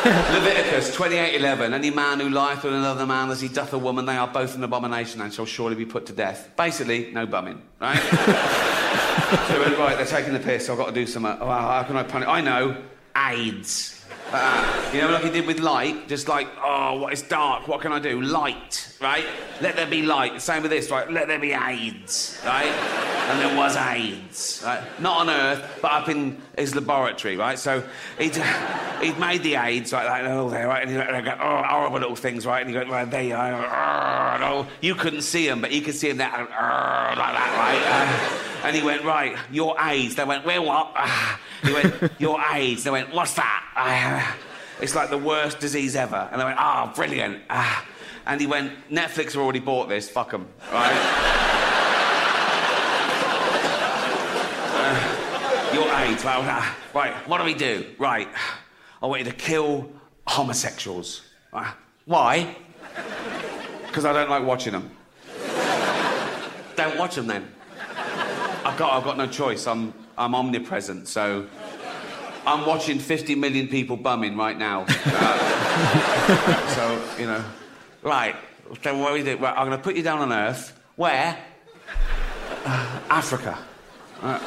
Leviticus 0.04 0.96
28:11. 0.96 1.74
Any 1.74 1.90
man 1.90 2.20
who 2.20 2.30
lieth 2.30 2.64
with 2.64 2.72
another 2.72 3.04
man 3.04 3.30
as 3.30 3.42
he 3.42 3.48
doth 3.48 3.74
a 3.74 3.78
woman, 3.78 4.06
they 4.06 4.16
are 4.16 4.26
both 4.26 4.54
an 4.54 4.64
abomination 4.64 5.20
and 5.20 5.32
shall 5.32 5.44
surely 5.44 5.76
be 5.76 5.84
put 5.84 6.06
to 6.06 6.14
death. 6.14 6.50
Basically, 6.56 7.12
no 7.12 7.26
bumming, 7.26 7.60
right? 7.80 7.98
so 8.00 9.76
right, 9.78 9.96
they're 9.96 10.06
taking 10.06 10.32
the 10.32 10.38
piss. 10.38 10.70
I've 10.70 10.78
got 10.78 10.86
to 10.86 10.94
do 10.94 11.06
something. 11.06 11.36
Oh, 11.38 11.46
how 11.46 11.82
can 11.82 11.98
I 11.98 12.04
punish? 12.04 12.28
I 12.28 12.40
know. 12.40 12.82
AIDS. 13.14 13.99
Uh, 14.32 14.90
you 14.94 15.00
know, 15.00 15.10
like 15.10 15.24
he 15.24 15.30
did 15.30 15.46
with 15.46 15.58
light, 15.58 16.06
just 16.06 16.28
like, 16.28 16.46
oh, 16.62 17.00
what 17.00 17.12
is 17.12 17.22
dark? 17.22 17.66
What 17.66 17.80
can 17.80 17.92
I 17.92 17.98
do? 17.98 18.20
Light, 18.22 18.94
right? 19.00 19.24
Let 19.60 19.74
there 19.74 19.88
be 19.88 20.02
light. 20.02 20.40
Same 20.40 20.62
with 20.62 20.70
this, 20.70 20.88
right? 20.90 21.10
Let 21.10 21.26
there 21.26 21.38
be 21.40 21.52
AIDS, 21.52 22.40
right? 22.44 22.66
And 22.66 23.40
there 23.40 23.56
was 23.56 23.76
AIDS, 23.76 24.62
right? 24.64 24.82
Not 25.00 25.20
on 25.22 25.30
Earth, 25.30 25.78
but 25.82 25.90
up 25.90 26.08
in 26.08 26.40
his 26.56 26.76
laboratory, 26.76 27.36
right? 27.36 27.58
So 27.58 27.82
he'd, 28.18 28.36
he'd 29.02 29.18
made 29.18 29.42
the 29.42 29.56
AIDS, 29.56 29.92
right? 29.92 30.06
Like, 30.06 30.30
oh, 30.30 30.48
there, 30.48 30.68
right? 30.68 30.86
And 30.86 30.90
he'd 30.90 31.24
go, 31.24 31.36
oh, 31.40 31.62
horrible 31.64 31.98
little 31.98 32.16
things, 32.16 32.46
right? 32.46 32.64
And 32.64 32.70
he'd 32.70 32.84
go, 32.84 32.90
right, 32.90 33.10
there 33.10 33.22
you 33.22 33.34
are. 33.34 34.42
Oh, 34.42 34.66
you 34.80 34.94
couldn't 34.94 35.22
see 35.22 35.46
them, 35.46 35.60
but 35.60 35.72
he 35.72 35.80
could 35.80 35.94
see 35.94 36.08
them 36.08 36.18
there, 36.18 36.30
oh, 36.32 36.44
like 36.44 37.16
that, 37.16 37.56
right? 37.58 38.46
Uh, 38.46 38.49
and 38.62 38.76
he 38.76 38.82
went, 38.82 39.04
right, 39.04 39.36
your 39.50 39.76
AIDS. 39.80 40.14
They 40.14 40.24
went, 40.24 40.44
where 40.44 40.60
what? 40.62 40.92
Ah. 40.94 41.40
He 41.62 41.72
went, 41.72 42.12
your 42.18 42.40
AIDS. 42.52 42.84
They 42.84 42.90
went, 42.90 43.12
what's 43.12 43.34
that? 43.34 43.64
Ah. 43.76 44.36
It's 44.80 44.94
like 44.94 45.10
the 45.10 45.18
worst 45.18 45.60
disease 45.60 45.96
ever. 45.96 46.28
And 46.30 46.40
they 46.40 46.44
went, 46.44 46.58
ah, 46.58 46.90
oh, 46.90 46.94
brilliant. 46.94 47.42
Ah. 47.50 47.86
And 48.26 48.40
he 48.40 48.46
went, 48.46 48.72
Netflix 48.90 49.32
have 49.32 49.42
already 49.42 49.60
bought 49.60 49.88
this, 49.88 50.08
fuck 50.08 50.30
them, 50.30 50.46
right? 50.72 50.92
uh, 54.72 55.70
your 55.74 55.92
AIDS. 55.94 56.24
Well, 56.24 56.42
uh, 56.42 56.64
right, 56.94 57.12
what 57.28 57.38
do 57.38 57.44
we 57.44 57.54
do? 57.54 57.86
Right, 57.98 58.28
I 59.02 59.06
want 59.06 59.24
you 59.24 59.30
to 59.30 59.36
kill 59.36 59.90
homosexuals. 60.26 61.22
Uh, 61.52 61.72
why? 62.04 62.56
Because 63.86 64.04
I 64.04 64.12
don't 64.12 64.30
like 64.30 64.44
watching 64.44 64.72
them. 64.72 64.90
don't 66.76 66.96
watch 66.98 67.16
them 67.16 67.26
then. 67.26 67.50
I've 68.64 68.76
got, 68.76 68.92
I've 68.92 69.04
got 69.04 69.16
no 69.16 69.26
choice. 69.26 69.66
I'm, 69.66 69.94
I'm 70.18 70.34
omnipresent, 70.34 71.08
so 71.08 71.46
I'm 72.46 72.66
watching 72.66 72.98
50 72.98 73.34
million 73.34 73.68
people 73.68 73.96
bumming 73.96 74.36
right 74.36 74.58
now. 74.58 74.84
Uh, 74.86 76.66
so, 76.68 77.02
you 77.18 77.26
know, 77.26 77.42
right. 78.02 78.36
So 78.82 78.98
what 78.98 79.14
we 79.14 79.22
do? 79.22 79.38
Right, 79.38 79.56
I'm 79.56 79.66
going 79.66 79.78
to 79.78 79.82
put 79.82 79.96
you 79.96 80.02
down 80.02 80.18
on 80.18 80.30
Earth. 80.32 80.78
Where? 80.96 81.38
Uh, 82.66 83.00
Africa. 83.08 83.58
Uh, 84.20 84.38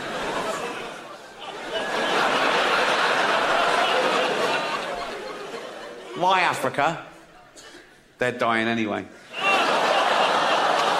why 6.19 6.41
Africa? 6.41 7.03
They're 8.19 8.31
dying 8.31 8.67
anyway. 8.67 9.05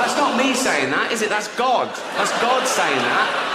That's 0.04 0.18
not 0.18 0.38
me 0.38 0.54
saying 0.54 0.90
that, 0.90 1.14
is 1.14 1.22
it? 1.22 1.30
That's 1.30 1.48
God. 1.56 1.88
That's 2.18 2.32
God 2.42 2.68
saying 2.68 2.98
that. 2.98 3.54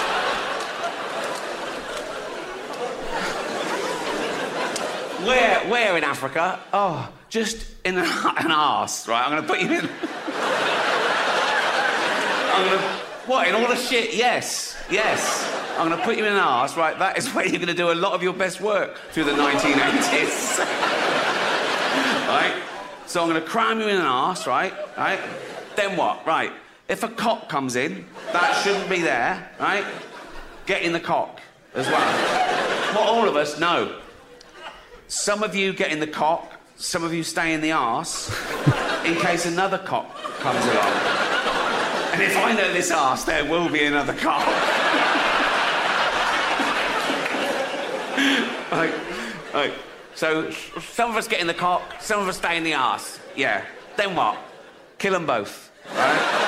Where, 5.27 5.61
where 5.71 5.99
in 5.99 6.05
Africa? 6.05 6.59
Oh, 6.73 7.13
just 7.29 7.67
in 7.85 7.99
an, 7.99 8.07
an 8.39 8.51
arse, 8.51 9.07
right? 9.07 9.23
I'm 9.27 9.31
going 9.31 9.43
to 9.43 9.47
put 9.47 9.61
you 9.61 9.67
in. 9.67 9.91
I'm 12.55 12.65
going 12.65 12.79
to. 12.79 12.85
What, 13.27 13.47
in 13.47 13.55
all 13.55 13.69
the 13.69 13.77
shit? 13.77 14.15
Yes, 14.15 14.83
yes. 14.91 15.55
I'm 15.77 15.87
going 15.87 15.99
to 15.99 16.05
put 16.07 16.17
you 16.17 16.25
in 16.25 16.33
an 16.33 16.39
arse, 16.39 16.79
right? 16.79 16.99
That 16.99 17.19
is 17.19 17.29
where 17.35 17.45
you're 17.45 17.57
going 17.57 17.67
to 17.67 17.75
do 17.75 17.93
a 17.93 17.95
lot 17.95 18.15
of 18.15 18.23
your 18.23 18.33
best 18.33 18.63
work 18.63 18.97
through 19.11 19.25
the 19.25 19.33
1980s. 19.33 20.59
right? 22.27 22.63
So 23.05 23.21
I'm 23.21 23.29
going 23.29 23.39
to 23.39 23.47
cram 23.47 23.81
you 23.81 23.89
in 23.89 23.97
an 23.97 24.07
arse, 24.07 24.47
right? 24.47 24.73
Right? 24.97 25.21
Then 25.79 25.97
what? 25.97 26.27
Right. 26.27 26.53
If 26.89 27.05
a 27.05 27.09
cock 27.09 27.49
comes 27.49 27.77
in, 27.77 28.05
that 28.33 28.61
shouldn't 28.65 28.91
be 28.91 29.01
there, 29.01 29.49
right? 29.61 29.85
Get 30.67 30.83
in 30.83 30.93
the 30.93 30.99
cock 30.99 31.41
as 31.73 31.87
well. 31.87 32.95
what 32.97 33.09
all 33.09 33.29
of 33.29 33.37
us 33.37 33.61
know. 33.61 33.97
Some 35.07 35.45
of 35.45 35.55
you 35.55 35.73
get 35.73 35.93
in 35.93 36.01
the 36.01 36.09
cock, 36.09 36.55
some 36.75 37.05
of 37.05 37.15
you 37.15 37.23
stay 37.23 37.55
in 37.55 37.61
the 37.61 37.71
arse 37.71 38.29
in 39.05 39.15
case 39.21 39.47
another 39.47 39.79
cock 39.79 40.13
comes 40.41 40.65
along. 40.65 40.93
And 42.13 42.23
if 42.23 42.37
I 42.37 42.53
know 42.57 42.73
this 42.73 42.91
arse, 42.91 43.23
there 43.23 43.45
will 43.45 43.69
be 43.69 43.85
another 43.85 44.15
cock. 44.15 44.45
like, 48.73 48.93
like, 49.55 49.75
so 50.17 50.51
some 50.51 51.09
of 51.09 51.17
us 51.17 51.29
get 51.29 51.41
in 51.41 51.47
the 51.47 51.55
cock, 51.55 52.01
some 52.01 52.21
of 52.21 52.27
us 52.27 52.39
stay 52.39 52.57
in 52.57 52.65
the 52.65 52.75
arse. 52.75 53.21
Yeah. 53.37 53.65
Then 53.97 54.17
what? 54.17 54.37
Kill 54.99 55.13
them 55.13 55.25
both. 55.25 55.68
Right? 55.97 56.39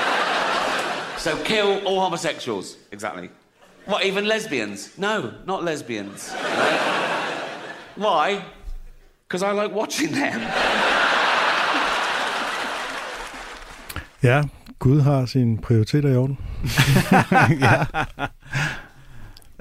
so 1.18 1.36
kill 1.44 1.80
all 1.86 2.00
homosexuals. 2.00 2.76
Exactly. 2.92 3.30
What, 3.86 4.04
even 4.04 4.24
lesbians? 4.24 4.98
No, 4.98 5.32
not 5.46 5.64
lesbians. 5.64 6.32
Right? 6.34 6.80
Why? 7.96 8.44
Because 9.28 9.42
I 9.42 9.52
like 9.52 9.74
watching 9.74 10.12
them. 10.12 10.40
Ja, 14.22 14.44
Gud 14.78 15.00
har 15.02 15.26
sine 15.26 15.58
prioriteter 15.58 16.08
i 16.08 16.16
orden. 16.16 16.36
ja. 17.60 17.86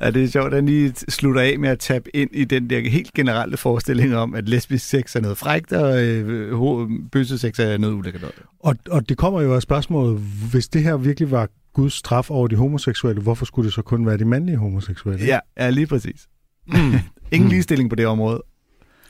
Ja, 0.02 0.12
det 0.12 0.24
er 0.24 0.28
sjovt, 0.28 0.54
at 0.54 0.64
lige 0.64 0.94
slutter 1.10 1.42
af 1.42 1.60
med 1.60 1.70
at 1.70 1.80
tabe 1.80 2.16
ind 2.16 2.30
i 2.34 2.44
den 2.44 2.70
der 2.70 2.90
helt 2.90 3.14
generelle 3.14 3.58
forestilling 3.58 4.16
om, 4.16 4.36
at 4.36 4.50
lesbisk 4.50 4.90
sex 4.90 5.16
er 5.16 5.22
noget 5.22 5.38
frægt, 5.38 5.74
og 5.74 6.04
øh, 6.04 6.90
bøssesex 7.12 7.60
er 7.60 7.78
noget 7.78 7.94
ulækkert. 7.94 8.24
Og, 8.60 8.76
og 8.90 9.10
det 9.10 9.18
kommer 9.18 9.42
jo 9.42 9.56
af 9.56 9.62
spørgsmålet, 9.62 10.22
hvis 10.52 10.68
det 10.68 10.84
her 10.84 10.98
virkelig 10.98 11.32
var 11.32 11.50
Guds 11.74 11.94
straf 11.94 12.32
over 12.32 12.48
de 12.48 12.56
homoseksuelle, 12.56 13.22
hvorfor 13.22 13.46
skulle 13.46 13.66
det 13.66 13.74
så 13.74 13.82
kun 13.82 14.06
være 14.06 14.18
de 14.18 14.26
mandlige 14.26 14.58
homoseksuelle? 14.58 15.26
Ja, 15.26 15.40
ja 15.58 15.70
lige 15.70 15.88
præcis. 15.88 16.28
Mm. 16.68 16.94
Ingen 17.32 17.48
mm. 17.48 17.50
ligestilling 17.50 17.90
på 17.90 17.96
det 17.96 18.08
område. 18.08 18.44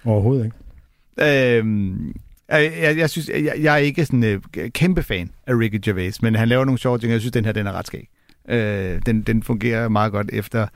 Overhovedet 0.06 0.46
ikke. 0.46 1.58
Øhm, 1.58 2.14
jeg, 2.50 2.98
jeg, 2.98 3.10
synes, 3.10 3.30
jeg, 3.30 3.56
jeg 3.62 3.74
er 3.74 3.78
ikke 3.78 4.06
sådan 4.06 4.24
uh, 4.36 4.70
kæmpe 4.70 5.04
fan 5.04 5.30
af 5.48 5.54
Ricky 5.54 5.80
Gervais, 5.86 6.22
men 6.22 6.36
han 6.36 6.48
laver 6.48 6.66
nogle 6.66 6.80
sjove 6.80 6.98
ting, 6.98 7.10
og 7.10 7.14
jeg 7.14 7.22
synes, 7.22 7.32
den 7.32 7.46
her 7.46 7.52
den 7.52 7.68
er 7.68 7.72
ret 7.72 7.88
skæg. 7.88 8.10
Øh, 8.50 9.02
den, 9.06 9.22
den 9.22 9.44
fungerer 9.44 9.90
meget 9.90 10.12
godt 10.12 10.30
efter... 10.34 10.68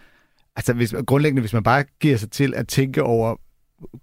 Altså, 0.56 0.74
hvis, 0.74 0.96
grundlæggende, 1.08 1.42
hvis 1.42 1.54
man 1.54 1.64
bare 1.64 1.84
giver 2.00 2.18
sig 2.18 2.32
til 2.32 2.54
at 2.56 2.68
tænke 2.68 3.04
over 3.04 3.36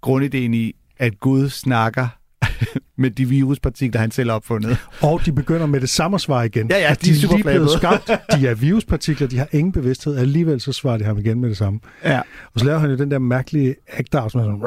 grundideen 0.01 0.53
i, 0.53 0.73
at 0.97 1.19
Gud 1.19 1.49
snakker 1.49 2.07
med 3.01 3.11
de 3.11 3.25
viruspartikler, 3.25 4.01
han 4.01 4.11
selv 4.11 4.29
har 4.29 4.35
opfundet. 4.35 4.77
Og 5.01 5.21
de 5.25 5.31
begynder 5.31 5.65
med 5.65 5.81
det 5.81 5.89
samme 5.89 6.19
svar 6.19 6.43
igen. 6.43 6.67
Ja, 6.69 6.77
ja, 6.77 6.89
de, 6.89 6.95
de 7.05 7.09
er 7.09 7.15
super 7.15 7.35
lige 7.35 7.43
blevet 7.43 7.69
skabt. 7.71 8.07
De 8.07 8.47
er 8.47 8.55
viruspartikler, 8.55 9.27
de 9.27 9.37
har 9.37 9.47
ingen 9.51 9.71
bevidsthed. 9.71 10.17
Alligevel 10.17 10.61
så 10.61 10.73
svarer 10.73 10.97
de 10.97 11.03
ham 11.03 11.17
igen 11.17 11.41
med 11.41 11.49
det 11.49 11.57
samme. 11.57 11.79
Ja. 12.03 12.21
Og 12.53 12.59
så 12.59 12.65
laver 12.65 12.79
han 12.79 12.89
jo 12.89 12.97
den 12.97 13.11
der 13.11 13.19
mærkelige 13.19 13.75
act 13.87 14.11
som 14.11 14.23
er 14.23 14.29
sådan... 14.29 14.61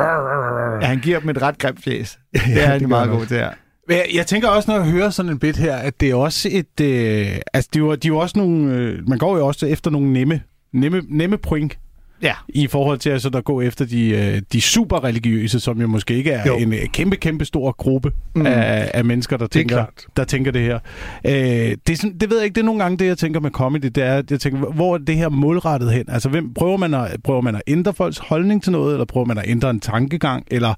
Ja, 0.80 0.86
han 0.86 0.98
giver 0.98 1.20
dem 1.20 1.28
et 1.28 1.42
ret 1.42 1.58
grimt 1.58 1.84
fjes. 1.84 2.18
ja, 2.34 2.38
det 2.54 2.62
er 2.62 2.66
han 2.66 2.88
meget 2.88 3.10
god 3.10 3.26
til. 3.26 3.44
Jeg, 3.88 4.06
jeg 4.14 4.26
tænker 4.26 4.48
også, 4.48 4.70
når 4.70 4.80
jeg 4.80 4.90
hører 4.90 5.10
sådan 5.10 5.32
en 5.32 5.38
bit 5.38 5.56
her, 5.56 5.76
at 5.76 6.00
det 6.00 6.10
er 6.10 6.14
også 6.14 6.48
et... 6.52 6.80
Øh, 6.80 7.36
altså, 7.52 7.70
de 7.74 7.78
er, 7.78 7.82
jo, 7.82 7.94
de 7.94 8.08
er 8.08 8.12
jo 8.12 8.18
også 8.18 8.38
nogle... 8.38 8.74
Øh, 8.74 9.08
man 9.08 9.18
går 9.18 9.36
jo 9.36 9.46
også 9.46 9.66
efter 9.66 9.90
nogle 9.90 10.12
nemme, 10.12 10.40
nemme, 10.72 11.02
nemme 11.08 11.38
point. 11.38 11.78
Ja. 12.22 12.34
I 12.48 12.66
forhold 12.66 12.98
til 12.98 13.10
altså, 13.10 13.30
at 13.34 13.44
gå 13.44 13.60
efter 13.60 13.84
de, 13.84 14.08
øh, 14.08 14.42
de 14.52 14.60
super 14.60 15.04
religiøse, 15.04 15.60
som 15.60 15.80
jo 15.80 15.86
måske 15.86 16.14
ikke 16.14 16.30
er 16.30 16.46
jo. 16.46 16.56
en 16.56 16.72
øh, 16.72 16.86
kæmpe, 16.92 17.16
kæmpe 17.16 17.44
stor 17.44 17.72
gruppe 17.72 18.12
mm. 18.34 18.46
af, 18.46 18.90
af 18.94 19.04
mennesker, 19.04 19.36
der 19.36 19.46
tænker, 19.46 19.84
der 20.16 20.24
tænker 20.24 20.50
det 20.50 20.62
her. 20.62 20.78
Øh, 21.26 21.32
det, 21.32 21.90
er 21.90 21.96
sådan, 21.96 22.18
det 22.18 22.30
ved 22.30 22.36
jeg 22.36 22.44
ikke, 22.44 22.54
det 22.54 22.60
er 22.60 22.64
nogle 22.64 22.82
gange 22.82 22.98
det, 22.98 23.06
jeg 23.06 23.18
tænker 23.18 23.40
med 23.40 23.50
comedy, 23.50 23.82
det 23.82 23.98
er, 23.98 24.22
jeg 24.30 24.40
tænker, 24.40 24.58
hvor 24.58 24.94
er 24.94 24.98
det 24.98 25.16
her 25.16 25.28
målrettet 25.28 25.92
hen? 25.92 26.04
Altså, 26.08 26.28
hvem, 26.28 26.54
prøver, 26.54 26.76
man 26.76 26.94
at, 26.94 27.22
prøver 27.24 27.40
man 27.40 27.54
at 27.54 27.62
ændre 27.66 27.94
folks 27.94 28.18
holdning 28.18 28.62
til 28.62 28.72
noget, 28.72 28.92
eller 28.92 29.04
prøver 29.04 29.26
man 29.26 29.38
at 29.38 29.44
ændre 29.46 29.70
en 29.70 29.80
tankegang, 29.80 30.46
eller 30.50 30.74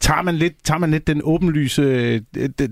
tager 0.00 0.22
man 0.22 0.34
lidt, 0.34 0.64
tager 0.64 0.78
man 0.78 0.90
lidt 0.90 1.06
den 1.06 1.20
åbenlyse, 1.24 2.18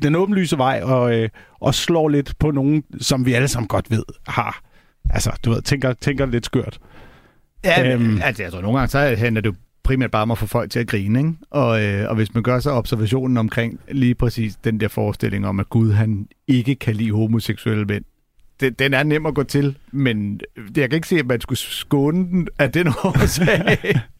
den 0.02 0.14
åbenlyse 0.14 0.58
vej 0.58 0.80
og, 0.82 1.18
øh, 1.18 1.28
og 1.60 1.74
slår 1.74 2.08
lidt 2.08 2.38
på 2.38 2.50
nogen, 2.50 2.84
som 3.00 3.26
vi 3.26 3.32
alle 3.32 3.48
sammen 3.48 3.68
godt 3.68 3.90
ved 3.90 4.04
har. 4.28 4.62
Altså, 5.10 5.30
du 5.44 5.50
ved, 5.50 5.62
tænker, 5.62 5.92
tænker 5.92 6.26
lidt 6.26 6.46
skørt. 6.46 6.78
Ja, 7.64 7.92
øhm, 7.92 8.20
altså, 8.22 8.42
jeg 8.42 8.52
tror, 8.52 8.60
nogle 8.60 8.78
gange 8.78 8.90
så 8.90 8.98
handler 9.18 9.40
det 9.40 9.54
primært 9.82 10.10
bare 10.10 10.22
om 10.22 10.30
at 10.30 10.38
få 10.38 10.46
folk 10.46 10.70
til 10.70 10.80
at 10.80 10.86
grine, 10.86 11.18
ikke? 11.18 11.32
Og, 11.50 11.84
øh, 11.84 12.08
og 12.08 12.14
hvis 12.14 12.34
man 12.34 12.42
gør 12.42 12.60
så 12.60 12.70
observationen 12.70 13.36
omkring 13.36 13.80
lige 13.90 14.14
præcis 14.14 14.56
den 14.64 14.80
der 14.80 14.88
forestilling 14.88 15.46
om, 15.46 15.60
at 15.60 15.68
Gud 15.68 15.92
han 15.92 16.28
ikke 16.48 16.74
kan 16.74 16.94
lide 16.96 17.12
homoseksuelle 17.12 17.84
mænd, 17.84 18.04
det, 18.60 18.78
den 18.78 18.94
er 18.94 19.02
nem 19.02 19.26
at 19.26 19.34
gå 19.34 19.42
til, 19.42 19.76
men 19.92 20.40
jeg 20.76 20.90
kan 20.90 20.96
ikke 20.96 21.08
se, 21.08 21.18
at 21.18 21.26
man 21.26 21.40
skulle 21.40 21.58
skåne 21.58 22.24
den 22.24 22.48
af 22.58 22.72
den 22.72 22.88
årsag. 22.88 23.78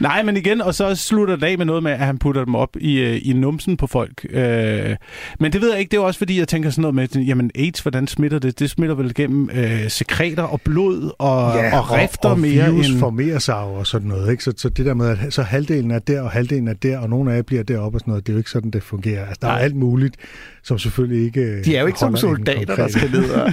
Nej, 0.00 0.22
men 0.22 0.36
igen, 0.36 0.60
og 0.60 0.74
så 0.74 0.94
slutter 0.94 1.36
det 1.36 1.46
af 1.46 1.58
med 1.58 1.66
noget 1.66 1.82
med, 1.82 1.92
at 1.92 1.98
han 1.98 2.18
putter 2.18 2.44
dem 2.44 2.54
op 2.54 2.76
i, 2.80 2.98
øh, 2.98 3.20
i 3.22 3.32
numsen 3.32 3.76
på 3.76 3.86
folk. 3.86 4.26
Øh, 4.30 4.96
men 5.40 5.52
det 5.52 5.60
ved 5.60 5.70
jeg 5.70 5.80
ikke, 5.80 5.90
det 5.90 5.96
er 5.96 6.00
også 6.00 6.18
fordi, 6.18 6.38
jeg 6.38 6.48
tænker 6.48 6.70
sådan 6.70 6.82
noget 6.82 6.94
med, 6.94 7.22
jamen 7.24 7.50
AIDS, 7.54 7.80
hvordan 7.80 8.06
smitter 8.06 8.38
det? 8.38 8.58
Det 8.58 8.70
smitter 8.70 8.94
vel 8.94 9.14
gennem 9.14 9.50
øh, 9.52 9.90
sekreter 9.90 10.42
og 10.42 10.60
blod 10.60 11.10
og, 11.18 11.54
ja, 11.56 11.78
og 11.78 11.92
rifter 11.92 12.28
og, 12.28 12.34
og 12.34 12.40
mere 12.40 12.72
virus 12.72 12.88
end... 12.88 12.98
formerer 12.98 13.38
sig 13.38 13.56
og 13.56 13.86
sådan 13.86 14.08
noget. 14.08 14.30
Ikke? 14.30 14.44
Så, 14.44 14.52
så 14.56 14.68
det 14.68 14.86
der 14.86 14.94
med, 14.94 15.08
at 15.08 15.32
så 15.32 15.42
halvdelen 15.42 15.90
er 15.90 15.98
der, 15.98 16.20
og 16.20 16.30
halvdelen 16.30 16.68
er 16.68 16.74
der, 16.74 16.98
og 16.98 17.10
nogle 17.10 17.32
af 17.32 17.36
jer 17.36 17.42
bliver 17.42 17.62
deroppe 17.62 17.96
og 17.96 18.00
sådan 18.00 18.10
noget, 18.10 18.26
det 18.26 18.32
er 18.32 18.34
jo 18.34 18.38
ikke 18.38 18.50
sådan, 18.50 18.70
det 18.70 18.82
fungerer. 18.82 19.26
Altså, 19.26 19.38
der 19.42 19.48
er 19.48 19.52
Nej. 19.52 19.62
alt 19.62 19.76
muligt, 19.76 20.16
som 20.62 20.78
selvfølgelig 20.78 21.24
ikke 21.26 21.62
De 21.62 21.76
er 21.76 21.80
jo 21.80 21.86
ikke 21.86 21.98
som 21.98 22.16
soldater, 22.16 22.74
der 22.76 22.88
skal 22.88 23.10
ned 23.10 23.30
og... 23.30 23.52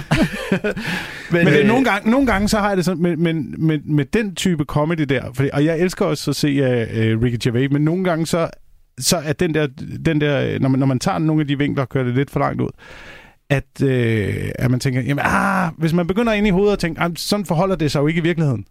Men 1.32 1.46
det 1.46 1.54
er 1.54 1.60
øh, 1.60 1.66
nogle, 1.68 1.84
gange, 1.84 2.10
nogle 2.10 2.26
gange, 2.26 2.48
så 2.48 2.58
har 2.58 2.68
jeg 2.68 2.76
det 2.76 2.84
sådan, 2.84 3.02
med, 3.02 3.16
med, 3.16 3.34
med, 3.58 3.78
med 3.84 4.04
den 4.04 4.34
type 4.34 4.64
comedy 4.64 5.02
der, 5.02 5.22
fordi, 5.34 5.50
og 5.52 5.64
jeg 5.64 5.78
elsker 5.78 5.93
også 6.00 6.30
at 6.30 6.36
se 6.36 6.60
uh, 6.62 7.22
Ricky 7.22 7.36
Gervais, 7.44 7.70
men 7.72 7.82
nogle 7.82 8.04
gange 8.04 8.26
så, 8.26 8.50
så 8.98 9.16
er 9.16 9.32
den 9.32 9.54
der, 9.54 9.66
den 10.06 10.20
der 10.20 10.58
når, 10.58 10.68
man, 10.68 10.78
når 10.80 10.86
man 10.86 10.98
tager 10.98 11.18
nogle 11.18 11.40
af 11.40 11.46
de 11.48 11.58
vinkler 11.58 11.82
og 11.82 11.88
kører 11.88 12.04
det 12.04 12.14
lidt 12.14 12.30
for 12.30 12.40
langt 12.40 12.60
ud, 12.62 12.70
at, 13.50 13.82
øh, 13.82 14.50
at 14.58 14.70
man 14.70 14.80
tænker, 14.80 15.00
jamen, 15.00 15.24
ah, 15.26 15.70
hvis 15.78 15.92
man 15.92 16.06
begynder 16.06 16.32
ind 16.32 16.46
i 16.46 16.50
hovedet 16.50 16.72
og 16.72 16.78
tænker, 16.78 17.02
ah, 17.02 17.10
sådan 17.16 17.46
forholder 17.46 17.76
det 17.76 17.90
sig 17.92 18.00
jo 18.00 18.06
ikke 18.06 18.18
i 18.18 18.22
virkeligheden, 18.22 18.64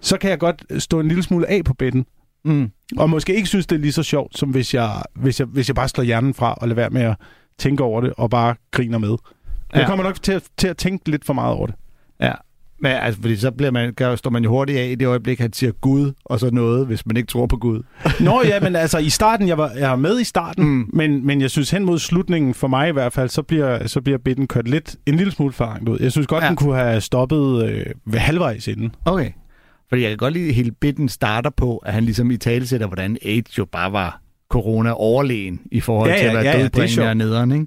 så 0.00 0.18
kan 0.18 0.30
jeg 0.30 0.38
godt 0.38 0.82
stå 0.82 1.00
en 1.00 1.08
lille 1.08 1.22
smule 1.22 1.50
af 1.50 1.64
på 1.64 1.74
bedden. 1.74 2.06
Mm. 2.44 2.70
Og 2.96 3.10
måske 3.10 3.34
ikke 3.34 3.48
synes, 3.48 3.66
det 3.66 3.76
er 3.76 3.80
lige 3.80 3.92
så 3.92 4.02
sjovt, 4.02 4.38
som 4.38 4.50
hvis 4.50 4.74
jeg, 4.74 5.02
hvis 5.16 5.40
jeg, 5.40 5.46
hvis 5.48 5.68
jeg 5.68 5.74
bare 5.74 5.88
slår 5.88 6.04
hjernen 6.04 6.34
fra 6.34 6.54
og 6.54 6.68
lader 6.68 6.74
være 6.80 6.90
med 6.90 7.02
at 7.02 7.16
tænke 7.58 7.82
over 7.84 8.00
det 8.00 8.12
og 8.16 8.30
bare 8.30 8.54
griner 8.70 8.98
med. 8.98 9.16
Jeg 9.72 9.80
Ja. 9.80 9.86
kommer 9.86 10.04
nok 10.04 10.22
til 10.22 10.32
at, 10.32 10.42
til 10.58 10.68
at 10.68 10.76
tænke 10.76 11.10
lidt 11.10 11.24
for 11.24 11.32
meget 11.32 11.54
over 11.54 11.66
det. 11.66 11.74
Ja. 12.20 12.32
Men 12.80 12.92
altså, 12.92 13.20
fordi 13.20 13.36
så 13.36 13.50
bliver 13.50 13.70
man, 13.70 13.92
gør- 13.94 14.16
står 14.16 14.30
man 14.30 14.44
jo 14.44 14.50
hurtigt 14.50 14.78
af 14.78 14.86
i 14.90 14.94
det 14.94 15.06
øjeblik, 15.06 15.40
han 15.40 15.52
siger 15.52 15.72
Gud 15.72 16.12
og 16.24 16.40
så 16.40 16.50
noget, 16.50 16.86
hvis 16.86 17.06
man 17.06 17.16
ikke 17.16 17.26
tror 17.26 17.46
på 17.46 17.56
Gud. 17.56 17.82
Nå 18.20 18.42
ja, 18.44 18.60
men 18.60 18.76
altså 18.76 18.98
i 18.98 19.08
starten, 19.08 19.48
jeg 19.48 19.58
var, 19.58 19.70
jeg 19.78 19.90
var 19.90 19.96
med 19.96 20.20
i 20.20 20.24
starten, 20.24 20.64
Mm. 20.64 20.90
men, 20.92 21.26
men 21.26 21.40
jeg 21.40 21.50
synes 21.50 21.70
hen 21.70 21.84
mod 21.84 21.98
slutningen, 21.98 22.54
for 22.54 22.68
mig 22.68 22.88
i 22.88 22.92
hvert 22.92 23.12
fald, 23.12 23.28
så 23.28 23.42
bliver, 23.42 23.86
så 23.86 24.00
bliver 24.00 24.18
bitten 24.18 24.46
kørt 24.46 24.68
lidt, 24.68 24.96
en 25.06 25.14
lille 25.14 25.32
smule 25.32 25.52
for 25.52 25.78
ud. 25.88 25.98
Jeg 26.00 26.12
synes 26.12 26.26
godt, 26.26 26.40
Ja. 26.42 26.44
ja. 26.44 26.48
den 26.48 26.56
kunne 26.56 26.74
have 26.76 27.00
stoppet 27.00 27.64
øh, 27.64 27.86
ved 28.06 28.18
halvvejs 28.18 28.68
inden. 28.68 28.94
Okay. 29.04 29.30
Fordi 29.88 30.02
jeg 30.02 30.10
kan 30.10 30.18
godt 30.18 30.34
lide, 30.34 30.48
at 30.48 30.54
hele 30.54 30.70
bitten 30.70 31.08
starter 31.08 31.50
på, 31.50 31.76
at 31.76 31.92
han 31.92 32.04
ligesom 32.04 32.30
i 32.30 32.36
tale 32.36 32.66
sætter, 32.66 32.86
hvordan 32.86 33.16
AIDS 33.24 33.58
jo 33.58 33.64
bare 33.72 33.92
var 33.92 34.20
corona 34.50 34.90
overlegen 34.90 35.60
i 35.72 35.80
forhold 35.80 36.10
Ja, 36.10 36.16
til 36.18 36.24
at 36.24 36.28
ja, 36.32 36.34
være 36.36 36.44
ja, 36.46 36.56
ja, 36.56 36.62
dødbringende 36.62 36.94
sjovt. 36.94 37.08
og 37.08 37.16
nederen, 37.16 37.52
ikke? 37.52 37.66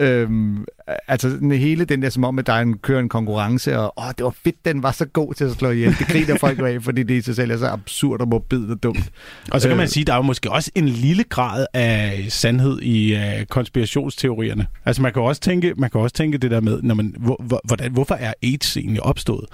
Øhm, 0.00 0.64
altså 1.08 1.38
hele 1.52 1.84
den 1.84 2.02
der, 2.02 2.10
som 2.10 2.24
om, 2.24 2.38
at 2.38 2.46
der 2.46 2.52
er 2.52 2.60
en, 2.60 2.78
kører 2.78 3.00
en 3.00 3.08
konkurrence, 3.08 3.78
og 3.78 3.94
åh, 3.98 4.08
det 4.18 4.24
var 4.24 4.34
fedt, 4.44 4.64
den 4.64 4.82
var 4.82 4.92
så 4.92 5.04
god 5.04 5.34
til 5.34 5.44
at 5.44 5.50
slå 5.52 5.70
ihjel. 5.70 5.98
Det 5.98 6.06
griner 6.06 6.38
folk 6.38 6.58
jo 6.58 6.64
af, 6.64 6.82
fordi 6.82 7.02
det 7.02 7.14
i 7.14 7.20
sig 7.20 7.36
selv 7.36 7.50
er 7.50 7.56
så 7.56 7.66
absurd 7.66 8.20
og 8.20 8.28
morbidt 8.28 8.70
og 8.70 8.82
dumt. 8.82 9.10
Og 9.52 9.60
så 9.60 9.68
kan 9.68 9.74
Øh. 9.74 9.78
man 9.78 9.88
sige, 9.88 10.04
der 10.04 10.12
er 10.12 10.16
jo 10.16 10.22
måske 10.22 10.50
også 10.50 10.70
en 10.74 10.88
lille 10.88 11.24
grad 11.24 11.66
af 11.74 12.26
sandhed 12.28 12.80
i 12.80 13.14
øh, 13.14 13.46
konspirationsteorierne. 13.48 14.66
Altså 14.84 15.02
man 15.02 15.12
kan 15.12 15.22
også 15.22 15.40
tænke, 15.40 15.74
man 15.76 15.90
kan 15.90 16.00
også 16.00 16.14
tænke 16.16 16.38
det 16.38 16.50
der 16.50 16.60
med, 16.60 16.82
når 16.82 16.94
man, 16.94 17.14
hvor, 17.18 17.42
hvor, 17.46 17.60
hvordan, 17.64 17.92
hvorfor 17.92 18.14
er 18.14 18.32
AIDS 18.42 18.76
egentlig 18.76 19.02
opstået? 19.02 19.44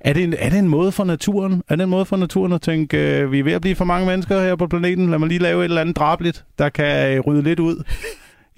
Er 0.00 0.12
det, 0.12 0.24
en, 0.24 0.34
er 0.38 0.50
det 0.50 0.58
en 0.58 0.68
måde 0.68 0.92
for 0.92 1.04
naturen? 1.04 1.62
Er 1.68 1.76
det 1.76 1.82
en 1.84 1.90
måde 1.90 2.04
for 2.04 2.16
naturen 2.16 2.52
at 2.52 2.62
tænke, 2.62 2.96
øh, 3.20 3.32
vi 3.32 3.38
er 3.38 3.44
ved 3.44 3.52
at 3.52 3.60
blive 3.60 3.74
for 3.76 3.84
mange 3.84 4.06
mennesker 4.06 4.40
her 4.42 4.56
på 4.56 4.66
planeten, 4.66 5.10
lad 5.10 5.18
mig 5.18 5.28
lige 5.28 5.38
lave 5.42 5.60
et 5.60 5.64
eller 5.64 5.80
andet 5.80 5.96
drabligt, 5.96 6.44
der 6.58 6.68
kan 6.68 7.12
øh, 7.16 7.20
rydde 7.20 7.42
lidt 7.42 7.60
ud 7.60 7.82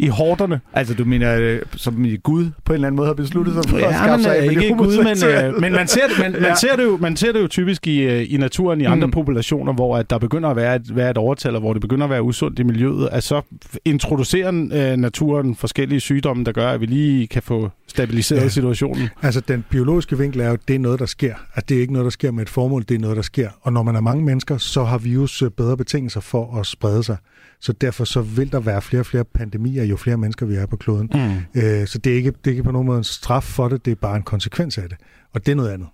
i 0.00 0.08
hårderne? 0.08 0.60
Altså, 0.72 0.94
du 0.94 1.04
mener, 1.04 1.36
øh, 1.40 1.58
som 1.76 2.04
i 2.04 2.16
Gud 2.16 2.50
på 2.64 2.72
en 2.72 2.74
eller 2.74 2.86
anden 2.86 2.96
måde 2.96 3.06
har 3.06 3.14
besluttet 3.14 3.54
sig 3.54 3.64
for 3.70 3.76
at 3.76 3.82
Ja, 3.82 3.92
skaffe 3.92 4.10
men, 4.12 4.22
sig 4.22 4.36
af 4.36 4.46
øh, 4.46 4.52
ikke 4.52 4.74
Gud, 4.74 4.96
men, 5.04 5.54
øh, 5.54 5.60
men 5.60 5.72
man 5.72 5.88
ser 5.88 6.06
det, 6.08 6.18
man, 6.18 6.32
man, 6.32 6.42
Ja. 6.42 6.54
ser 6.54 6.76
det 6.76 6.84
jo, 6.84 6.96
man 6.96 7.16
ser 7.16 7.32
det 7.32 7.40
jo 7.40 7.46
typisk 7.48 7.86
i, 7.86 7.98
øh, 8.02 8.26
i 8.32 8.36
naturen 8.36 8.80
i 8.80 8.84
andre 8.84 9.06
Mm. 9.06 9.10
populationer, 9.12 9.72
hvor 9.72 9.96
at 9.96 10.10
der 10.10 10.18
begynder 10.18 10.48
at 10.48 10.56
være 10.56 10.76
et, 10.76 10.96
være 10.96 11.10
et 11.10 11.16
overtal, 11.18 11.54
og 11.54 11.60
hvor 11.60 11.72
det 11.72 11.82
begynder 11.82 12.04
at 12.04 12.10
være 12.10 12.22
usundt 12.22 12.58
i 12.58 12.62
miljøet, 12.62 13.08
at 13.12 13.22
så 13.22 13.40
introducerer 13.84 14.68
øh, 14.72 14.96
naturen 14.96 15.54
forskellige 15.56 16.00
sygdomme, 16.00 16.44
der 16.44 16.52
gør, 16.52 16.68
at 16.68 16.80
vi 16.80 16.86
lige 16.86 17.26
kan 17.26 17.42
få 17.42 17.70
stabiliseret 17.86 18.42
Ja. 18.42 18.48
situationen. 18.48 19.08
Altså, 19.22 19.40
den 19.40 19.64
biologiske 19.70 20.18
vinkel 20.18 20.40
er 20.40 20.46
jo, 20.46 20.52
at 20.52 20.60
det 20.68 20.74
er 20.74 20.80
noget, 20.80 20.98
der 21.00 21.06
sker. 21.06 21.34
At 21.54 21.68
det 21.68 21.76
er 21.76 21.80
ikke 21.80 21.92
noget, 21.92 22.04
der 22.04 22.10
sker 22.10 22.30
med 22.30 22.42
et 22.42 22.48
formål, 22.48 22.84
det 22.88 22.94
er 22.94 22.98
noget, 22.98 23.16
der 23.16 23.22
sker. 23.22 23.48
Og 23.62 23.72
når 23.72 23.82
man 23.82 23.96
er 23.96 24.00
mange 24.00 24.24
mennesker, 24.24 24.56
så 24.58 24.84
har 24.84 24.98
virus 24.98 25.42
bedre 25.56 25.76
betingelser 25.76 26.20
for 26.20 26.58
at 26.60 26.66
sprede 26.66 27.02
sig. 27.02 27.16
Så 27.60 27.72
derfor 27.72 28.04
så 28.04 28.20
vil 28.20 28.52
der 28.52 28.60
være 28.60 28.82
flere 28.82 29.02
og 29.02 29.06
flere 29.06 29.24
pandemier, 29.24 29.84
jo 29.84 29.96
flere 29.96 30.16
mennesker 30.16 30.46
vi 30.46 30.54
er 30.54 30.66
på 30.66 30.76
kloden. 30.76 31.10
Mm. 31.14 31.60
Øh, 31.62 31.86
så 31.86 31.98
det 31.98 32.12
er, 32.12 32.16
ikke, 32.16 32.30
det 32.30 32.46
er 32.46 32.50
ikke 32.50 32.62
på 32.62 32.72
nogen 32.72 32.86
måde 32.86 32.98
en 32.98 33.04
straf 33.04 33.42
for 33.42 33.68
det, 33.68 33.84
det 33.84 33.90
er 33.90 33.94
bare 33.94 34.16
en 34.16 34.22
konsekvens 34.22 34.78
af 34.78 34.88
det. 34.88 34.98
Og 35.34 35.46
det 35.46 35.52
er 35.52 35.56
noget 35.56 35.70
andet. 35.70 35.88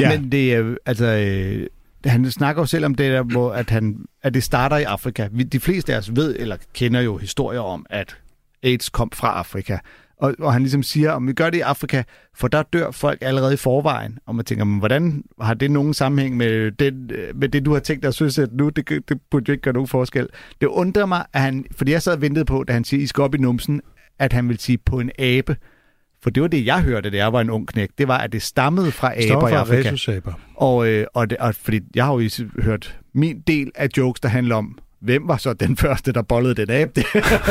Ja. 0.00 0.18
Men 0.18 0.32
det 0.32 0.54
er 0.54 0.74
altså, 0.86 1.06
øh, 1.06 1.66
han 2.04 2.30
snakker 2.30 2.62
jo 2.62 2.66
selv 2.66 2.84
om 2.84 2.94
det 2.94 3.12
der, 3.12 3.22
hvor 3.22 3.52
at, 3.52 3.70
han, 3.70 3.96
at 4.22 4.34
det 4.34 4.42
starter 4.42 4.76
i 4.76 4.82
Afrika. 4.82 5.28
De 5.52 5.60
fleste 5.60 5.94
af 5.94 5.98
os 5.98 6.16
ved, 6.16 6.36
eller 6.38 6.56
kender 6.74 7.00
jo 7.00 7.16
historier 7.16 7.60
om, 7.60 7.86
at 7.90 8.16
AIDS 8.62 8.88
kom 8.88 9.10
fra 9.14 9.28
Afrika. 9.28 9.78
Og, 10.20 10.34
og 10.38 10.52
han 10.52 10.62
ligesom 10.62 10.82
siger, 10.82 11.10
om 11.12 11.26
vi 11.28 11.32
gør 11.32 11.50
det 11.50 11.58
i 11.58 11.60
Afrika, 11.60 12.02
for 12.36 12.48
der 12.48 12.62
dør 12.62 12.90
folk 12.90 13.18
allerede 13.20 13.54
i 13.54 13.56
forvejen. 13.56 14.18
Og 14.26 14.34
man 14.34 14.44
tænker, 14.44 14.64
men 14.64 14.78
hvordan 14.78 15.22
har 15.40 15.54
det 15.54 15.70
nogen 15.70 15.94
sammenhæng 15.94 16.36
med, 16.36 16.72
den, 16.72 17.10
øh, 17.14 17.36
med 17.36 17.48
det, 17.48 17.64
du 17.64 17.72
har 17.72 17.80
tænkt 17.80 18.02
dig 18.02 18.08
at 18.08 18.14
søsætte 18.14 18.56
nu? 18.56 18.68
Det, 18.68 18.88
det 19.08 19.18
burde 19.30 19.44
jo 19.48 19.52
ikke 19.52 19.62
gøre 19.62 19.74
nogen 19.74 19.88
forskel. 19.88 20.28
Det 20.60 20.66
undrer 20.66 21.06
mig, 21.06 21.24
at 21.32 21.40
han, 21.40 21.64
fordi 21.76 21.92
jeg 21.92 22.02
sad 22.02 22.12
og 22.12 22.20
ventede 22.20 22.44
på, 22.44 22.64
da 22.64 22.72
han 22.72 22.84
siger, 22.84 23.02
I 23.02 23.06
skal 23.06 23.22
op 23.22 23.34
i 23.34 23.38
numsen, 23.38 23.80
at 24.18 24.32
han 24.32 24.48
vil 24.48 24.58
sige 24.58 24.78
på 24.78 25.00
en 25.00 25.10
abe. 25.18 25.56
For 26.22 26.30
det 26.30 26.42
var 26.42 26.48
det, 26.48 26.66
jeg 26.66 26.80
hørte, 26.82 27.10
da 27.10 27.16
jeg 27.16 27.32
var 27.32 27.40
en 27.40 27.50
ung 27.50 27.68
knæk. 27.68 27.88
Det 27.98 28.08
var, 28.08 28.18
at 28.18 28.32
det 28.32 28.42
stammede 28.42 28.92
fra 28.92 29.12
aber 29.12 29.22
Stoffer 29.22 29.48
i 29.48 29.50
fra 29.52 29.58
Afrika. 29.60 29.88
rhesusaber. 29.88 30.32
Og, 30.54 30.88
øh, 30.88 31.06
og, 31.14 31.30
det, 31.30 31.38
og 31.38 31.54
fordi 31.54 31.80
jeg 31.94 32.04
har 32.04 32.12
jo 32.12 32.18
i- 32.20 32.62
hørt 32.62 32.98
min 33.14 33.40
del 33.46 33.70
af 33.74 33.88
jokes, 33.96 34.20
der 34.20 34.28
handler 34.28 34.56
om, 34.56 34.78
hvem 35.00 35.28
var 35.28 35.36
så 35.36 35.52
den 35.52 35.76
første, 35.76 36.12
der 36.12 36.22
bollede 36.22 36.54
den 36.54 36.70
abe? 36.70 36.92
Det, 36.96 37.04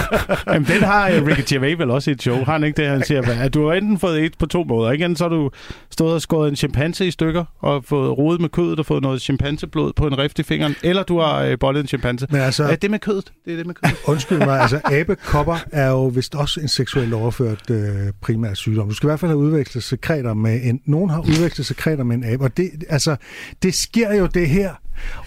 Jamen, 0.47 0.67
den 0.67 0.83
har 0.83 1.09
øh, 1.09 1.25
Ricky 1.25 1.53
Gervais 1.53 1.79
vel 1.79 1.91
også 1.91 2.11
i 2.11 2.13
et 2.13 2.21
show. 2.21 2.43
Har 2.43 2.53
han 2.53 2.63
ikke 2.63 2.81
det, 2.81 2.89
han 2.89 3.03
siger? 3.03 3.41
At 3.41 3.53
du 3.53 3.67
har 3.67 3.73
enten 3.73 3.99
fået 3.99 4.17
AIDS 4.17 4.37
på 4.37 4.45
to 4.45 4.63
måder. 4.63 4.91
Ikke? 4.91 5.05
Enten 5.05 5.15
så 5.15 5.23
har 5.23 5.29
du 5.29 5.51
stået 5.91 6.13
og 6.13 6.21
skåret 6.21 6.49
en 6.49 6.55
chimpanse 6.55 7.07
i 7.07 7.11
stykker, 7.11 7.45
og 7.59 7.83
fået 7.85 8.17
rodet 8.17 8.41
med 8.41 8.49
kødet 8.49 8.79
og 8.79 8.85
fået 8.85 9.03
noget 9.03 9.21
chimpanseblod 9.21 9.93
på 9.93 10.07
en 10.07 10.17
rift 10.17 10.39
i 10.39 10.43
fingeren. 10.43 10.75
Eller 10.83 11.03
du 11.03 11.19
har 11.19 11.43
øh, 11.43 11.59
bollet 11.59 11.81
en 11.81 11.87
chimpanse. 11.87 12.27
Men 12.31 12.41
altså, 12.41 12.63
Ja, 12.63 12.75
det 12.75 12.91
med 12.91 12.99
kødet. 12.99 13.31
Det 13.45 13.53
er 13.53 13.57
det 13.57 13.65
med 13.65 13.75
kødet. 13.75 13.97
Undskyld 14.07 14.37
mig, 14.37 14.59
altså 14.61 14.81
abekopper 14.85 15.57
er 15.71 15.89
jo 15.89 16.05
vist 16.05 16.35
også 16.35 16.59
en 16.61 16.67
seksuelt 16.67 17.13
overført 17.13 17.69
øh, 17.69 18.11
primær 18.21 18.53
sygdom. 18.53 18.87
Du 18.89 18.93
skal 18.93 19.07
i 19.07 19.09
hvert 19.09 19.19
fald 19.19 19.31
have 19.31 19.39
udvekslet 19.39 19.83
sekreter 19.83 20.33
med 20.33 20.59
en... 20.63 20.81
Nogen 20.85 21.09
har 21.09 21.19
udvekslet 21.19 21.67
sekreter 21.67 22.03
med 22.03 22.15
en 22.15 22.23
abe, 22.23 22.43
og 22.43 22.57
det, 22.57 22.69
altså, 22.89 23.15
det 23.63 23.73
sker 23.73 24.13
jo 24.13 24.25
det 24.25 24.49
her. 24.49 24.69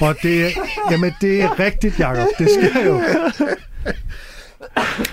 Og 0.01 0.15
det, 0.23 0.47
jamen, 0.91 1.13
det 1.21 1.43
er 1.43 1.59
rigtigt, 1.59 2.01
Jacob. 2.01 2.27
Det 2.39 2.49
sker 2.51 2.87
jo. 2.87 3.01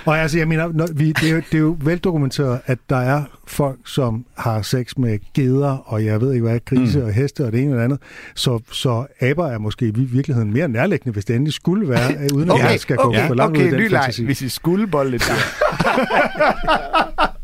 Og 0.06 0.20
altså, 0.20 0.38
jeg 0.38 0.47
mener, 0.47 0.70
når 0.74 0.88
vi, 0.95 1.12
det, 1.12 1.30
er 1.30 1.34
jo, 1.34 1.38
det 1.38 1.53
er 1.53 1.60
jo 1.60 1.78
veldokumenteret, 1.82 2.60
at 2.66 2.78
der 2.89 2.97
er 2.97 3.24
folk, 3.47 3.80
som 3.86 4.26
har 4.38 4.62
sex 4.62 4.97
med 4.97 5.20
geder, 5.34 5.84
og 5.86 6.06
jeg 6.06 6.22
ved 6.22 6.34
ikke 6.34 6.47
hvad, 6.47 6.60
grise 6.66 6.99
mm. 6.99 7.06
og 7.06 7.14
heste 7.14 7.45
og 7.45 7.51
det 7.51 7.62
ene 7.62 7.74
og 7.74 7.78
det 7.78 7.84
andet. 7.84 7.99
Så, 8.36 8.60
så 8.72 9.06
aber 9.22 9.47
er 9.47 9.58
måske 9.58 9.88
i 9.88 9.91
virkeligheden 9.91 10.53
mere 10.53 10.68
nærliggende, 10.68 11.14
hvis 11.14 11.26
det 11.26 11.36
endelig 11.36 11.53
skulle 11.53 11.89
være, 11.89 12.34
uden 12.34 12.51
at 12.51 12.60
jeg 12.60 12.80
skal 12.80 12.95
gå 12.95 13.10
okay, 13.10 13.28
for 13.28 13.36
langt 13.36 13.58
okay, 13.58 13.68
ud 13.68 13.80
i 13.80 13.84
den 13.84 13.91
fantasi. 13.91 14.26
Hvis 14.26 14.41
I 14.41 14.49
skulle 14.49 14.88
bolle 14.88 15.12
lidt 15.12 15.24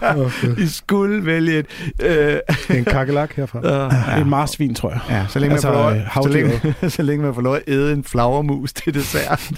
Okay. 0.00 0.62
I 0.62 0.66
skulle 0.68 1.26
vælge 1.26 1.58
et... 1.58 1.66
Øh, 2.02 2.38
En 2.78 2.84
kakkelak 2.84 3.32
herfra. 3.36 3.60
Ja. 4.14 4.20
En 4.20 4.30
marsvin, 4.30 4.74
tror 4.74 4.90
jeg. 4.90 5.00
ja, 5.10 5.26
så 5.28 5.38
længe, 5.38 5.52
Altså, 5.52 5.68
man 5.70 5.76
får 5.76 5.82
lov, 5.90 5.96
øh, 5.96 6.22
så, 6.22 6.28
længe, 6.28 6.90
så 6.96 7.02
længe 7.02 7.24
man 7.24 7.34
får 7.34 7.42
lov 7.42 7.54
at 7.54 7.62
æde 7.68 7.92
en 7.92 8.04
flagermus 8.04 8.72
til 8.72 8.94
dessert. 8.94 9.50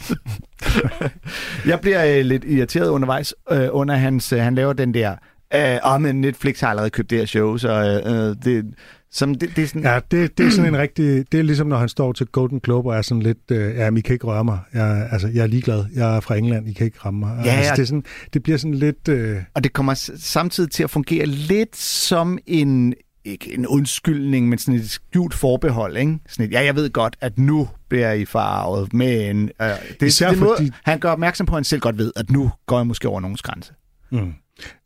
jeg 1.66 1.80
bliver 1.80 2.18
øh, 2.18 2.24
lidt 2.24 2.44
irriteret 2.44 2.88
undervejs, 2.88 3.34
øh, 3.52 3.68
under 3.70 3.94
hans... 3.94 4.32
Øh, 4.32 4.38
han 4.40 4.54
laver 4.54 4.72
den 4.72 4.94
der... 4.94 5.14
Øh, 5.54 5.78
oh, 5.94 6.00
men 6.00 6.20
Netflix 6.20 6.60
har 6.60 6.68
allerede 6.68 6.90
købt 6.90 7.10
det 7.10 7.18
her 7.18 7.26
show, 7.26 7.56
så 7.56 7.70
øh, 7.70 8.12
øh, 8.28 8.36
det, 8.44 8.64
som 9.12 9.34
det, 9.34 9.56
det 9.56 9.64
er 9.64 9.68
sådan... 9.68 9.82
Ja, 9.82 10.00
det, 10.10 10.38
det 10.38 10.46
er 10.46 10.50
sådan 10.50 10.74
en 10.74 10.80
rigtig... 10.80 11.32
Det 11.32 11.40
er 11.40 11.44
ligesom, 11.44 11.66
når 11.66 11.76
han 11.76 11.88
står 11.88 12.12
til 12.12 12.26
Golden 12.26 12.60
Globe 12.60 12.88
og 12.88 12.96
er 12.96 13.02
sådan 13.02 13.22
lidt... 13.22 13.50
Øh, 13.50 13.76
ja, 13.76 13.90
I 13.96 14.00
kan 14.00 14.12
ikke 14.12 14.26
røre 14.26 14.44
mig. 14.44 14.58
Jeg, 14.74 15.08
altså, 15.12 15.28
jeg 15.28 15.42
er 15.42 15.46
ligeglad. 15.46 15.84
Jeg 15.94 16.16
er 16.16 16.20
fra 16.20 16.36
England. 16.36 16.68
I 16.68 16.72
kan 16.72 16.84
ikke 16.86 16.98
ramme 17.04 17.20
mig. 17.20 17.42
Ja, 17.44 17.50
altså, 17.50 17.72
det, 17.76 17.82
er 17.82 17.86
sådan, 17.86 18.04
det 18.32 18.42
bliver 18.42 18.58
sådan 18.58 18.74
lidt... 18.74 19.08
Øh, 19.08 19.36
Og 19.54 19.64
det 19.64 19.72
kommer 19.72 19.94
samtidig 20.16 20.70
til 20.70 20.82
at 20.82 20.90
fungere 20.90 21.26
lidt 21.26 21.76
som 21.76 22.38
en, 22.46 22.94
ikke 23.24 23.54
en 23.54 23.66
undskyldning, 23.66 24.48
men 24.48 24.58
sådan 24.58 24.80
et 24.80 24.90
skjult 24.90 25.34
forbehold. 25.34 25.96
Ikke? 25.96 26.18
Sådan 26.28 26.46
et, 26.46 26.52
ja, 26.52 26.64
jeg 26.64 26.74
ved 26.76 26.90
godt, 26.90 27.16
at 27.20 27.38
nu 27.38 27.68
bliver 27.88 28.12
I 28.12 28.24
farvet, 28.24 28.92
men... 28.92 29.50
Øh, 29.62 29.68
det, 30.00 30.06
Især 30.06 30.28
det 30.30 30.36
er 30.36 30.40
måde, 30.40 30.54
fordi- 30.58 30.70
han 30.84 30.98
gør 30.98 31.10
opmærksom 31.10 31.46
på, 31.46 31.54
at 31.54 31.58
han 31.58 31.64
selv 31.64 31.80
godt 31.80 31.98
ved, 31.98 32.12
at 32.16 32.30
nu 32.30 32.50
går 32.66 32.78
jeg 32.78 32.86
måske 32.86 33.08
over 33.08 33.20
nogens 33.20 33.42
grænse. 33.42 33.72
mm. 34.10 34.32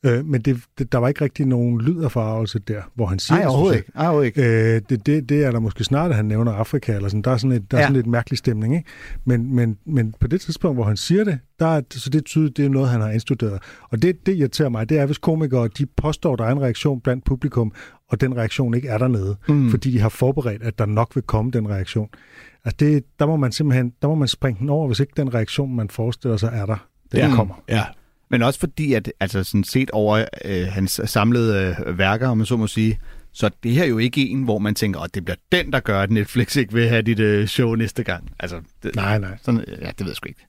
Øh, 0.04 0.26
men 0.26 0.40
det, 0.40 0.62
det, 0.78 0.92
der 0.92 0.98
var 0.98 1.08
ikke 1.08 1.24
rigtig 1.24 1.46
nogen 1.46 1.80
lyd 1.80 2.02
af 2.02 2.12
forarvelse 2.12 2.58
der, 2.58 2.82
hvor 2.94 3.06
han 3.06 3.18
siger 3.18 3.38
Nej, 3.38 3.46
overhovedet 3.46 3.76
ikke. 3.76 3.92
Ej, 3.94 4.04
overhovedet 4.04 4.26
ikke. 4.26 4.74
Øh, 4.74 4.82
det, 4.88 5.06
det, 5.06 5.28
det 5.28 5.44
er 5.44 5.50
der 5.50 5.60
måske 5.60 5.84
snart, 5.84 6.10
at 6.10 6.16
han 6.16 6.24
nævner 6.24 6.52
Afrika, 6.52 6.96
eller 6.96 7.08
sådan. 7.08 7.22
Der 7.22 7.30
er 7.30 7.36
sådan, 7.36 7.56
et, 7.56 7.70
der 7.70 7.76
ja. 7.76 7.82
er 7.82 7.86
sådan 7.86 7.96
lidt 7.96 8.06
mærkelig 8.06 8.38
stemning, 8.38 8.74
ikke? 8.74 8.88
Men, 9.24 9.54
men, 9.54 9.78
men 9.86 10.14
på 10.20 10.26
det 10.26 10.40
tidspunkt, 10.40 10.76
hvor 10.76 10.84
han 10.84 10.96
siger 10.96 11.24
det, 11.24 11.38
der 11.58 11.66
er, 11.66 11.82
så 11.90 12.10
det 12.10 12.24
tydeligt, 12.24 12.56
det 12.56 12.64
er 12.64 12.68
noget, 12.68 12.88
han 12.88 13.00
har 13.00 13.10
indstuderet. 13.10 13.62
Og 13.90 14.02
det, 14.02 14.26
det 14.26 14.36
irriterer 14.36 14.68
mig, 14.68 14.88
det 14.88 14.98
er, 14.98 15.06
hvis 15.06 15.18
komikere, 15.18 15.68
de 15.78 15.86
påstår, 15.86 16.36
der 16.36 16.44
er 16.44 16.52
en 16.52 16.62
reaktion 16.62 17.00
blandt 17.00 17.24
publikum, 17.24 17.72
og 18.08 18.20
den 18.20 18.36
reaktion 18.36 18.74
ikke 18.74 18.88
er 18.88 18.98
dernede, 18.98 19.36
mm. 19.48 19.70
fordi 19.70 19.90
de 19.90 20.00
har 20.00 20.08
forberedt, 20.08 20.62
at 20.62 20.78
der 20.78 20.86
nok 20.86 21.14
vil 21.14 21.22
komme 21.22 21.50
den 21.50 21.68
reaktion. 21.68 22.08
Altså 22.64 22.76
det, 22.80 23.04
der 23.18 23.26
må 23.26 23.36
man 23.36 23.52
simpelthen, 23.52 23.92
der 24.02 24.08
må 24.08 24.14
man 24.14 24.28
springe 24.28 24.60
den 24.60 24.68
over, 24.68 24.86
hvis 24.86 25.00
ikke 25.00 25.12
den 25.16 25.34
reaktion, 25.34 25.76
man 25.76 25.90
forestiller 25.90 26.36
sig, 26.36 26.50
er 26.54 26.66
der. 26.66 26.86
Den 27.12 27.20
ja. 27.20 27.34
kommer. 27.34 27.62
Ja, 27.68 27.84
men 28.32 28.42
også 28.42 28.60
fordi, 28.60 28.94
at 28.94 29.12
altså 29.20 29.44
sådan 29.44 29.64
set 29.64 29.90
over 29.90 30.24
øh, 30.44 30.66
hans 30.66 31.00
samlede 31.04 31.76
øh, 31.86 31.98
værker, 31.98 32.28
om 32.28 32.36
man 32.36 32.46
så 32.46 32.56
må 32.56 32.66
sige, 32.66 33.00
så 33.32 33.50
det 33.62 33.72
her 33.72 33.82
er 33.82 33.88
jo 33.88 33.98
ikke 33.98 34.28
en, 34.28 34.42
hvor 34.42 34.58
man 34.58 34.74
tænker, 34.74 35.00
at 35.00 35.14
det 35.14 35.24
bliver 35.24 35.36
den, 35.52 35.72
der 35.72 35.80
gør, 35.80 36.00
at 36.00 36.10
Netflix 36.10 36.56
ikke 36.56 36.72
vil 36.72 36.88
have 36.88 37.02
dit 37.02 37.18
øh, 37.18 37.46
show 37.46 37.74
næste 37.74 38.02
gang. 38.02 38.30
Altså, 38.38 38.60
det, 38.82 38.94
nej, 38.94 39.18
nej. 39.18 39.38
Sådan, 39.42 39.64
ja, 39.68 39.86
det 39.86 40.00
ved 40.00 40.06
jeg 40.06 40.16
sgu 40.16 40.28
ikke. 40.28 40.46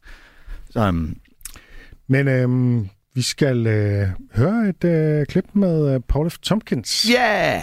Så, 0.70 0.88
um... 0.90 1.16
Men 2.08 2.28
øhm, 2.28 2.90
vi 3.16 3.22
skal 3.22 3.68
øh, 3.68 4.08
høre 4.36 4.70
et 4.70 4.84
øh, 4.84 5.26
klip 5.26 5.46
med 5.54 5.94
øh, 5.94 6.00
Paul 6.08 6.30
F. 6.30 6.38
Tompkins. 6.38 7.08
Yeah! 7.12 7.62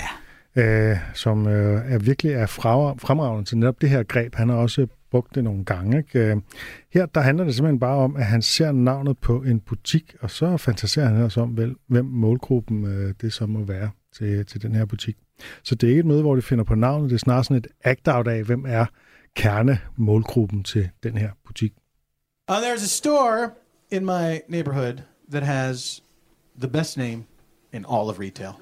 Øh, 0.57 0.97
som 1.15 1.47
øh, 1.49 1.93
er 1.93 1.99
virkelig 1.99 2.33
er 2.33 2.47
fremragende 2.47 3.49
til 3.49 3.59
netop 3.59 3.81
det 3.81 3.91
her 3.91 4.03
greb. 4.03 4.35
Han 4.35 4.49
har 4.49 4.57
også 4.57 4.87
brugt 5.11 5.35
det 5.35 5.45
nogle 5.45 5.65
gange. 5.65 5.99
Ikke? 5.99 6.19
Øh, 6.19 6.37
her 6.91 7.07
der 7.07 7.21
handler 7.21 7.45
det 7.45 7.55
simpelthen 7.55 7.81
bare 7.81 7.97
om, 7.97 8.17
at 8.17 8.25
han 8.25 8.43
ser 8.43 8.73
navnet 8.73 9.19
på 9.19 9.43
en 9.43 9.61
butik, 9.61 10.15
og 10.21 10.31
så 10.31 10.57
fantaserer 10.57 11.09
han 11.09 11.23
også 11.23 11.41
om, 11.41 11.57
vel, 11.57 11.75
hvem 11.87 12.05
målgruppen 12.05 12.85
øh, 12.85 13.15
det 13.21 13.33
så 13.33 13.47
må 13.47 13.65
være 13.65 13.91
til, 14.13 14.47
til 14.47 14.63
den 14.63 14.75
her 14.75 14.85
butik. 14.85 15.17
Så 15.63 15.75
det 15.75 15.87
er 15.87 15.91
ikke 15.91 16.01
et 16.01 16.07
møde, 16.07 16.23
hvor 16.23 16.37
de 16.37 16.43
finder 16.43 16.65
på 16.65 16.75
navnet, 16.75 17.11
det 17.11 17.15
er 17.15 17.19
snarere 17.19 17.45
sådan 17.45 17.57
et 17.57 17.67
act-out 17.85 18.29
af, 18.29 18.45
hvem 18.45 18.65
er 18.69 18.87
kerne 19.37 19.79
målgruppen 19.97 20.65
til 20.65 20.89
den 21.03 21.17
her 21.17 21.31
butik. 21.47 21.73
Uh, 22.49 22.57
there's 22.57 22.85
a 22.85 22.89
store 22.89 23.51
in 23.91 24.05
my 24.05 24.41
neighborhood 24.49 25.03
that 25.31 25.43
has 25.43 26.03
the 26.61 26.69
best 26.69 26.97
name 26.97 27.25
in 27.73 27.85
all 27.85 28.09
of 28.09 28.19
retail. 28.19 28.53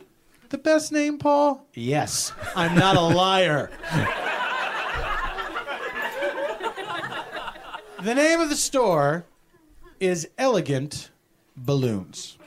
The 0.50 0.58
best 0.58 0.92
name, 0.92 1.18
Paul? 1.18 1.60
Yes. 1.76 2.34
I'm 2.56 2.74
not 2.74 2.96
a 2.96 3.08
liar. 3.08 3.68
The 8.00 8.14
name 8.14 8.38
of 8.38 8.48
the 8.48 8.54
store 8.54 9.24
is 9.98 10.28
Elegant 10.38 11.10
Balloons. 11.56 12.38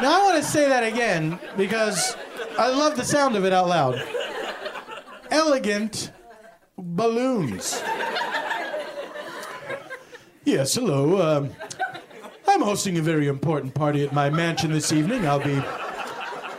Now, 0.00 0.20
I 0.20 0.22
want 0.24 0.42
to 0.42 0.48
say 0.48 0.66
that 0.66 0.82
again 0.82 1.38
because 1.58 2.16
I 2.58 2.68
love 2.68 2.96
the 2.96 3.04
sound 3.04 3.36
of 3.36 3.44
it 3.44 3.52
out 3.52 3.68
loud. 3.68 4.02
Elegant 5.30 6.10
Balloons. 6.78 7.82
Yes, 10.42 10.74
hello. 10.74 11.36
Um, 11.36 11.50
I'm 12.46 12.62
hosting 12.62 12.96
a 12.96 13.02
very 13.02 13.28
important 13.28 13.74
party 13.74 14.04
at 14.04 14.14
my 14.14 14.30
mansion 14.30 14.72
this 14.72 14.90
evening. 14.90 15.26
I'll 15.26 15.38
be 15.38 15.62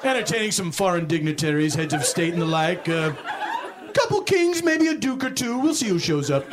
entertaining 0.03 0.51
some 0.51 0.71
foreign 0.71 1.07
dignitaries, 1.07 1.73
heads 1.73 1.95
of 1.95 2.05
state, 2.05 2.33
and 2.33 2.41
the 2.43 2.45
like. 2.45 2.87
A 2.87 3.07
uh, 3.07 3.15
couple 3.93 4.21
kings, 4.21 4.61
maybe 4.61 4.85
a 4.85 4.95
duke 4.95 5.23
or 5.23 5.31
two. 5.31 5.57
We'll 5.57 5.73
see 5.73 5.87
who 5.87 5.97
shows 5.97 6.29
up 6.29 6.45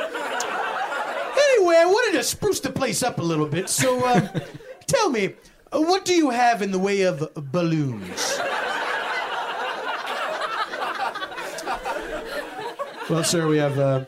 anyway, 1.67 1.83
I 1.83 1.87
wanted 1.87 2.19
to 2.19 2.23
spruce 2.23 2.61
the 2.61 2.71
place 2.71 3.03
up 3.03 3.19
a 3.19 3.23
little 3.23 3.47
bit. 3.47 3.69
So, 3.69 4.07
um, 4.07 4.29
tell 4.87 5.11
me, 5.11 5.35
uh, 5.73 5.81
what 5.81 6.05
do 6.05 6.15
you 6.15 6.31
have 6.31 6.63
in 6.63 6.71
the 6.71 6.79
way 6.79 7.03
of 7.03 7.29
balloons? 7.35 8.39
well, 13.11 13.25
sir, 13.25 13.49
we 13.49 13.59
have 13.59 13.79
uh, 13.79 14.05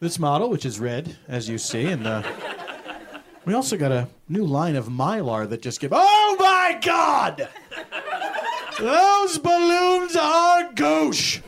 this 0.00 0.18
model, 0.18 0.48
which 0.48 0.64
is 0.64 0.80
red, 0.80 1.16
as 1.28 1.48
you 1.48 1.58
see, 1.58 1.86
and 1.86 2.06
uh, 2.06 2.22
we 3.44 3.52
also 3.52 3.76
got 3.76 3.92
a 3.92 4.08
new 4.28 4.44
line 4.44 4.76
of 4.76 4.86
mylar 4.86 5.48
that 5.50 5.60
just 5.60 5.80
give. 5.80 5.92
Oh 5.94 6.36
my 6.38 6.78
God! 6.82 7.48
Those 8.78 9.38
balloons 9.38 10.16
are 10.16 10.72
gauche. 10.72 11.40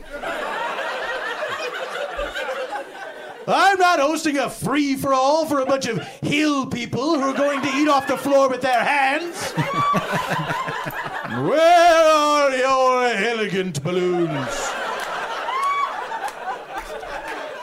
I'm 3.51 3.79
not 3.79 3.99
hosting 3.99 4.37
a 4.37 4.47
free 4.49 4.95
for 4.95 5.11
all 5.11 5.47
for 5.47 5.59
a 5.59 5.65
bunch 5.65 5.87
of 5.87 6.03
hill 6.21 6.67
people 6.67 7.15
who 7.19 7.21
are 7.21 7.33
going 7.35 7.61
to 7.61 7.67
eat 7.75 7.87
off 7.87 8.05
the 8.07 8.17
floor 8.17 8.47
with 8.47 8.61
their 8.61 8.83
hands. 8.83 9.51
Where 11.47 12.05
are 12.05 12.51
your 12.55 13.07
elegant 13.07 13.83
balloons? 13.83 14.69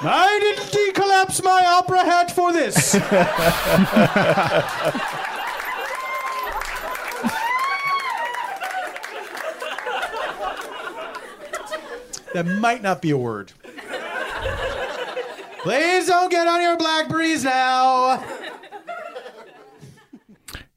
I 0.02 0.38
didn't 0.40 0.70
decollapse 0.72 1.42
my 1.44 1.64
opera 1.66 2.04
hat 2.04 2.30
for 2.32 2.52
this. 2.52 2.92
that 12.34 12.46
might 12.46 12.82
not 12.82 13.00
be 13.00 13.10
a 13.10 13.16
word. 13.16 13.52
Please 15.66 16.06
don't 16.12 16.30
get 16.30 16.46
on 16.54 16.60
your 16.66 16.76
Blackberries 16.78 17.44
now. 17.44 18.20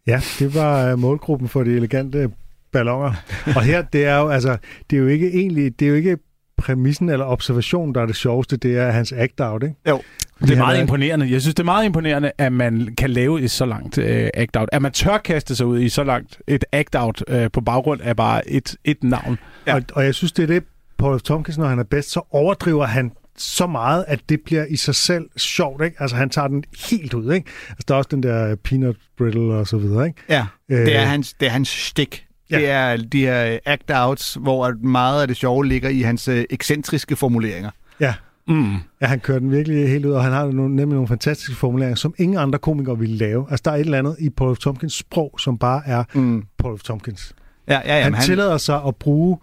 Ja, 0.08 0.22
det 0.40 0.56
var 0.56 0.92
øh, 0.92 1.00
målgruppen 1.00 1.50
for 1.50 1.64
de 1.64 1.76
elegante 1.76 2.30
ballonger. 2.72 3.14
Og 3.56 3.62
her, 3.62 3.82
det 3.82 4.06
er 4.06 4.18
jo, 4.18 4.30
altså, 4.30 4.58
det 4.90 4.96
er 4.96 5.02
jo 5.02 5.08
ikke 5.08 5.28
egentlig, 5.28 5.80
det 5.80 5.86
er 5.86 5.90
jo 5.90 5.96
ikke 5.96 6.18
præmissen 6.58 7.10
eller 7.10 7.26
observationen, 7.26 7.96
der 7.96 8.02
er 8.02 8.06
det 8.06 8.16
sjoveste, 8.16 8.58
det 8.58 8.78
er 8.78 8.92
hans 8.92 9.12
act-out, 9.12 9.64
ikke? 9.64 9.76
Jo. 9.88 10.02
Det 10.42 10.52
er 10.52 10.58
meget 10.58 10.82
imponerende. 10.82 11.32
Jeg 11.32 11.42
synes, 11.42 11.56
det 11.56 11.64
er 11.64 11.66
meget 11.66 11.86
imponerende, 11.86 12.32
at 12.38 12.54
man 12.54 12.96
kan 12.98 13.10
lave 13.10 13.42
et 13.42 13.52
så 13.52 13.66
langt 13.66 13.98
uh, 13.98 14.04
act-out. 14.34 14.70
At 14.72 14.82
man 14.82 14.92
tør 14.92 15.18
kaste 15.18 15.56
sig 15.56 15.66
ud 15.66 15.80
i 15.80 15.90
så 15.90 16.04
langt 16.04 16.42
et 16.48 16.66
act-out 16.72 17.24
uh, 17.32 17.48
på 17.54 17.62
baggrund 17.62 18.02
af 18.02 18.16
bare 18.16 18.50
et, 18.50 18.76
et 18.84 19.04
navn. 19.04 19.40
Ja. 19.68 19.76
Og, 19.76 19.82
og 19.94 20.06
jeg 20.06 20.16
synes, 20.16 20.32
det 20.32 20.44
er 20.44 20.48
det, 20.48 20.64
Paul 20.98 21.20
Tompkins, 21.20 21.58
når 21.58 21.68
han 21.68 21.80
er 21.80 21.84
bedst, 21.84 22.12
så 22.12 22.22
overdriver 22.32 22.86
han 22.86 23.12
så 23.40 23.68
meget, 23.68 24.06
at 24.08 24.20
det 24.30 24.42
bliver 24.46 24.66
i 24.66 24.76
sig 24.76 24.96
selv 24.96 25.30
sjovt, 25.38 25.84
ikke? 25.84 25.98
Altså, 26.00 26.16
han 26.16 26.30
tager 26.30 26.48
den 26.48 26.64
helt 26.90 27.14
ud, 27.14 27.34
ikke? 27.34 27.50
Altså, 27.70 27.86
der 27.88 27.94
er 27.94 27.98
også 27.98 28.10
den 28.12 28.24
der 28.24 28.56
peanut 28.56 28.96
brittle 29.18 29.54
og 29.54 29.68
så 29.68 29.78
videre, 29.78 30.08
ikke? 30.08 30.22
Ja, 30.30 30.46
det 30.70 30.96
er 30.96 31.02
øh, 31.02 31.08
hans, 31.10 31.34
det 31.34 31.46
er 31.46 31.50
hans 31.50 31.70
stik. 31.70 32.26
Ja. 32.52 32.58
Det 32.58 32.70
er 32.70 32.98
de 32.98 33.20
her 33.22 33.58
act-outs, 33.66 34.40
hvor 34.40 34.74
meget 34.88 35.22
af 35.22 35.28
det 35.28 35.38
sjove 35.38 35.66
ligger 35.66 35.90
i 35.90 36.02
hans 36.02 36.28
øh, 36.28 36.46
ekscentriske 36.50 37.16
formuleringer. 37.16 37.70
Ja. 38.00 38.14
Mm. 38.48 38.74
Ja, 39.02 39.08
han 39.08 39.20
kører 39.20 39.40
den 39.40 39.52
virkelig 39.52 39.90
helt 39.90 40.06
ud, 40.06 40.12
og 40.12 40.24
han 40.24 40.32
har 40.32 40.46
nogle, 40.46 40.76
nemlig 40.76 40.96
nogle 40.96 41.08
fantastiske 41.08 41.56
formuleringer, 41.56 41.96
som 41.96 42.14
ingen 42.18 42.38
andre 42.38 42.60
komikere 42.60 43.00
ville 43.00 43.16
lave. 43.16 43.48
Altså, 43.50 43.62
der 43.66 43.72
er 43.72 43.76
et 43.76 43.80
eller 43.80 43.98
andet 43.98 44.16
i 44.20 44.30
Paul 44.30 44.56
F. 44.56 44.60
Tompkins 44.60 44.94
sprog, 44.94 45.36
som 45.40 45.58
bare 45.58 45.82
er 45.86 46.04
mm. 46.14 46.44
Paul 46.58 46.80
F. 46.80 46.84
Tompkins. 46.84 47.34
Ja, 47.68 47.82
ja, 47.86 47.98
ja, 47.98 48.04
han, 48.04 48.14
han 48.14 48.24
tillader 48.24 48.58
sig 48.58 48.82
at 48.88 48.96
bruge 48.96 49.38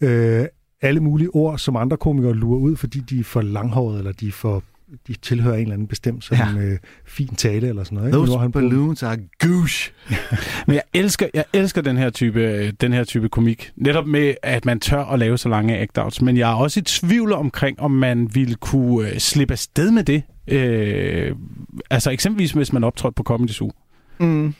øh, 0.00 0.46
alle 0.82 1.00
mulige 1.00 1.30
ord, 1.34 1.58
som 1.58 1.76
andre 1.76 1.96
komikere 1.96 2.34
lurer 2.34 2.60
ud, 2.60 2.76
fordi 2.76 3.00
de 3.00 3.20
er 3.20 3.24
for 3.24 3.42
langhårede, 3.42 3.98
eller 3.98 4.12
de 4.12 4.28
er 4.28 4.32
for 4.32 4.62
de 5.06 5.14
tilhører 5.22 5.54
en 5.54 5.60
eller 5.60 5.74
anden 5.74 5.88
bestemt 5.88 6.24
som 6.24 6.36
ja. 6.36 6.62
øh, 6.62 6.78
fin 7.06 7.34
tale 7.34 7.68
eller 7.68 7.84
sådan 7.84 7.96
noget. 7.96 8.08
Ikke? 8.08 8.16
Those 8.16 8.38
han 8.38 8.52
balloons 8.52 9.02
are 9.02 9.16
goosh. 9.38 9.92
Men 10.66 10.74
jeg 10.74 10.82
elsker, 10.94 11.26
jeg 11.34 11.44
elsker 11.52 11.82
den 11.82 11.96
her 11.96 12.10
type 12.10 12.70
den 12.70 12.92
her 12.92 13.04
type 13.04 13.28
komik. 13.28 13.72
Netop 13.76 14.06
med, 14.06 14.34
at 14.42 14.64
man 14.64 14.80
tør 14.80 15.04
at 15.04 15.18
lave 15.18 15.38
så 15.38 15.48
lange 15.48 15.82
act-outs. 15.82 16.24
Men 16.24 16.36
jeg 16.36 16.50
er 16.50 16.54
også 16.54 16.80
i 16.80 16.82
tvivl 16.82 17.32
omkring, 17.32 17.80
om 17.80 17.90
man 17.90 18.34
ville 18.34 18.54
kunne 18.54 19.08
øh, 19.08 19.18
slippe 19.18 19.52
afsted 19.52 19.90
med 19.90 20.04
det. 20.04 20.22
Øh, 20.48 21.36
altså 21.90 22.10
eksempelvis, 22.10 22.52
hvis 22.52 22.72
man 22.72 22.84
optrådte 22.84 23.14
på 23.14 23.22
Comedy 23.22 23.50
Zoo. 23.50 23.70
Mm 24.20 24.54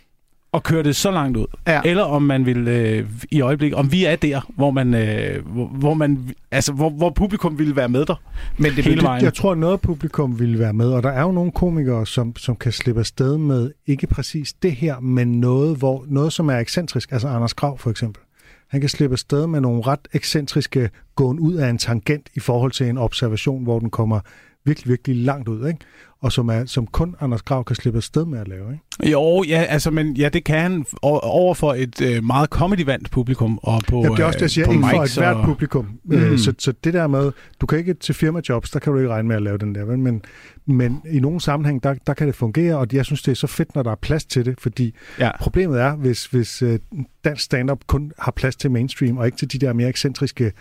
og 0.53 0.63
køre 0.63 0.83
det 0.83 0.97
så 0.97 1.11
langt 1.11 1.37
ud. 1.37 1.47
Ja. 1.67 1.81
Eller 1.85 2.03
om 2.03 2.23
man 2.23 2.47
vil 2.47 2.69
øh, 2.69 3.09
i 3.31 3.41
øjeblikket, 3.41 3.79
om 3.79 3.93
vi 3.93 4.05
er 4.05 4.17
der, 4.17 4.41
hvor 4.57 4.71
man, 4.71 4.95
øh, 4.95 5.47
hvor, 5.47 5.67
hvor 5.67 5.95
man 5.95 6.31
altså 6.51 6.73
hvor, 6.73 6.91
hvor 6.91 7.11
publikum 7.11 7.59
ville 7.59 7.77
være 7.77 7.89
med 7.89 8.07
der. 8.07 8.23
Men 8.59 8.73
det, 8.77 8.85
hele 8.85 9.03
vejen. 9.03 9.25
jeg 9.25 9.35
tror 9.35 9.55
noget 9.55 9.81
publikum 9.81 10.39
ville 10.39 10.59
være 10.59 10.73
med, 10.73 10.93
og 10.93 11.03
der 11.03 11.11
er 11.11 11.23
jo 11.23 11.33
nogle 11.33 11.53
komikere 11.53 12.07
som 12.07 12.37
som 12.37 12.57
kan 12.57 12.73
slippe 12.73 13.01
afsted 13.01 13.39
med 13.39 13.71
ikke 13.87 14.07
præcis 14.07 14.53
det 14.53 14.73
her, 14.73 15.01
men 15.01 15.41
noget 15.41 15.77
hvor 15.77 16.05
noget 16.09 16.33
som 16.33 16.49
er 16.49 16.59
ekscentrisk, 16.59 17.13
altså 17.13 17.29
Anders 17.29 17.55
Grav 17.55 17.79
for 17.79 17.91
eksempel. 17.91 18.23
Han 18.69 18.81
kan 18.81 18.89
slippe 18.89 19.15
afsted 19.15 19.47
med 19.47 19.61
nogle 19.61 19.83
ret 19.83 20.09
ekscentriske 20.13 20.91
gåen 21.17 21.39
ud 21.39 21.55
af 21.55 21.69
en 21.69 21.79
tangent 21.79 22.29
i 22.35 22.41
forhold 22.41 22.73
til 22.73 22.89
en 22.89 22.99
observation, 22.99 23.63
hvor 23.63 23.79
den 23.79 23.91
kommer 23.91 24.21
virkelig, 24.65 24.91
virkelig 24.91 25.17
langt 25.17 25.49
ud. 25.49 25.69
Ikke? 25.69 25.79
Og 26.23 26.33
som, 26.33 26.49
er, 26.49 26.65
som 26.67 26.87
kun 26.87 27.15
Anders 27.21 27.43
Grav 27.43 27.65
kan 27.65 27.77
slippe 27.77 27.97
afsted 27.97 28.25
med 28.25 28.39
at 28.39 28.49
lave, 28.49 28.73
ikke? 28.73 29.11
Jo, 29.13 29.45
ja, 29.49 29.65
altså, 29.69 29.91
men 29.91 30.17
ja, 30.17 30.29
det 30.29 30.45
kan 30.45 30.59
han 30.61 30.87
over 31.03 31.55
for 31.55 31.75
et 31.75 32.01
øh, 32.01 32.25
meget 32.25 32.49
comedy 32.49 32.87
publikum 33.11 33.59
og 33.63 33.83
på 33.89 34.03
Ja, 34.03 34.09
det 34.09 34.19
er 34.19 34.25
også 34.25 34.37
det, 34.37 34.43
jeg 34.43 34.51
siger, 34.51 34.69
øh, 34.69 34.75
ikke 34.75 34.87
for 34.91 35.03
et 35.03 35.15
hvert 35.19 35.37
og- 35.37 35.45
publikum. 35.45 35.89
Mm. 36.05 36.17
Mm. 36.19 36.39
Så, 36.39 36.55
så 36.59 36.73
det 36.85 36.95
der 36.95 37.07
med, 37.07 37.33
du 37.61 37.67
kan 37.67 37.79
ikke 37.79 37.95
til 37.95 38.15
firmajobs, 38.15 38.71
der 38.71 38.79
kan 38.79 38.93
du 38.93 38.99
ikke 38.99 39.11
regne 39.11 39.29
med 39.29 39.37
at 39.37 39.43
lave 39.43 39.59
den 39.59 39.75
der, 39.75 39.85
vel? 39.85 39.99
men, 39.99 40.23
men 40.67 41.03
i 41.11 41.21
nogle 41.21 41.41
sammenhæng, 41.41 41.83
der, 41.83 41.95
der 42.07 42.15
kan 42.15 42.27
det 42.27 42.35
fungere, 42.35 42.77
og 42.79 42.87
jeg 42.93 43.05
synes, 43.05 43.23
det 43.23 43.31
er 43.33 43.37
så 43.37 43.47
fedt, 43.47 43.75
når 43.75 43.83
der 43.83 43.91
er 43.91 43.95
plads 44.03 44.25
til 44.25 44.45
det, 44.45 44.55
fordi 44.61 44.95
Ja. 45.19 45.31
problemet 45.41 45.81
er, 45.81 45.97
hvis, 45.97 46.25
hvis 46.27 46.63
øh, 46.63 46.79
dansk 47.25 47.43
stand-up 47.45 47.79
kun 47.87 48.13
har 48.19 48.33
plads 48.33 48.57
til 48.57 48.71
mainstream, 48.71 49.17
og 49.17 49.27
ikke 49.27 49.39
til 49.39 49.53
de 49.53 49.59
der 49.59 49.73
mere 49.73 49.89
ekscentriske 49.89 50.53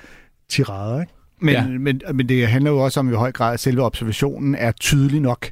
tirader, 0.50 1.02
ikke? 1.02 1.14
Men, 1.42 1.54
Ja. 1.54 1.68
men, 1.68 2.02
men 2.14 2.30
det 2.30 2.48
handler 2.48 2.72
jo 2.72 2.78
også 2.78 3.00
om 3.00 3.10
i 3.14 3.16
høj 3.16 3.32
grad, 3.32 3.54
at 3.54 3.60
selve 3.60 3.82
observationen 3.84 4.56
er 4.56 4.72
tydelig 4.72 5.20
nok. 5.22 5.46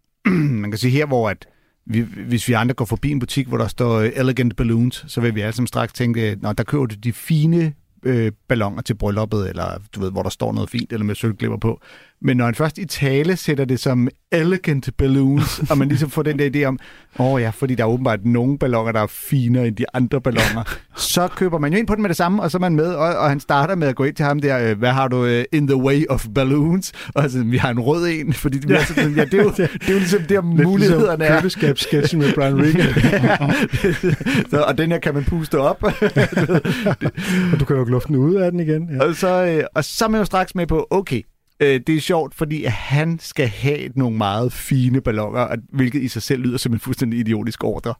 Man 0.62 0.70
kan 0.70 0.78
sige 0.78 0.90
her, 0.90 1.06
hvor 1.06 1.30
at 1.30 1.46
vi, 1.86 2.00
hvis 2.00 2.48
vi 2.48 2.52
andre 2.52 2.74
går 2.74 2.84
forbi 2.84 3.10
en 3.10 3.18
butik, 3.18 3.46
hvor 3.46 3.58
der 3.58 3.68
står 3.68 3.98
øh, 3.98 4.10
Elegant 4.14 4.56
Balloons, 4.56 5.04
så 5.08 5.20
vil 5.20 5.34
vi 5.34 5.40
alle 5.40 5.52
sammen 5.52 5.66
straks 5.66 5.92
tænke, 5.92 6.36
når 6.40 6.52
der 6.52 6.64
køber 6.64 6.86
du 6.86 6.94
de 6.94 7.12
fine 7.12 7.72
øh, 8.02 8.32
ballonger 8.48 8.82
til 8.82 8.94
brylluppet, 8.94 9.48
eller 9.48 9.78
du 9.94 10.00
ved, 10.00 10.10
hvor 10.10 10.22
der 10.22 10.30
står 10.30 10.52
noget 10.52 10.70
fint, 10.70 10.92
eller 10.92 11.04
med 11.06 11.14
sølvglimmer 11.14 11.58
på. 11.58 11.80
Men 12.22 12.36
når 12.36 12.44
han 12.44 12.54
først 12.54 12.78
i 12.78 12.84
tale 12.84 13.36
sætter 13.36 13.64
det 13.64 13.80
som 13.80 14.08
Elegant 14.32 14.90
Balloons, 14.98 15.62
og 15.70 15.78
man 15.78 15.88
ligesom 15.88 16.10
får 16.10 16.22
den 16.22 16.38
der 16.38 16.50
idé 16.54 16.64
om, 16.64 16.78
åh 17.18 17.26
oh 17.26 17.40
ja, 17.42 17.50
fordi 17.50 17.74
der 17.74 17.84
er 17.84 17.88
åbenbart 17.88 18.24
nogle 18.24 18.58
ballonger, 18.58 18.92
der 18.92 19.00
er 19.00 19.06
finere 19.06 19.66
end 19.66 19.76
de 19.76 19.84
andre 19.94 20.20
ballonger, 20.20 20.78
så 20.96 21.28
køber 21.28 21.58
man 21.58 21.72
jo 21.72 21.78
ind 21.78 21.86
på 21.86 21.94
den 21.94 22.02
med 22.02 22.08
det 22.08 22.16
samme, 22.16 22.42
og 22.42 22.50
så 22.50 22.58
er 22.58 22.60
man 22.60 22.74
med, 22.74 22.86
og, 22.86 23.16
og 23.16 23.28
han 23.28 23.40
starter 23.40 23.74
med 23.74 23.88
at 23.88 23.96
gå 23.96 24.04
ind 24.04 24.14
til 24.14 24.24
ham 24.24 24.40
der, 24.40 24.70
øh, 24.70 24.78
hvad 24.78 24.90
har 24.90 25.08
du 25.08 25.24
øh, 25.24 25.44
in 25.52 25.66
the 25.66 25.76
way 25.76 26.04
of 26.08 26.26
balloons? 26.34 26.92
Og 27.14 27.22
altså, 27.22 27.44
vi 27.44 27.56
har 27.56 27.70
en 27.70 27.80
rød 27.80 28.08
en, 28.08 28.32
fordi 28.32 28.58
det, 28.58 28.70
ja. 28.70 28.84
sådan, 28.84 29.14
ja, 29.14 29.24
det, 29.24 29.34
er 29.34 29.42
jo, 29.42 29.50
det 29.50 29.88
er 29.88 29.92
jo 29.92 29.98
ligesom 29.98 30.22
der 30.22 30.40
mulighederne 30.40 31.18
ligesom 31.18 31.36
er. 31.36 31.40
køleskabssketchen 31.40 32.20
med 32.20 32.34
Brian 32.34 32.54
Regan. 32.56 33.54
så, 34.50 34.62
og 34.62 34.78
den 34.78 34.92
her 34.92 34.98
kan 34.98 35.14
man 35.14 35.24
puste 35.24 35.58
op. 35.58 35.82
og 37.52 37.60
du 37.60 37.64
kan 37.64 37.76
jo 37.76 37.84
luften 37.84 38.16
ud 38.16 38.34
af 38.34 38.50
den 38.50 38.60
igen. 38.60 38.88
Ja. 38.92 39.04
og, 39.04 39.14
så, 39.14 39.46
øh, 39.46 39.64
og 39.74 39.84
så 39.84 40.04
er 40.04 40.08
man 40.08 40.20
jo 40.20 40.24
straks 40.24 40.54
med 40.54 40.66
på, 40.66 40.86
okay, 40.90 41.22
øh, 41.60 41.80
det 41.86 41.96
er 41.96 42.00
sjovt, 42.00 42.34
fordi 42.34 42.64
han 42.64 43.18
skal 43.18 43.48
have 43.48 43.88
nogle 43.94 44.16
meget 44.16 44.52
fine 44.52 45.00
ballonger, 45.00 45.56
hvilket 45.72 46.02
i 46.02 46.08
sig 46.08 46.22
selv 46.22 46.42
lyder 46.42 46.58
som 46.58 46.72
en 46.72 46.80
fuldstændig 46.80 47.20
idiotisk 47.20 47.64
ordre. 47.64 47.94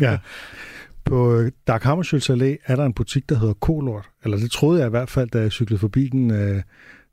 ja. 0.00 0.18
På 1.04 1.34
øh, 1.34 1.52
Dag 1.66 1.80
Hammarskjölds 1.82 2.30
Allé 2.30 2.56
er 2.66 2.76
der 2.76 2.84
en 2.84 2.92
butik, 2.92 3.28
der 3.28 3.38
hedder 3.38 3.54
Kolort. 3.54 4.10
Eller 4.24 4.36
det 4.36 4.50
troede 4.50 4.80
jeg 4.80 4.86
i 4.86 4.90
hvert 4.90 5.10
fald, 5.10 5.30
da 5.30 5.40
jeg 5.40 5.52
cyklede 5.52 5.80
forbi 5.80 6.08
den 6.08 6.30
øh, 6.30 6.62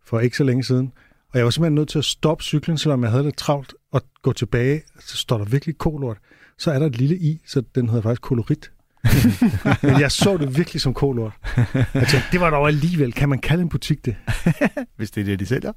for 0.05 0.19
ikke 0.19 0.37
så 0.37 0.43
længe 0.43 0.63
siden. 0.63 0.91
Og 1.33 1.37
jeg 1.37 1.45
var 1.45 1.51
simpelthen 1.51 1.75
nødt 1.75 1.89
til 1.89 1.99
at 1.99 2.05
stoppe 2.05 2.43
cyklen, 2.43 2.77
selvom 2.77 3.03
jeg 3.03 3.11
havde 3.11 3.23
lidt 3.23 3.37
travlt, 3.37 3.73
og 3.91 4.01
gå 4.21 4.33
tilbage. 4.33 4.81
Så 4.99 5.17
står 5.17 5.37
der 5.37 5.45
virkelig 5.45 5.77
Kolort. 5.77 6.17
Så 6.57 6.71
er 6.71 6.79
der 6.79 6.85
et 6.85 6.97
lille 6.97 7.17
i, 7.17 7.41
så 7.45 7.63
den 7.75 7.89
hedder 7.89 8.01
faktisk 8.01 8.21
Kolorit. 8.21 8.71
Men 9.83 9.99
jeg 9.99 10.11
så 10.11 10.37
det 10.37 10.57
virkelig 10.57 10.81
som 10.81 10.93
Kolort. 10.93 11.31
Jeg 11.75 11.85
tænkte, 11.93 12.23
det 12.31 12.41
var 12.41 12.49
dog 12.49 12.67
alligevel. 12.67 13.13
Kan 13.13 13.29
man 13.29 13.39
kalde 13.39 13.63
en 13.63 13.69
butik 13.69 14.05
det? 14.05 14.15
Hvis 14.97 15.11
det 15.11 15.21
er 15.21 15.25
det, 15.25 15.39
de 15.39 15.45
sælger. 15.45 15.71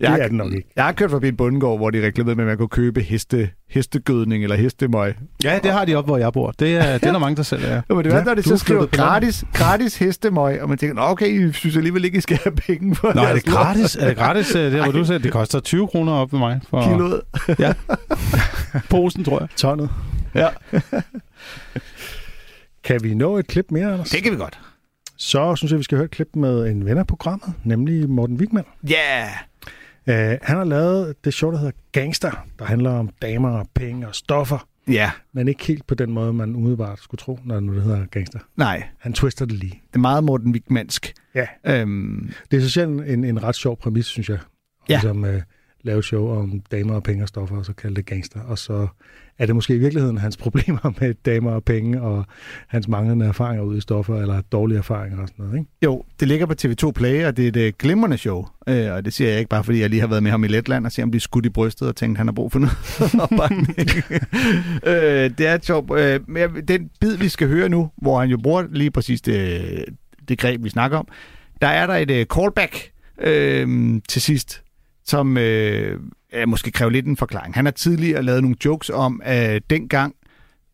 Det 0.00 0.08
er 0.08 0.28
den 0.28 0.36
nok 0.36 0.52
ikke. 0.52 0.68
Jeg 0.76 0.84
har 0.84 0.92
kørt 0.92 1.10
forbi 1.10 1.28
en 1.28 1.36
bundegård, 1.36 1.78
hvor 1.78 1.90
de 1.90 2.06
reklamerede 2.06 2.36
med, 2.36 2.44
at 2.44 2.48
man 2.48 2.56
kunne 2.56 2.68
købe 2.68 3.00
heste, 3.00 3.50
hestegødning 3.68 4.42
eller 4.42 4.56
hestemøg. 4.56 5.14
Ja, 5.44 5.58
det 5.62 5.72
har 5.72 5.84
de 5.84 5.94
op, 5.94 6.04
hvor 6.04 6.16
jeg 6.16 6.32
bor. 6.32 6.50
Det 6.50 6.76
er, 6.76 6.98
det 6.98 7.06
er 7.08 7.12
der 7.12 7.18
mange, 7.18 7.36
der 7.36 7.42
sælger, 7.42 7.74
ja. 7.74 7.80
Men 7.88 7.98
det 7.98 8.12
er, 8.12 8.16
ja, 8.16 8.24
når 8.24 8.34
de 8.34 8.42
så 8.42 8.52
er 8.52 8.56
skriver 8.56 8.86
gratis, 8.86 9.44
gratis 9.52 9.96
hestemøg, 9.96 10.62
og 10.62 10.68
man 10.68 10.78
tænker, 10.78 10.94
Nå, 10.94 11.02
okay, 11.02 11.48
I 11.48 11.52
synes 11.52 11.76
alligevel 11.76 12.04
ikke, 12.04 12.18
I 12.18 12.20
skal 12.20 12.38
have 12.44 12.56
penge 12.56 12.94
for 12.94 13.12
Nå, 13.14 13.22
er 13.22 13.32
det 13.34 13.44
gratis? 13.44 13.96
Er 13.96 14.08
det 14.08 14.16
gratis, 14.16 14.54
øh, 14.54 14.72
der 14.72 14.82
hvor 14.82 14.92
du 14.92 15.04
siger, 15.04 15.18
det 15.18 15.32
koster 15.32 15.60
20 15.60 15.88
kroner 15.88 16.12
op 16.12 16.32
med 16.32 16.40
mig? 16.40 16.60
For... 16.70 16.82
Kiloet. 16.82 17.20
Ja. 17.58 17.72
Posen, 18.90 19.24
tror 19.24 19.40
jeg. 19.40 19.48
Tonnet. 19.56 19.90
Ja. 20.34 20.48
Kan 22.84 23.02
vi 23.02 23.14
nå 23.14 23.36
et 23.38 23.46
klip 23.46 23.70
mere, 23.70 23.92
Anders? 23.92 24.10
Det 24.10 24.22
kan 24.22 24.32
vi 24.32 24.36
godt. 24.36 24.60
Så 25.16 25.56
synes 25.56 25.70
jeg, 25.72 25.78
vi 25.78 25.84
skal 25.84 25.96
høre 25.98 26.04
et 26.04 26.10
klip 26.10 26.28
med 26.36 26.66
en 26.70 26.84
ven 26.86 26.98
af 26.98 27.06
programmet, 27.06 27.52
nemlig 27.64 28.10
Morten 28.10 28.36
Wigman. 28.36 28.64
Ja. 28.88 29.28
Yeah. 30.08 30.32
Uh, 30.34 30.38
han 30.42 30.56
har 30.56 30.64
lavet 30.64 31.14
det 31.24 31.34
show, 31.34 31.50
der 31.50 31.58
hedder 31.58 31.72
Gangster, 31.92 32.46
der 32.58 32.64
handler 32.64 32.90
om 32.90 33.10
damer 33.22 33.50
og 33.50 33.68
penge 33.74 34.08
og 34.08 34.14
stoffer. 34.14 34.68
Ja. 34.88 35.10
Men 35.32 35.48
ikke 35.48 35.66
helt 35.66 35.86
på 35.86 35.94
den 35.94 36.12
måde, 36.12 36.32
man 36.32 36.56
umiddelbart 36.56 36.98
skulle 36.98 37.18
tro, 37.18 37.38
når 37.44 37.60
nu 37.60 37.74
det 37.74 37.82
hedder 37.82 38.06
Gangster. 38.06 38.38
Nej, 38.56 38.82
Han 38.98 39.12
twister 39.12 39.44
det 39.44 39.54
lige. 39.54 39.82
det 39.88 39.94
er 39.94 39.98
meget 40.00 40.24
Morten 40.24 40.52
Wigmansk. 40.52 41.12
Ja. 41.34 41.46
Øhm, 41.66 42.32
Det 42.50 42.56
er 42.56 42.60
så 42.60 42.70
sjældent 42.70 43.08
en, 43.08 43.24
en 43.24 43.42
ret 43.42 43.56
sjov 43.56 43.78
præmis, 43.78 44.06
synes 44.06 44.28
jeg. 44.28 44.38
Ja. 44.88 45.00
Som 45.00 45.22
uh, 45.24 45.30
lave 45.82 46.02
show 46.02 46.28
om 46.38 46.60
damer 46.60 46.94
og 46.94 47.02
penge 47.02 47.24
og 47.24 47.28
stoffer, 47.28 47.56
og 47.56 47.64
så 47.66 47.72
kalde 47.72 47.96
det 47.96 48.06
gangster. 48.06 48.40
Og 48.40 48.58
så 48.58 48.86
er 49.38 49.46
det 49.46 49.54
måske 49.54 49.74
i 49.74 49.78
virkeligheden 49.78 50.18
hans 50.18 50.36
problemer 50.36 50.92
med 51.00 51.14
damer 51.26 51.50
og 51.50 51.64
penge, 51.64 52.02
og 52.02 52.24
hans 52.68 52.88
manglende 52.88 53.26
erfaringer 53.26 53.64
ud 53.64 53.76
i 53.76 53.80
stoffer, 53.80 54.20
eller 54.20 54.40
dårlige 54.40 54.78
erfaringer 54.78 55.22
og 55.22 55.28
sådan 55.28 55.44
noget, 55.44 55.58
ikke? 55.58 55.70
jo, 55.84 56.04
det 56.20 56.28
ligger 56.28 56.46
på 56.46 56.54
TV2 56.64 56.90
Play, 56.90 57.24
og 57.24 57.36
det 57.36 57.44
er 57.44 57.48
et 57.48 57.56
øh, 57.56 57.72
glimrende 57.78 58.18
show. 58.18 58.46
Øh, 58.66 58.92
og 58.92 59.04
det 59.04 59.12
siger 59.12 59.30
jeg 59.30 59.38
ikke 59.38 59.48
bare, 59.48 59.64
fordi 59.64 59.80
jeg 59.80 59.90
lige 59.90 60.00
har 60.00 60.06
været 60.06 60.22
med 60.22 60.30
ham 60.30 60.44
i 60.44 60.48
Letland 60.48 60.86
og 60.86 60.92
se 60.92 61.02
ham 61.02 61.10
blive 61.10 61.20
skudt 61.20 61.46
i 61.46 61.50
brystet 61.50 61.88
og 61.88 61.96
tænkt, 61.96 62.18
han 62.18 62.26
har 62.26 62.32
brug 62.32 62.52
for 62.52 62.58
noget 62.58 62.76
opbakning. 63.30 63.88
øh, 64.86 65.30
det 65.38 65.46
er 65.46 65.54
et 65.54 65.64
sjovt. 65.64 66.00
Øh, 66.00 66.20
men 66.30 66.50
den 66.68 66.90
bid, 67.00 67.16
vi 67.16 67.28
skal 67.28 67.48
høre 67.48 67.68
nu, 67.68 67.90
hvor 68.02 68.20
han 68.20 68.28
jo 68.28 68.38
bruger 68.42 68.64
lige 68.70 68.90
præcis 68.90 69.20
det, 69.20 69.84
det 70.28 70.38
greb, 70.38 70.64
vi 70.64 70.68
snakker 70.68 70.98
om, 70.98 71.08
der 71.62 71.68
er 71.68 71.86
der 71.86 71.94
et 71.94 72.10
øh, 72.10 72.26
callback 72.26 72.90
øh, 73.20 74.00
til 74.08 74.22
sidst, 74.22 74.62
som 75.04 75.38
øh, 75.38 76.00
ja, 76.32 76.46
måske 76.46 76.70
kræver 76.70 76.90
lidt 76.90 77.06
en 77.06 77.16
forklaring. 77.16 77.54
Han 77.54 77.64
har 77.64 77.72
tidligere 77.72 78.22
lavet 78.22 78.42
nogle 78.42 78.56
jokes 78.64 78.90
om, 78.90 79.20
at 79.24 79.62
dengang, 79.70 80.14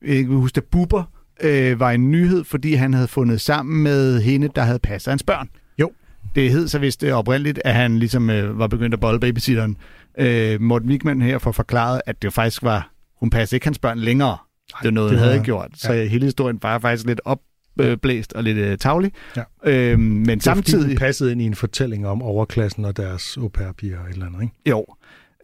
jeg 0.07 0.17
kan 0.17 0.27
huske, 0.27 0.59
at 0.59 0.65
Bubber 0.65 1.05
øh, 1.41 1.81
var 1.81 1.91
en 1.91 2.11
nyhed, 2.11 2.45
fordi 2.45 2.75
han 2.75 2.95
havde 2.95 3.09
fundet 3.09 3.41
sammen 3.41 3.83
med 3.83 4.21
hende, 4.23 4.49
der 4.57 4.63
havde 4.63 4.79
passet 4.79 5.11
hans 5.11 5.23
børn. 5.23 5.49
Jo. 5.79 5.91
Det 6.35 6.51
hed 6.51 6.69
så 6.69 6.79
vist 6.79 7.03
øh, 7.03 7.13
oprindeligt, 7.13 7.61
at 7.65 7.75
han 7.75 7.99
ligesom 7.99 8.31
øh, 8.31 8.59
var 8.59 8.67
begyndt 8.67 8.95
at 8.95 9.01
bolle 9.01 9.21
babysitteren. 9.21 9.77
Øh, 10.19 10.61
Morten 10.61 10.89
Wigman 10.89 11.23
her 11.23 11.39
får 11.39 11.53
forklaret, 11.53 12.01
at 12.07 12.23
det 12.23 12.33
faktisk 12.33 12.63
var, 12.63 12.91
hun 13.21 13.31
passede 13.31 13.57
ikke 13.57 13.67
hans 13.67 13.79
børn 13.79 13.99
længere. 13.99 14.37
det 14.69 14.85
var 14.85 14.91
noget, 14.91 15.11
det 15.11 15.19
hun 15.19 15.29
havde 15.29 15.45
gjort. 15.45 15.71
Så 15.75 15.93
ja. 15.93 16.05
hele 16.05 16.25
historien 16.25 16.59
var 16.63 16.79
faktisk 16.79 17.07
lidt 17.07 17.21
opblæst 17.25 18.33
og 18.33 18.45
lidt 18.45 18.59
øh, 18.59 18.79
tavlig. 18.79 19.13
Ja. 19.37 19.43
Øh, 19.65 19.99
men 19.99 20.27
Det 20.27 20.47
er 20.47 20.55
fordi, 20.55 20.71
samtidig... 20.71 20.99
passede 20.99 21.33
ind 21.33 21.43
i 21.43 21.45
en 21.45 21.55
fortælling 21.55 22.07
om 22.07 22.23
overklassen 22.23 22.85
og 22.85 22.97
deres 22.97 23.37
au 23.37 23.47
et 23.47 23.83
eller 23.83 24.27
andet, 24.27 24.43
ikke? 24.43 24.55
Jo. 24.67 24.87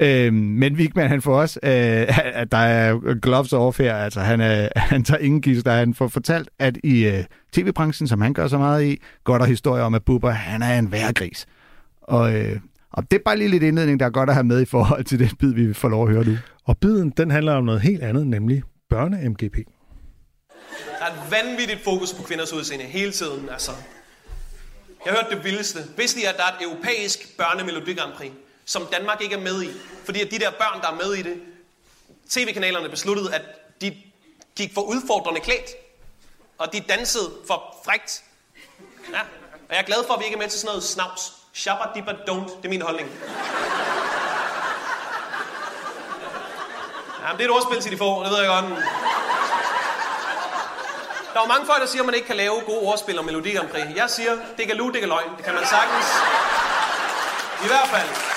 Øhm, 0.01 0.35
men 0.35 0.75
Wigman, 0.75 1.09
han 1.09 1.23
får 1.23 1.41
også, 1.41 1.61
øh, 1.63 2.19
at 2.41 2.53
der 2.53 2.59
er 2.59 3.21
gloves 3.21 3.53
off 3.53 3.79
her, 3.79 3.97
altså 3.97 4.21
han, 4.21 4.41
øh, 4.41 4.69
han 4.77 5.05
tager 5.05 5.19
ingen 5.19 5.41
gidsler. 5.41 5.73
Han 5.73 5.95
får 5.95 6.09
fortalt, 6.09 6.49
at 6.59 6.79
i 6.85 7.07
øh, 7.07 7.25
tv-branchen, 7.53 8.09
som 8.09 8.21
han 8.21 8.35
gør 8.35 8.49
så 8.49 8.59
meget 8.59 8.85
i, 8.85 9.03
går 9.25 9.39
der 9.39 9.45
historier 9.45 9.83
om, 9.83 9.95
at 9.95 10.05
Bubber, 10.05 10.31
han 10.31 10.63
er 10.63 10.79
en 10.79 10.93
værre 10.93 11.13
gris. 11.13 11.47
Og, 12.03 12.35
øh, 12.35 12.61
og 12.93 13.11
det 13.11 13.19
er 13.19 13.23
bare 13.25 13.39
lige 13.39 13.49
lidt 13.49 13.63
indledning, 13.63 14.01
der 14.01 14.07
er 14.07 14.11
godt 14.11 14.29
at 14.29 14.35
have 14.35 14.45
med 14.45 14.63
i 14.63 14.65
forhold 14.65 15.05
til 15.05 15.19
den 15.19 15.31
bid, 15.39 15.55
vi 15.55 15.75
får 15.75 15.89
lov 15.89 16.09
at 16.09 16.15
høre 16.15 16.25
nu. 16.25 16.37
Og 16.65 16.79
biden, 16.79 17.11
den 17.11 17.31
handler 17.31 17.53
om 17.53 17.65
noget 17.65 17.81
helt 17.81 18.03
andet, 18.03 18.27
nemlig 18.27 18.63
børne-MGP. 18.95 19.57
Der 20.99 21.05
er 21.05 21.11
et 21.11 21.31
vanvittigt 21.31 21.81
fokus 21.85 22.13
på 22.13 22.23
kvinders 22.23 22.53
udseende 22.53 22.85
hele 22.85 23.11
tiden, 23.13 23.49
altså. 23.53 23.71
Jeg 25.05 25.13
har 25.13 25.21
hørt 25.23 25.37
det 25.37 25.45
vildeste. 25.45 25.79
Vidste 25.97 26.21
I, 26.21 26.25
at 26.25 26.35
der 26.37 26.43
er 26.43 26.57
et 26.61 26.73
europæisk 26.73 27.37
børnemelodi 27.39 27.95
Grand 27.95 28.13
Prix, 28.13 28.31
som 28.65 28.87
Danmark 28.87 29.21
ikke 29.21 29.35
er 29.35 29.41
med 29.41 29.63
i? 29.63 29.71
Fordi 30.05 30.21
at 30.21 30.31
de 30.31 30.39
der 30.39 30.51
børn, 30.51 30.81
der 30.81 30.89
er 30.89 30.95
med 30.95 31.15
i 31.15 31.23
det, 31.23 31.43
tv-kanalerne 32.31 32.89
besluttede, 32.89 33.35
at 33.35 33.43
de 33.81 33.97
gik 34.57 34.75
for 34.75 34.81
udfordrende 34.81 35.41
klædt. 35.41 35.71
Og 36.59 36.73
de 36.73 36.81
dansede 36.81 37.33
for 37.47 37.77
frægt. 37.85 38.25
Ja. 39.13 39.21
Og 39.69 39.71
jeg 39.71 39.79
er 39.79 39.83
glad 39.83 40.07
for, 40.07 40.15
at 40.15 40.21
vi 40.21 40.25
ikke 40.25 40.35
er 40.35 40.39
med 40.39 40.49
til 40.49 40.61
sådan 40.61 40.69
noget 40.69 40.85
snavs. 40.85 41.33
Shabba 41.53 41.85
dibba 41.95 42.13
don't. 42.13 42.57
Det 42.57 42.65
er 42.65 42.69
min 42.69 42.83
holdning. 42.83 43.11
Jamen, 47.23 47.39
det 47.39 47.45
er 47.45 47.49
et 47.49 47.57
ordspil 47.57 47.81
til 47.81 47.93
de 47.93 47.99
få, 47.99 48.25
det 48.25 48.31
ved 48.31 48.39
jeg 48.39 48.49
godt. 48.49 48.65
Der 51.33 51.41
er 51.41 51.45
jo 51.45 51.49
mange 51.49 51.67
folk, 51.67 51.81
der 51.81 51.87
siger, 51.87 52.03
at 52.03 52.07
man 52.07 52.15
ikke 52.15 52.27
kan 52.27 52.37
lave 52.37 52.61
gode 52.61 52.79
ordspil 52.79 53.19
og 53.19 53.25
Melodi 53.25 53.57
omkring. 53.57 53.97
Jeg 53.97 54.11
siger, 54.11 54.37
det 54.57 54.67
kan 54.67 54.77
lu, 54.77 54.91
det 54.91 55.01
kan 55.01 55.09
løgn. 55.09 55.31
Det 55.37 55.45
kan 55.45 55.55
man 55.55 55.67
sagtens. 55.67 56.07
I 57.65 57.67
hvert 57.67 57.89
fald. 57.89 58.34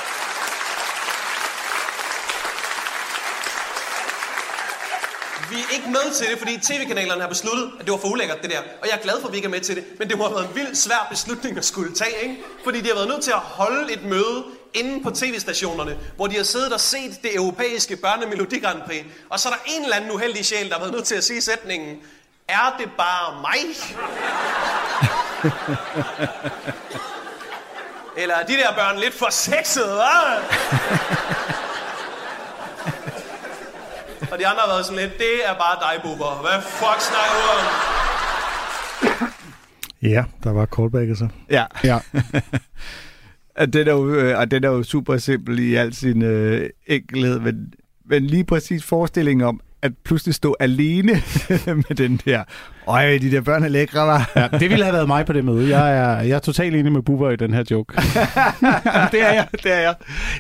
Vi 5.49 5.55
er 5.55 5.73
ikke 5.75 5.89
med 5.89 6.13
til 6.13 6.27
det, 6.31 6.37
fordi 6.37 6.57
tv-kanalerne 6.57 7.21
har 7.21 7.29
besluttet, 7.29 7.71
at 7.79 7.85
det 7.85 7.91
var 7.91 7.97
for 7.97 8.07
ulækkert, 8.07 8.41
det 8.41 8.49
der. 8.49 8.59
Og 8.81 8.87
jeg 8.87 8.97
er 8.97 9.01
glad 9.01 9.21
for, 9.21 9.27
at 9.27 9.31
vi 9.31 9.37
ikke 9.37 9.45
er 9.45 9.49
med 9.49 9.61
til 9.61 9.75
det. 9.75 9.85
Men 9.99 10.09
det 10.09 10.17
må 10.17 10.23
have 10.23 10.35
været 10.35 10.49
en 10.49 10.55
vild 10.55 10.75
svær 10.75 11.07
beslutning 11.09 11.57
at 11.57 11.65
skulle 11.65 11.93
tage, 11.93 12.21
ikke? 12.23 12.37
Fordi 12.63 12.81
de 12.81 12.87
har 12.87 12.95
været 12.95 13.07
nødt 13.07 13.23
til 13.23 13.31
at 13.31 13.39
holde 13.39 13.93
et 13.93 14.03
møde 14.03 14.43
inde 14.73 15.03
på 15.03 15.11
tv-stationerne, 15.11 15.97
hvor 16.15 16.27
de 16.27 16.35
har 16.35 16.43
siddet 16.43 16.73
og 16.73 16.79
set 16.79 17.19
det 17.23 17.35
europæiske 17.35 17.95
børnemelodi 17.95 18.59
Grand 18.59 18.81
Prix. 18.81 19.03
Og 19.29 19.39
så 19.39 19.49
er 19.49 19.53
der 19.53 19.59
en 19.65 19.83
eller 19.83 19.95
anden 19.95 20.11
uheldig 20.11 20.45
sjæl, 20.45 20.67
der 20.69 20.73
har 20.73 20.79
været 20.79 20.93
nødt 20.93 21.05
til 21.05 21.15
at 21.15 21.23
sige 21.23 21.41
sætningen, 21.41 21.97
er 22.47 22.75
det 22.79 22.89
bare 22.97 23.41
mig? 23.41 23.75
Eller 28.21 28.35
er 28.35 28.45
de 28.45 28.53
der 28.53 28.75
børn 28.75 28.99
lidt 28.99 29.13
for 29.13 29.29
sexede, 29.29 30.03
hva'? 30.03 30.55
Og 34.31 34.39
de 34.39 34.47
andre 34.47 34.61
har 34.61 34.67
været 34.73 34.85
sådan 34.85 35.01
lidt, 35.01 35.17
det 35.17 35.33
er 35.49 35.53
bare 35.53 35.77
dig, 35.85 36.01
Bubber. 36.03 36.41
Hvad 36.41 36.61
fuck 36.61 36.99
snakker 37.09 37.35
du 37.41 37.45
om? 37.57 37.63
Ja, 40.01 40.23
der 40.43 40.51
var 40.51 40.65
callbacket 40.65 41.17
så. 41.17 41.27
Ja. 41.49 41.65
ja. 41.83 41.99
og, 43.61 43.73
den 43.73 43.87
er 43.87 43.91
jo, 43.91 44.13
øh, 44.13 44.39
og 44.39 44.51
den 44.51 44.63
er 44.63 44.69
jo 44.69 44.83
super 44.83 45.17
simpel 45.17 45.59
i 45.59 45.75
al 45.75 45.93
sin 45.93 46.21
øh, 46.21 46.69
enkelhed, 46.87 47.39
men, 47.39 47.73
men 48.05 48.23
lige 48.23 48.43
præcis 48.43 48.83
forestillingen 48.83 49.47
om, 49.47 49.61
at 49.81 49.91
pludselig 50.05 50.35
stå 50.35 50.55
alene 50.59 51.11
med 51.65 51.95
den 51.95 52.21
der, 52.25 52.43
øj, 52.87 53.17
de 53.17 53.31
der 53.31 53.41
børn 53.41 53.63
er 53.63 53.67
lækre, 53.67 54.07
var. 54.07 54.31
Ja, 54.35 54.47
det 54.59 54.69
ville 54.69 54.83
have 54.85 54.93
været 54.93 55.07
mig 55.07 55.25
på 55.25 55.33
det 55.33 55.45
møde. 55.45 55.77
Jeg 55.77 55.97
er, 55.97 56.21
jeg 56.21 56.35
er 56.35 56.39
totalt 56.39 56.75
enig 56.75 56.91
med 56.91 57.01
Bubber 57.01 57.29
i 57.31 57.35
den 57.35 57.53
her 57.53 57.63
joke. 57.71 57.93
det 59.11 59.21
er 59.21 59.33
jeg, 59.33 59.47
det 59.63 59.73
er 59.73 59.79
jeg. 59.79 59.95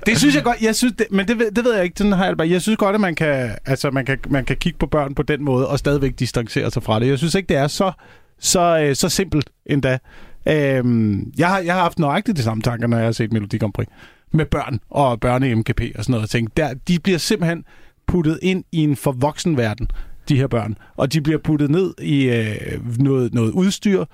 Det 0.05 0.17
synes 0.17 0.35
jeg 0.35 0.43
godt, 0.43 0.61
jeg 0.61 0.75
synes, 0.75 0.93
det, 0.97 1.07
men 1.11 1.27
det, 1.27 1.39
ved- 1.39 1.51
det 1.51 1.63
ved 1.65 1.73
jeg 1.75 1.83
ikke, 1.83 1.97
sådan 1.97 2.11
har 2.13 2.25
jeg. 2.39 2.49
Jeg 2.51 2.61
synes 2.61 2.77
godt, 2.77 2.95
at 2.95 3.01
man 3.01 3.15
kan, 3.15 3.49
altså, 3.65 3.91
man, 3.91 4.05
kan, 4.05 4.17
man 4.29 4.45
kan 4.45 4.55
kigge 4.57 4.79
på 4.79 4.85
børn 4.85 5.15
på 5.15 5.23
den 5.23 5.43
måde, 5.43 5.67
og 5.67 5.79
stadigvæk 5.79 6.19
distancere 6.19 6.71
sig 6.71 6.83
fra 6.83 6.99
det. 6.99 7.07
Jeg 7.07 7.17
synes 7.17 7.35
ikke, 7.35 7.47
det 7.49 7.57
er 7.57 7.67
så, 7.67 7.91
så, 8.39 8.79
øh, 8.79 8.95
så 8.95 9.09
simpelt 9.09 9.49
endda. 9.65 9.97
Øhm, 10.47 11.31
jeg, 11.37 11.47
har, 11.47 11.59
jeg 11.59 11.73
har 11.73 11.81
haft 11.81 11.99
nøjagtigt 11.99 12.37
de 12.37 12.43
samme 12.43 12.63
tanker, 12.63 12.87
når 12.87 12.97
jeg 12.97 13.05
har 13.05 13.11
set 13.11 13.33
Melodi 13.33 13.57
Grand 13.57 13.73
Prix 13.73 13.87
med 14.33 14.45
børn 14.45 14.79
og 14.89 15.13
børne-MGP 15.25 15.97
og 15.97 16.03
sådan 16.03 16.11
noget. 16.11 16.23
Og 16.23 16.29
tænkt, 16.29 16.57
der, 16.57 16.73
de 16.87 16.99
bliver 16.99 17.17
simpelthen 17.17 17.63
puttet 18.07 18.39
ind 18.41 18.63
i 18.71 18.83
en 18.83 18.95
forvoksen 18.95 19.57
verden, 19.57 19.87
de 20.29 20.37
her 20.37 20.47
børn. 20.47 20.77
Og 20.95 21.13
de 21.13 21.21
bliver 21.21 21.39
puttet 21.39 21.71
ned 21.71 21.93
i 22.01 22.23
øh, 22.23 22.99
noget, 22.99 23.33
noget 23.33 23.51
udstyr, 23.51 24.05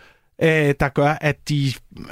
øh, 0.41 0.73
der 0.79 0.89
gør, 0.89 1.17
at 1.21 1.49
de... 1.49 1.65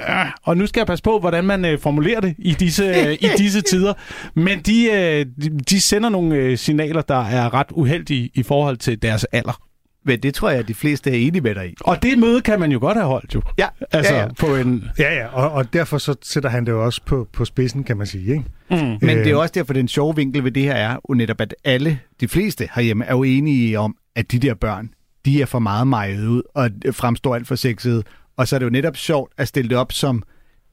Øh, 0.10 0.26
og 0.44 0.58
nu 0.58 0.68
skal 0.68 0.80
jeg 0.80 0.88
passe 0.88 1.04
på, 1.04 1.20
hvordan 1.20 1.44
man 1.44 1.66
øh, 1.66 1.80
formulerer 1.80 2.20
det 2.20 2.36
i 2.38 2.54
disse, 2.54 2.84
øh, 2.84 3.14
i 3.14 3.28
disse 3.38 3.62
tider. 3.72 3.94
Men 4.34 4.60
de, 4.60 4.92
øh, 4.92 5.26
de, 5.44 5.60
de 5.60 5.82
sender 5.82 6.10
nogle 6.10 6.36
øh, 6.36 6.58
signaler, 6.58 7.02
der 7.02 7.26
er 7.26 7.54
ret 7.54 7.72
uheldige 7.72 8.30
i 8.34 8.44
forhold 8.44 8.78
til 8.78 9.02
deres 9.02 9.24
alder. 9.24 9.71
Men 10.06 10.20
det 10.20 10.34
tror 10.34 10.50
jeg, 10.50 10.60
at 10.60 10.68
de 10.68 10.74
fleste 10.74 11.10
er 11.10 11.16
enige 11.16 11.42
med 11.42 11.56
dig 11.56 11.70
i. 11.70 11.74
Og 11.82 12.04
det 12.04 12.20
møde 12.20 12.42
kan 12.42 12.60
man 12.60 12.72
jo 12.72 12.80
godt 12.80 12.98
have 12.98 13.08
holdt, 13.08 13.36
jo. 13.36 13.42
Ja, 13.58 13.68
Altså, 13.92 14.14
ja, 14.14 14.22
ja. 14.22 14.28
på 14.40 14.56
en... 14.56 14.84
Ja, 15.00 15.14
ja, 15.16 15.28
og, 15.28 15.52
og 15.52 15.74
derfor 15.74 15.98
så 15.98 16.16
sætter 16.22 16.50
han 16.50 16.66
det 16.66 16.72
jo 16.72 16.86
også 16.86 17.02
på, 17.06 17.28
på 17.34 17.46
spidsen, 17.46 17.84
kan 17.84 17.98
man 17.98 18.08
sige, 18.08 18.32
ikke? 18.32 18.44
Mm. 18.70 18.78
Men 18.78 19.18
det 19.18 19.28
er 19.28 19.32
jo 19.32 19.42
også 19.42 19.52
derfor, 19.56 19.74
den 19.74 19.88
sjove 19.88 20.16
vinkel 20.16 20.44
ved 20.44 20.52
det 20.52 20.64
her 20.64 20.74
er 20.74 20.98
jo 21.10 21.14
netop, 21.14 21.42
at 21.42 21.56
alle, 21.64 22.00
de 22.20 22.28
fleste 22.28 22.70
herhjemme, 22.76 23.06
er 23.06 23.12
jo 23.12 23.24
enige 23.24 23.80
om, 23.80 23.96
at 24.16 24.32
de 24.32 24.40
der 24.40 24.54
børn, 24.54 24.90
de 25.26 25.42
er 25.42 25.46
for 25.46 25.60
meget 25.60 25.88
mejet 25.88 26.28
ud 26.28 26.42
og 26.56 26.70
fremstår 26.92 27.36
alt 27.36 27.48
for 27.48 27.56
sexede. 27.56 28.04
Og 28.38 28.48
så 28.48 28.56
er 28.56 28.60
det 28.60 28.66
jo 28.66 28.72
netop 28.72 28.98
sjovt 28.98 29.32
at 29.38 29.48
stille 29.48 29.70
det 29.70 29.78
op 29.78 29.92
som, 29.92 30.24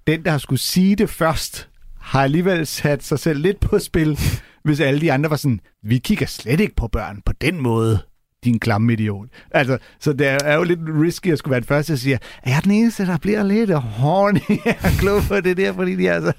den, 0.07 0.25
der 0.25 0.31
har 0.31 0.39
skulle 0.39 0.61
sige 0.61 0.97
det 0.97 1.11
først, 1.11 1.69
har 2.01 2.23
alligevel 2.23 2.67
sat 2.67 3.05
sig 3.05 3.19
selv 3.19 3.41
lidt 3.41 3.61
på 3.61 3.79
spil, 3.79 4.19
hvis 4.65 4.81
alle 4.81 5.01
de 5.01 5.13
andre 5.13 5.31
var 5.31 5.37
sådan, 5.37 5.61
vi 5.83 5.99
kigger 5.99 6.27
slet 6.27 6.61
ikke 6.61 6.75
på 6.75 6.89
børn 6.89 7.23
på 7.27 7.33
den 7.33 7.61
måde, 7.63 7.99
din 8.45 8.59
klamme 8.59 8.93
idiot. 8.93 9.29
Altså, 9.51 9.79
så 10.01 10.13
det 10.13 10.27
er 10.45 10.55
jo 10.55 10.63
lidt 10.63 10.81
risky 11.03 11.33
at 11.33 11.39
skulle 11.39 11.51
være 11.51 11.61
den 11.61 11.67
første, 11.67 11.93
der 11.93 11.99
siger, 11.99 12.19
er 12.43 12.51
jeg 12.51 12.65
den 12.65 12.73
eneste, 12.73 13.07
der 13.07 13.19
bliver 13.19 13.43
lidt 13.43 13.73
horny 13.73 14.59
og 14.85 14.91
klog 14.99 15.23
på 15.29 15.41
det 15.41 15.57
der, 15.57 15.73
fordi 15.73 15.97
de 15.97 16.11
altså... 16.11 16.33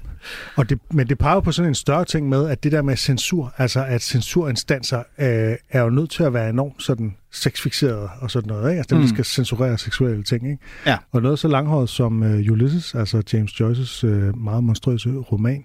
Og 0.56 0.70
det, 0.70 0.78
men 0.90 1.08
det 1.08 1.18
peger 1.18 1.40
på 1.40 1.52
sådan 1.52 1.68
en 1.68 1.74
større 1.74 2.04
ting 2.04 2.28
med, 2.28 2.48
at 2.48 2.64
det 2.64 2.72
der 2.72 2.82
med 2.82 2.96
censur, 2.96 3.54
altså 3.58 3.84
at 3.84 4.02
censurinstanser 4.02 4.98
øh, 4.98 5.56
er 5.70 5.82
jo 5.82 5.90
nødt 5.90 6.10
til 6.10 6.22
at 6.22 6.34
være 6.34 6.50
enormt 6.50 6.82
sådan 6.82 7.16
sexfixeret 7.32 8.10
og 8.20 8.30
sådan 8.30 8.48
noget, 8.48 8.70
ikke? 8.70 8.78
Altså 8.78 8.94
dem, 8.94 9.02
mm. 9.02 9.08
Skal 9.08 9.24
censurere 9.24 9.78
seksuelle 9.78 10.22
ting, 10.22 10.50
ikke? 10.50 10.58
Ja. 10.86 10.96
Og 11.12 11.22
noget 11.22 11.38
så 11.38 11.48
langhåret 11.48 11.88
som 11.88 12.22
øh, 12.22 12.52
Ulysses, 12.52 12.94
altså 12.94 13.22
James 13.32 13.52
Joyce's 13.52 14.06
øh, 14.06 14.38
meget 14.38 14.64
monstrøse 14.64 15.10
roman, 15.10 15.64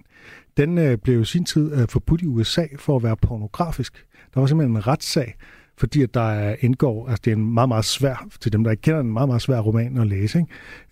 den 0.56 0.78
øh, 0.78 0.98
blev 0.98 1.20
i 1.20 1.24
sin 1.24 1.44
tid 1.44 1.72
øh, 1.72 1.88
forbudt 1.88 2.22
i 2.22 2.26
USA 2.26 2.66
for 2.78 2.96
at 2.96 3.02
være 3.02 3.16
pornografisk. 3.16 4.04
Der 4.34 4.40
var 4.40 4.46
simpelthen 4.46 4.76
en 4.76 4.86
retssag, 4.86 5.34
fordi 5.78 6.02
at 6.02 6.14
der 6.14 6.20
er- 6.30 6.56
indgår, 6.60 7.08
altså 7.08 7.22
det 7.24 7.30
er 7.30 7.36
en 7.36 7.54
meget, 7.54 7.68
meget 7.68 7.84
svær, 7.84 8.26
til 8.40 8.52
dem, 8.52 8.64
der 8.64 8.70
ikke 8.70 8.80
kender 8.80 8.98
den, 8.98 9.06
en 9.06 9.12
meget, 9.12 9.28
meget 9.28 9.42
svær 9.42 9.58
roman 9.60 9.98
at 9.98 10.06
læse. 10.06 10.38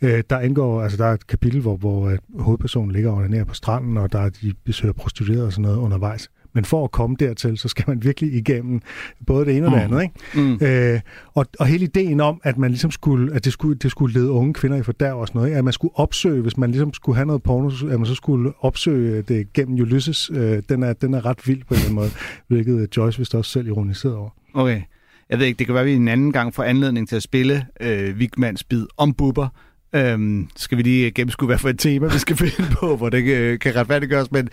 Ikke? 0.02 0.16
Øh, 0.16 0.22
der 0.30 0.40
indgår, 0.40 0.82
altså 0.82 0.98
der 0.98 1.04
er 1.06 1.12
et 1.12 1.26
kapitel, 1.26 1.60
hvor, 1.60 1.76
hvor 1.76 2.08
øh, 2.08 2.18
hovedpersonen 2.38 2.92
ligger 2.92 3.10
og 3.12 3.28
nede 3.30 3.44
på 3.44 3.54
stranden, 3.54 3.96
og 3.96 4.12
der 4.12 4.18
er 4.20 4.28
de 4.28 4.54
besøger 4.64 4.92
prostituerede 4.92 5.46
og 5.46 5.52
sådan 5.52 5.62
noget 5.62 5.76
undervejs. 5.78 6.30
Men 6.54 6.64
for 6.64 6.84
at 6.84 6.90
komme 6.90 7.16
dertil, 7.18 7.58
så 7.58 7.68
skal 7.68 7.84
man 7.88 8.04
virkelig 8.04 8.34
igennem 8.34 8.80
både 9.26 9.44
det 9.46 9.56
ene 9.56 9.66
og 9.66 9.72
det 9.80 9.90
Mm. 9.90 9.96
andet. 9.96 10.02
Ikke? 10.34 10.58
Mm. 10.60 10.66
Øh, 10.66 11.00
og, 11.34 11.46
og 11.58 11.66
hele 11.66 11.84
ideen 11.84 12.20
om, 12.20 12.40
at 12.44 12.58
man 12.58 12.70
ligesom 12.70 12.90
skulle, 12.90 13.34
at 13.34 13.44
det 13.44 13.52
skulle, 13.52 13.78
det 13.78 13.90
skulle 13.90 14.14
lede 14.20 14.30
unge 14.30 14.54
kvinder 14.54 14.76
i 14.78 14.82
fordærv 14.82 15.18
og 15.20 15.28
sådan 15.28 15.38
noget, 15.38 15.48
ikke? 15.48 15.58
at 15.58 15.64
man 15.64 15.72
skulle 15.72 15.92
opsøge, 15.98 16.42
hvis 16.42 16.56
man 16.56 16.70
ligesom 16.70 16.94
skulle 16.94 17.16
have 17.16 17.26
noget 17.26 17.42
porno, 17.42 17.70
at 17.90 17.98
man 17.98 18.06
så 18.06 18.14
skulle 18.14 18.52
opsøge 18.60 19.22
det 19.22 19.52
gennem 19.52 19.80
Ulysses, 19.80 20.30
øh, 20.34 20.62
den, 20.68 20.82
er, 20.82 20.92
den 20.92 21.14
er 21.14 21.26
ret 21.26 21.48
vild 21.48 21.62
på 21.68 21.74
en 21.74 21.80
eller 21.80 21.84
anden 21.84 21.94
måde, 21.94 22.10
hvilket 22.64 22.96
Joyce 22.96 23.18
vist 23.18 23.34
også 23.34 23.50
selv 23.50 23.66
ironiserede 23.66 24.16
over. 24.16 24.30
Okay. 24.54 24.82
Jeg 25.30 25.38
ved 25.38 25.46
ikke, 25.46 25.58
det 25.58 25.66
kan 25.66 25.74
være, 25.74 25.82
at 25.82 25.88
vi 25.88 25.94
en 25.94 26.08
anden 26.08 26.32
gang 26.32 26.54
får 26.54 26.62
anledning 26.62 27.08
til 27.08 27.16
at 27.16 27.22
spille 27.22 27.66
øh, 27.80 28.18
Vigmans 28.18 28.64
bid 28.64 28.86
om 28.96 29.14
bubber. 29.14 29.48
Øhm, 29.94 30.48
skal 30.56 30.78
vi 30.78 30.82
lige 30.82 31.10
gennemskue, 31.10 31.46
hvad 31.46 31.58
for 31.58 31.68
et 31.68 31.78
tema 31.78 32.06
vi 32.12 32.18
skal 32.18 32.36
finde 32.36 32.70
på, 32.72 32.96
hvor 32.96 33.08
det 33.08 33.24
øh, 33.24 33.58
kan 33.58 33.76
retfærdiggøres. 33.76 34.32
Men 34.32 34.48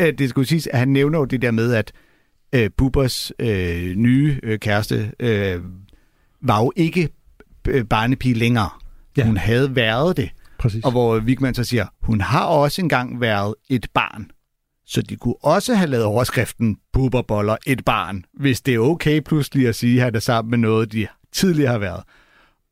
øh, 0.00 0.12
det 0.18 0.30
skulle 0.30 0.48
siges, 0.48 0.66
at 0.66 0.78
han 0.78 0.88
nævner 0.88 1.18
jo 1.18 1.24
det 1.24 1.42
der 1.42 1.50
med, 1.50 1.72
at 1.74 1.92
øh, 2.54 2.70
Bubbers 2.76 3.32
øh, 3.38 3.94
nye 3.96 4.40
øh, 4.42 4.58
kæreste 4.58 5.12
øh, 5.20 5.60
var 6.40 6.62
jo 6.62 6.72
ikke 6.76 7.08
øh, 7.68 7.84
barnepige 7.84 8.34
længere. 8.34 8.70
Ja. 9.16 9.26
Hun 9.26 9.36
havde 9.36 9.76
været 9.76 10.16
det. 10.16 10.30
Præcis. 10.58 10.84
Og 10.84 10.90
hvor 10.90 11.18
Vigman 11.18 11.54
så 11.54 11.64
siger, 11.64 11.86
hun 12.02 12.20
har 12.20 12.44
også 12.44 12.82
engang 12.82 13.20
været 13.20 13.54
et 13.68 13.86
barn. 13.94 14.30
Så 14.86 15.02
de 15.02 15.16
kunne 15.16 15.34
også 15.42 15.74
have 15.74 15.90
lavet 15.90 16.04
overskriften 16.04 16.78
Bubberboller 16.92 17.56
et 17.66 17.84
barn, 17.84 18.24
hvis 18.34 18.60
det 18.60 18.74
er 18.74 18.78
okay 18.78 19.20
pludselig 19.20 19.68
at 19.68 19.74
sige, 19.74 19.96
at 19.96 20.04
han 20.04 20.14
er 20.14 20.20
sammen 20.20 20.50
med 20.50 20.58
noget, 20.58 20.92
de 20.92 21.06
tidligere 21.32 21.72
har 21.72 21.78
været. 21.78 22.02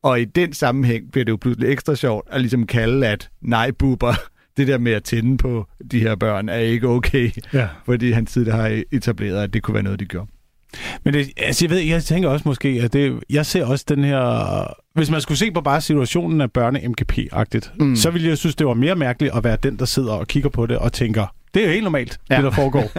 Og 0.03 0.21
i 0.21 0.25
den 0.25 0.53
sammenhæng 0.53 1.11
bliver 1.11 1.25
det 1.25 1.31
jo 1.31 1.37
pludselig 1.41 1.69
ekstra 1.69 1.95
sjovt 1.95 2.27
at 2.31 2.41
ligesom 2.41 2.65
kalde, 2.67 3.07
at 3.07 3.29
nej, 3.41 3.71
Bubber, 3.71 4.13
det 4.57 4.67
der 4.67 4.77
med 4.77 4.91
at 4.91 5.03
tænde 5.03 5.37
på 5.37 5.67
de 5.91 5.99
her 5.99 6.15
børn 6.15 6.49
er 6.49 6.57
ikke 6.57 6.87
okay. 6.87 7.31
Ja. 7.53 7.67
Fordi 7.85 8.11
han 8.11 8.25
tidligere 8.25 8.57
har 8.61 8.81
etableret, 8.91 9.43
at 9.43 9.53
det 9.53 9.63
kunne 9.63 9.73
være 9.73 9.83
noget, 9.83 9.99
de 9.99 10.05
gjorde. 10.05 10.27
Men 11.03 11.13
det, 11.13 11.27
altså 11.37 11.65
jeg, 11.65 11.69
ved, 11.69 11.79
jeg 11.79 12.03
tænker 12.03 12.29
også 12.29 12.43
måske, 12.49 12.69
at 12.83 12.93
det, 12.93 13.19
jeg 13.29 13.45
ser 13.45 13.65
også 13.65 13.85
den 13.89 14.03
her... 14.03 14.73
Hvis 14.93 15.09
man 15.11 15.21
skulle 15.21 15.37
se 15.37 15.51
på 15.51 15.61
bare 15.61 15.81
situationen 15.81 16.41
af 16.41 16.47
børne-MGP-agtigt, 16.57 17.71
Mm. 17.79 17.85
mm. 17.85 17.95
så 17.95 18.09
ville 18.11 18.27
jeg 18.29 18.37
synes, 18.37 18.55
det 18.55 18.67
var 18.67 18.73
mere 18.73 18.95
mærkeligt 18.95 19.33
at 19.35 19.43
være 19.43 19.57
den, 19.63 19.79
der 19.79 19.85
sidder 19.85 20.13
og 20.13 20.27
kigger 20.27 20.49
på 20.49 20.65
det 20.65 20.77
og 20.77 20.93
tænker, 20.93 21.33
det 21.57 21.63
er 21.63 21.67
jo 21.67 21.73
helt 21.73 21.83
normalt, 21.83 22.19
ja. 22.29 22.35
Ja. 22.35 22.41
det 22.41 22.51
der 22.51 22.55
foregår. 22.55 22.81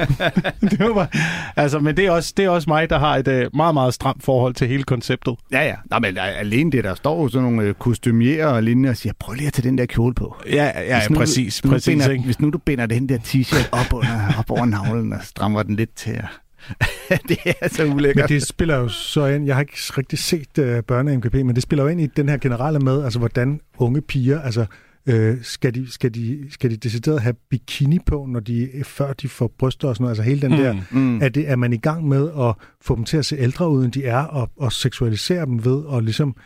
det 0.70 0.78
var 0.80 0.94
bare, 0.94 1.06
altså, 1.56 1.78
men 1.78 1.96
det 1.96 2.06
er, 2.06 2.10
også, 2.10 2.34
det 2.36 2.44
er 2.44 2.48
også 2.50 2.70
mig, 2.70 2.90
der 2.90 2.98
har 2.98 3.16
et 3.16 3.28
uh, 3.28 3.56
meget, 3.56 3.74
meget 3.74 3.94
stramt 3.94 4.22
forhold 4.24 4.54
til 4.54 4.68
hele 4.68 4.82
konceptet. 4.82 5.34
Ja, 5.52 5.66
ja. 5.66 5.74
Nå, 5.90 5.98
men 5.98 6.18
alene 6.18 6.72
det, 6.72 6.84
der 6.84 6.94
står 6.94 7.22
jo 7.22 7.28
sådan 7.28 7.42
nogle 7.42 7.62
øh, 7.62 7.74
kostymierer 7.74 8.46
og 8.46 8.62
lignende 8.62 8.88
og 8.90 8.96
siger, 8.96 9.12
prøv 9.18 9.34
lige 9.34 9.46
at 9.46 9.52
tage 9.52 9.68
den 9.68 9.78
der 9.78 9.86
kjole 9.86 10.14
på. 10.14 10.36
Ja, 10.52 10.72
ja, 10.80 10.98
Hvis 10.98 11.10
nu- 11.10 11.16
præcis. 11.16 11.60
du 11.60 11.68
præcis 11.68 11.86
binder, 11.88 12.10
ikke? 12.10 12.24
Hvis 12.24 12.40
nu 12.40 12.50
du 12.50 12.58
binder 12.58 12.86
den 12.86 13.08
der 13.08 13.18
t-shirt 13.18 13.68
op, 13.72 13.92
under, 13.92 14.32
op 14.38 14.50
over 14.50 14.64
navlen 14.64 15.12
og 15.12 15.18
strammer 15.22 15.62
den 15.62 15.76
lidt 15.76 15.94
til 15.96 16.20
det 17.28 17.38
er 17.60 17.68
så 17.68 17.84
ulækkert. 17.84 18.30
Men 18.30 18.40
det 18.40 18.46
spiller 18.46 18.76
jo 18.76 18.88
så 18.88 19.26
ind, 19.26 19.46
jeg 19.46 19.54
har 19.54 19.60
ikke 19.60 19.76
rigtig 19.98 20.18
set 20.18 20.58
uh, 20.58 20.64
børne-MGP, 20.64 21.36
men 21.44 21.54
det 21.54 21.62
spiller 21.62 21.82
jo 21.82 21.88
ind 21.88 22.00
i 22.00 22.06
den 22.06 22.28
her 22.28 22.36
generelle 22.36 22.78
med, 22.78 23.04
altså 23.04 23.18
hvordan 23.18 23.60
unge 23.78 24.00
piger, 24.00 24.40
altså 24.40 24.66
øh, 25.08 25.36
skal, 25.42 25.74
de, 25.74 25.92
skal, 25.92 26.14
de, 26.14 26.46
skal 26.50 26.70
de 26.70 26.76
decideret 26.76 27.20
have 27.20 27.34
bikini 27.50 27.98
på, 28.06 28.26
når 28.28 28.40
de, 28.40 28.70
før 28.84 29.12
de 29.12 29.28
får 29.28 29.54
bryster 29.58 29.88
og 29.88 29.96
sådan 29.96 30.04
noget, 30.04 30.10
altså 30.10 30.22
hele 30.22 30.40
den 30.40 30.50
Mm, 30.50 30.56
der, 30.56 30.74
mm. 30.90 31.22
er, 31.22 31.28
det, 31.28 31.50
er 31.50 31.56
man 31.56 31.72
i 31.72 31.76
gang 31.76 32.08
med 32.08 32.30
at 32.38 32.54
få 32.80 32.96
dem 32.96 33.04
til 33.04 33.16
at 33.16 33.26
se 33.26 33.36
ældre 33.36 33.70
ud, 33.70 33.84
end 33.84 33.92
de 33.92 34.04
er, 34.04 34.22
og, 34.22 34.50
og 34.56 34.72
seksualisere 34.72 35.46
dem 35.46 35.64
ved 35.64 35.82
at 35.92 36.04
ligesom 36.04 36.36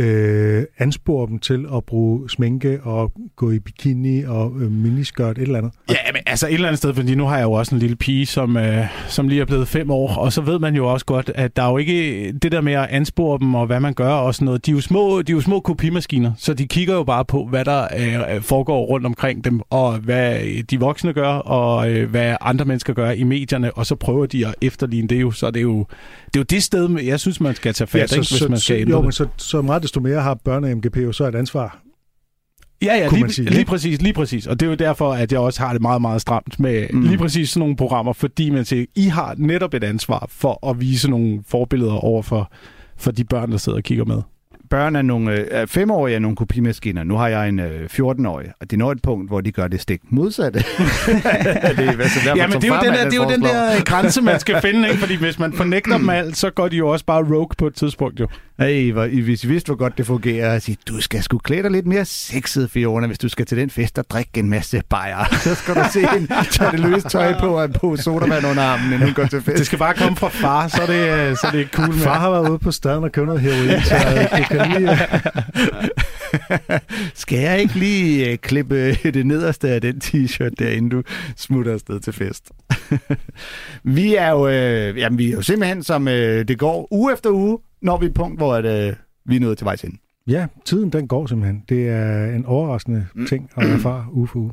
øh, 0.00 0.64
anspore 0.78 1.26
dem 1.26 1.38
til 1.38 1.66
at 1.76 1.84
bruge 1.84 2.30
sminke 2.30 2.80
og 2.82 3.12
gå 3.36 3.50
i 3.50 3.58
bikini 3.58 4.22
og 4.22 4.52
øh, 4.60 4.72
miniskørt, 4.72 5.38
et 5.38 5.42
eller 5.42 5.58
andet. 5.58 5.72
Ja, 5.90 5.94
men 6.12 6.22
altså 6.26 6.46
et 6.46 6.54
eller 6.54 6.68
andet 6.68 6.78
sted, 6.78 6.94
fordi 6.94 7.14
nu 7.14 7.24
har 7.24 7.36
jeg 7.36 7.44
jo 7.44 7.52
også 7.52 7.74
en 7.74 7.78
lille 7.78 7.96
pige, 7.96 8.26
som, 8.26 8.56
øh, 8.56 8.86
som 9.08 9.28
lige 9.28 9.40
er 9.40 9.44
blevet 9.44 9.68
fem 9.68 9.90
år, 9.90 10.14
og 10.14 10.32
så 10.32 10.40
ved 10.40 10.58
man 10.58 10.74
jo 10.74 10.92
også 10.92 11.06
godt, 11.06 11.30
at 11.34 11.56
der 11.56 11.62
er 11.62 11.70
jo 11.70 11.76
ikke 11.76 12.32
det 12.32 12.52
der 12.52 12.60
med 12.60 12.72
at 12.72 12.86
anspore 12.90 13.38
dem, 13.38 13.54
og 13.54 13.66
hvad 13.66 13.80
man 13.80 13.94
gør 13.94 14.12
og 14.12 14.34
sådan 14.34 14.44
noget. 14.44 14.66
De 14.66 14.70
er 14.70 14.74
jo 14.74 14.80
små, 14.80 15.22
de 15.22 15.32
er 15.32 15.36
jo 15.36 15.40
små 15.40 15.60
kopimaskiner, 15.60 16.32
så 16.38 16.54
de 16.54 16.66
kigger 16.66 16.94
jo 16.94 17.04
bare 17.04 17.24
på, 17.24 17.46
hvad 17.46 17.64
der 17.64 17.88
øh, 17.98 18.34
øh 18.36 18.42
foregår 18.42 18.84
rundt 18.84 19.06
omkring 19.06 19.44
dem, 19.44 19.60
og 19.70 19.98
hvad 19.98 20.40
øh, 20.40 20.62
de 20.70 20.80
voksne 20.80 21.12
gør, 21.12 21.32
og 21.32 21.90
øh, 21.90 22.10
hvad 22.10 22.36
andre 22.40 22.64
mennesker 22.64 22.92
gør 22.92 23.10
i 23.10 23.22
medierne, 23.22 23.72
og 23.72 23.86
så 23.86 23.94
prøver 23.94 24.26
de 24.26 24.46
at 24.46 24.54
efterligne 24.62 25.08
det 25.08 25.20
jo. 25.20 25.30
Så 25.30 25.50
det 25.50 25.56
er 25.56 25.62
jo 25.62 25.86
er 26.38 26.40
jo 26.40 26.42
det 26.42 26.62
sted, 26.62 27.00
jeg 27.00 27.20
synes, 27.20 27.40
man 27.40 27.54
skal 27.54 27.74
tage 27.74 27.88
fat, 27.88 27.98
ja, 27.98 28.16
ikke, 28.16 28.28
hvis 28.30 28.48
man 28.48 28.58
skal 28.58 28.80
ændre 28.80 28.90
jo, 28.90 28.96
det. 28.96 29.04
men 29.04 29.12
så, 29.12 29.26
så 29.36 29.62
meget 29.62 29.82
desto 29.82 30.00
mere 30.00 30.20
har 30.20 30.38
børne-MGP 30.48 31.00
jo 31.00 31.12
så 31.12 31.24
et 31.28 31.34
ansvar. 31.34 31.82
Ja, 32.82 32.94
ja, 32.94 33.08
lige, 33.08 33.32
sige, 33.32 33.50
lige 33.50 33.64
præcis, 33.64 34.02
lige 34.02 34.12
præcis. 34.12 34.46
Og 34.46 34.60
det 34.60 34.66
er 34.66 34.70
jo 34.70 34.76
derfor, 34.76 35.12
at 35.12 35.32
jeg 35.32 35.40
også 35.40 35.60
har 35.62 35.72
det 35.72 35.82
meget, 35.82 36.00
meget 36.00 36.20
stramt 36.20 36.60
med 36.60 36.86
mm. 36.92 37.02
lige 37.02 37.18
præcis 37.18 37.50
sådan 37.50 37.60
nogle 37.60 37.76
programmer, 37.76 38.12
fordi 38.12 38.50
man 38.50 38.64
siger, 38.64 38.86
I 38.96 39.02
har 39.02 39.34
netop 39.38 39.74
et 39.74 39.84
ansvar 39.84 40.26
for 40.28 40.70
at 40.70 40.80
vise 40.80 41.10
nogle 41.10 41.42
forbilleder 41.48 41.92
over 41.92 42.22
for, 42.22 42.52
for 42.96 43.10
de 43.10 43.24
børn, 43.24 43.50
der 43.50 43.56
sidder 43.56 43.78
og 43.78 43.84
kigger 43.84 44.04
med. 44.04 44.22
Børn 44.70 44.96
er 44.96 45.02
nogle, 45.02 45.60
øh, 45.60 45.66
femårige 45.66 46.14
er 46.14 46.18
nogle 46.18 46.36
kopimaskiner. 46.36 47.04
Nu 47.04 47.16
har 47.16 47.28
jeg 47.28 47.48
en 47.48 47.60
øh, 47.60 47.88
14-årig, 47.92 48.48
og 48.60 48.70
det 48.70 48.78
når 48.78 48.92
et 48.92 49.02
punkt, 49.02 49.30
hvor 49.30 49.40
de 49.40 49.52
gør 49.52 49.68
det 49.68 49.80
stik 49.80 50.00
modsatte. 50.08 50.58
det 51.78 51.88
er, 51.88 51.90
altså, 51.90 52.20
ja, 52.36 52.46
men 52.46 52.60
det 52.60 52.70
er 52.70 52.76
jo 52.76 52.82
den 52.82 52.94
der, 52.94 53.04
det 53.04 53.18
er 53.18 53.22
jo 53.24 53.30
den 53.30 53.42
der 53.42 53.84
grænse, 53.84 54.22
man 54.22 54.40
skal 54.40 54.60
finde, 54.62 54.88
ikke? 54.88 55.00
Fordi 55.00 55.16
hvis 55.16 55.38
man 55.38 55.52
fornægter 55.52 55.98
dem 55.98 56.10
alt, 56.10 56.36
så 56.36 56.50
går 56.50 56.68
de 56.68 56.76
jo 56.76 56.88
også 56.88 57.04
bare 57.04 57.22
rogue 57.22 57.54
på 57.58 57.66
et 57.66 57.74
tidspunkt, 57.74 58.20
jo. 58.20 58.26
Hey, 58.60 58.92
hvor, 58.92 59.06
hvis 59.06 59.44
I 59.44 59.48
vidste, 59.48 59.66
hvor 59.66 59.76
godt 59.76 59.98
det 59.98 60.06
fungerer, 60.06 60.54
at 60.54 60.62
sige, 60.62 60.76
du 60.88 61.00
skal 61.00 61.22
sgu 61.22 61.38
klæde 61.38 61.62
dig 61.62 61.70
lidt 61.70 61.86
mere 61.86 62.04
sexet, 62.04 62.70
Fiona, 62.70 63.06
hvis 63.06 63.18
du 63.18 63.28
skal 63.28 63.46
til 63.46 63.58
den 63.58 63.70
fest 63.70 63.98
og 63.98 64.10
drikke 64.10 64.30
en 64.36 64.50
masse 64.50 64.82
bajer. 64.88 65.24
Så 65.44 65.54
skal 65.54 65.74
du 65.74 65.80
se 65.92 66.00
en 66.00 66.26
tage 66.50 66.70
det 66.70 66.80
løse 66.80 67.08
tøj 67.08 67.40
på 67.40 67.60
og 67.60 67.72
på 67.72 67.96
sodavand 67.96 68.46
under 68.46 68.62
armen, 68.62 68.86
inden 68.86 69.02
hun 69.02 69.14
går 69.14 69.26
til 69.26 69.42
fest. 69.42 69.58
Det 69.58 69.66
skal 69.66 69.78
bare 69.78 69.94
komme 69.94 70.16
fra 70.16 70.28
far, 70.28 70.68
så 70.68 70.82
er 70.82 70.86
det, 70.86 71.38
så 71.38 71.46
er 71.46 71.50
det 71.50 71.68
cool. 71.72 71.88
Med. 71.88 71.98
Far 71.98 72.18
har 72.18 72.30
været 72.30 72.48
ude 72.48 72.58
på 72.58 72.70
staden 72.70 73.04
og 73.04 73.12
købt 73.12 73.26
noget 73.26 73.40
heroin, 73.40 73.82
så 73.82 73.94
det 74.36 74.46
kan 74.48 74.80
lige... 74.80 74.98
skal 77.22 77.38
jeg 77.38 77.60
ikke 77.60 77.74
lige 77.74 78.32
uh, 78.32 78.36
klippe 78.36 78.94
det 78.94 79.26
nederste 79.26 79.68
af 79.68 79.80
den 79.80 80.00
t-shirt 80.04 80.50
der, 80.58 80.68
inden 80.68 80.90
du 80.90 81.02
smutter 81.36 81.72
afsted 81.72 82.00
til 82.00 82.12
fest? 82.12 82.50
vi 83.84 84.14
er 84.14 84.30
jo, 84.30 84.48
øh, 84.48 84.98
jamen, 84.98 85.18
vi 85.18 85.30
er 85.30 85.32
jo 85.32 85.42
simpelthen, 85.42 85.82
som 85.82 86.08
øh, 86.08 86.48
det 86.48 86.58
går 86.58 86.88
uge 86.90 87.12
efter 87.12 87.30
uge, 87.30 87.58
når 87.82 87.98
vi 87.98 88.06
er 88.06 88.10
et 88.10 88.14
punkt, 88.14 88.38
hvor 88.38 88.54
at, 88.54 88.64
øh, 88.64 88.96
vi 89.24 89.36
er 89.36 89.40
nået 89.40 89.58
til 89.58 89.64
vejs 89.64 89.84
ind. 89.84 89.92
Ja, 90.26 90.46
tiden 90.64 90.90
den 90.90 91.08
går 91.08 91.26
simpelthen. 91.26 91.64
Det 91.68 91.88
er 91.88 92.26
en 92.26 92.46
overraskende 92.46 93.06
mm. 93.14 93.26
ting 93.26 93.50
at 93.56 93.70
erfare 93.70 94.06
uge 94.12 94.28
for 94.28 94.38
uge. 94.38 94.52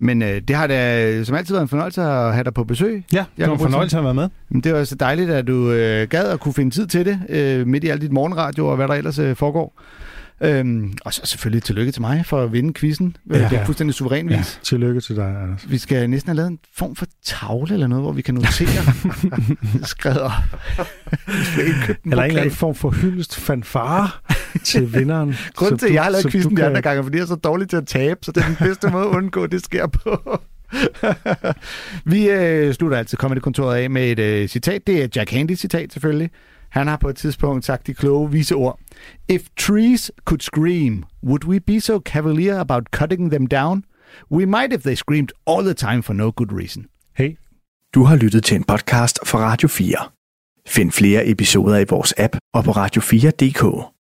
Men 0.00 0.22
øh, 0.22 0.40
det 0.48 0.56
har 0.56 0.66
da 0.66 1.24
som 1.24 1.36
altid 1.36 1.54
været 1.54 1.62
en 1.62 1.68
fornøjelse 1.68 2.02
at 2.02 2.34
have 2.34 2.44
dig 2.44 2.54
på 2.54 2.64
besøg. 2.64 3.04
Ja, 3.12 3.24
det 3.36 3.46
var 3.46 3.52
en 3.52 3.58
fornøjelse 3.58 3.98
at 3.98 4.04
være 4.04 4.14
med. 4.14 4.28
Men 4.48 4.60
det 4.60 4.74
var 4.74 4.84
så 4.84 4.94
dejligt, 4.94 5.30
at 5.30 5.46
du 5.46 5.70
øh, 5.70 6.08
gad 6.08 6.28
at 6.28 6.40
kunne 6.40 6.54
finde 6.54 6.70
tid 6.70 6.86
til 6.86 7.06
det, 7.06 7.20
øh, 7.28 7.66
midt 7.66 7.84
i 7.84 7.88
alt 7.88 8.02
dit 8.02 8.12
morgenradio 8.12 8.66
og 8.66 8.76
hvad 8.76 8.88
der 8.88 8.94
ellers 8.94 9.18
øh, 9.18 9.36
foregår. 9.36 9.80
Øhm, 10.40 10.92
og 11.04 11.14
så 11.14 11.20
selvfølgelig 11.24 11.62
tillykke 11.62 11.92
til 11.92 12.00
mig 12.00 12.26
for 12.26 12.42
at 12.42 12.52
vinde 12.52 12.74
quizzen. 12.74 13.16
Ja, 13.30 13.48
det 13.48 13.58
er 13.58 13.64
fuldstændig 13.64 13.94
suveræn 13.94 14.28
vis. 14.28 14.36
Ja, 14.36 14.44
tillykke 14.62 15.00
til 15.00 15.16
dig, 15.16 15.24
Anders. 15.42 15.70
Vi 15.70 15.78
skal 15.78 16.10
næsten 16.10 16.28
have 16.28 16.36
lavet 16.36 16.50
en 16.50 16.58
form 16.76 16.96
for 16.96 17.06
tavle 17.24 17.74
eller 17.74 17.86
noget, 17.86 18.04
hvor 18.04 18.12
vi 18.12 18.22
kan 18.22 18.34
notere 18.34 18.68
op. 20.24 20.32
eller 22.04 22.22
en 22.22 22.28
eller 22.28 22.40
anden 22.40 22.50
form 22.50 22.74
for 22.74 22.90
hyldest 22.90 23.36
fanfare 23.36 24.10
til 24.64 24.94
vinderen. 24.94 25.34
Grunden 25.56 25.78
til, 25.78 25.86
at 25.86 25.94
jeg 25.94 26.02
har 26.02 26.10
lavet 26.10 26.30
quizzen 26.30 26.56
de 26.56 26.64
andre 26.64 26.82
gange, 26.82 27.02
fordi 27.02 27.16
jeg 27.16 27.22
er 27.22 27.26
så 27.26 27.34
dårlig 27.34 27.68
til 27.68 27.76
at 27.76 27.86
tabe, 27.86 28.20
så 28.22 28.32
det 28.32 28.42
er 28.42 28.46
den 28.46 28.56
bedste 28.56 28.90
måde 28.90 29.04
at 29.04 29.10
undgå, 29.10 29.44
at 29.44 29.52
det 29.52 29.64
sker 29.64 29.86
på. 29.86 30.40
vi 32.12 32.30
øh, 32.30 32.74
slutter 32.74 32.98
altid 32.98 33.18
Comedy-kontoret 33.18 33.76
af 33.76 33.90
med 33.90 34.10
et 34.10 34.18
øh, 34.18 34.48
citat. 34.48 34.86
Det 34.86 35.00
er 35.00 35.04
et 35.04 35.16
Jack 35.16 35.30
Handy-citat 35.30 35.92
selvfølgelig. 35.92 36.30
Han 36.68 36.86
har 36.86 36.96
på 36.96 37.08
et 37.08 37.16
tidspunkt 37.16 37.64
sagt 37.64 37.86
de 37.86 37.94
kloge 37.94 38.32
vise 38.32 38.54
ord. 38.54 38.78
If 39.28 39.42
trees 39.56 40.10
could 40.24 40.42
scream, 40.42 41.04
would 41.22 41.44
we 41.44 41.58
be 41.58 41.80
so 41.80 42.00
cavalier 42.00 42.58
about 42.58 42.90
cutting 42.90 43.30
them 43.30 43.46
down? 43.46 43.84
We 44.30 44.44
might 44.46 44.72
if 44.72 44.82
they 44.82 44.94
screamed 44.94 45.32
all 45.46 45.62
the 45.62 45.74
time 45.74 46.02
for 46.02 46.14
no 46.14 46.30
good 46.30 46.52
reason. 46.52 46.86
Hey. 47.16 47.36
Du 47.94 48.04
har 48.04 48.16
lyttet 48.16 48.44
til 48.44 48.56
en 48.56 48.64
podcast 48.64 49.18
fra 49.26 49.38
Radio 49.38 49.68
4. 49.68 50.10
Find 50.66 50.92
flere 50.92 51.28
episoder 51.28 51.78
i 51.78 51.84
vores 51.88 52.14
app 52.18 52.36
og 52.54 52.64
på 52.64 52.70
radio4.dk. 52.70 53.88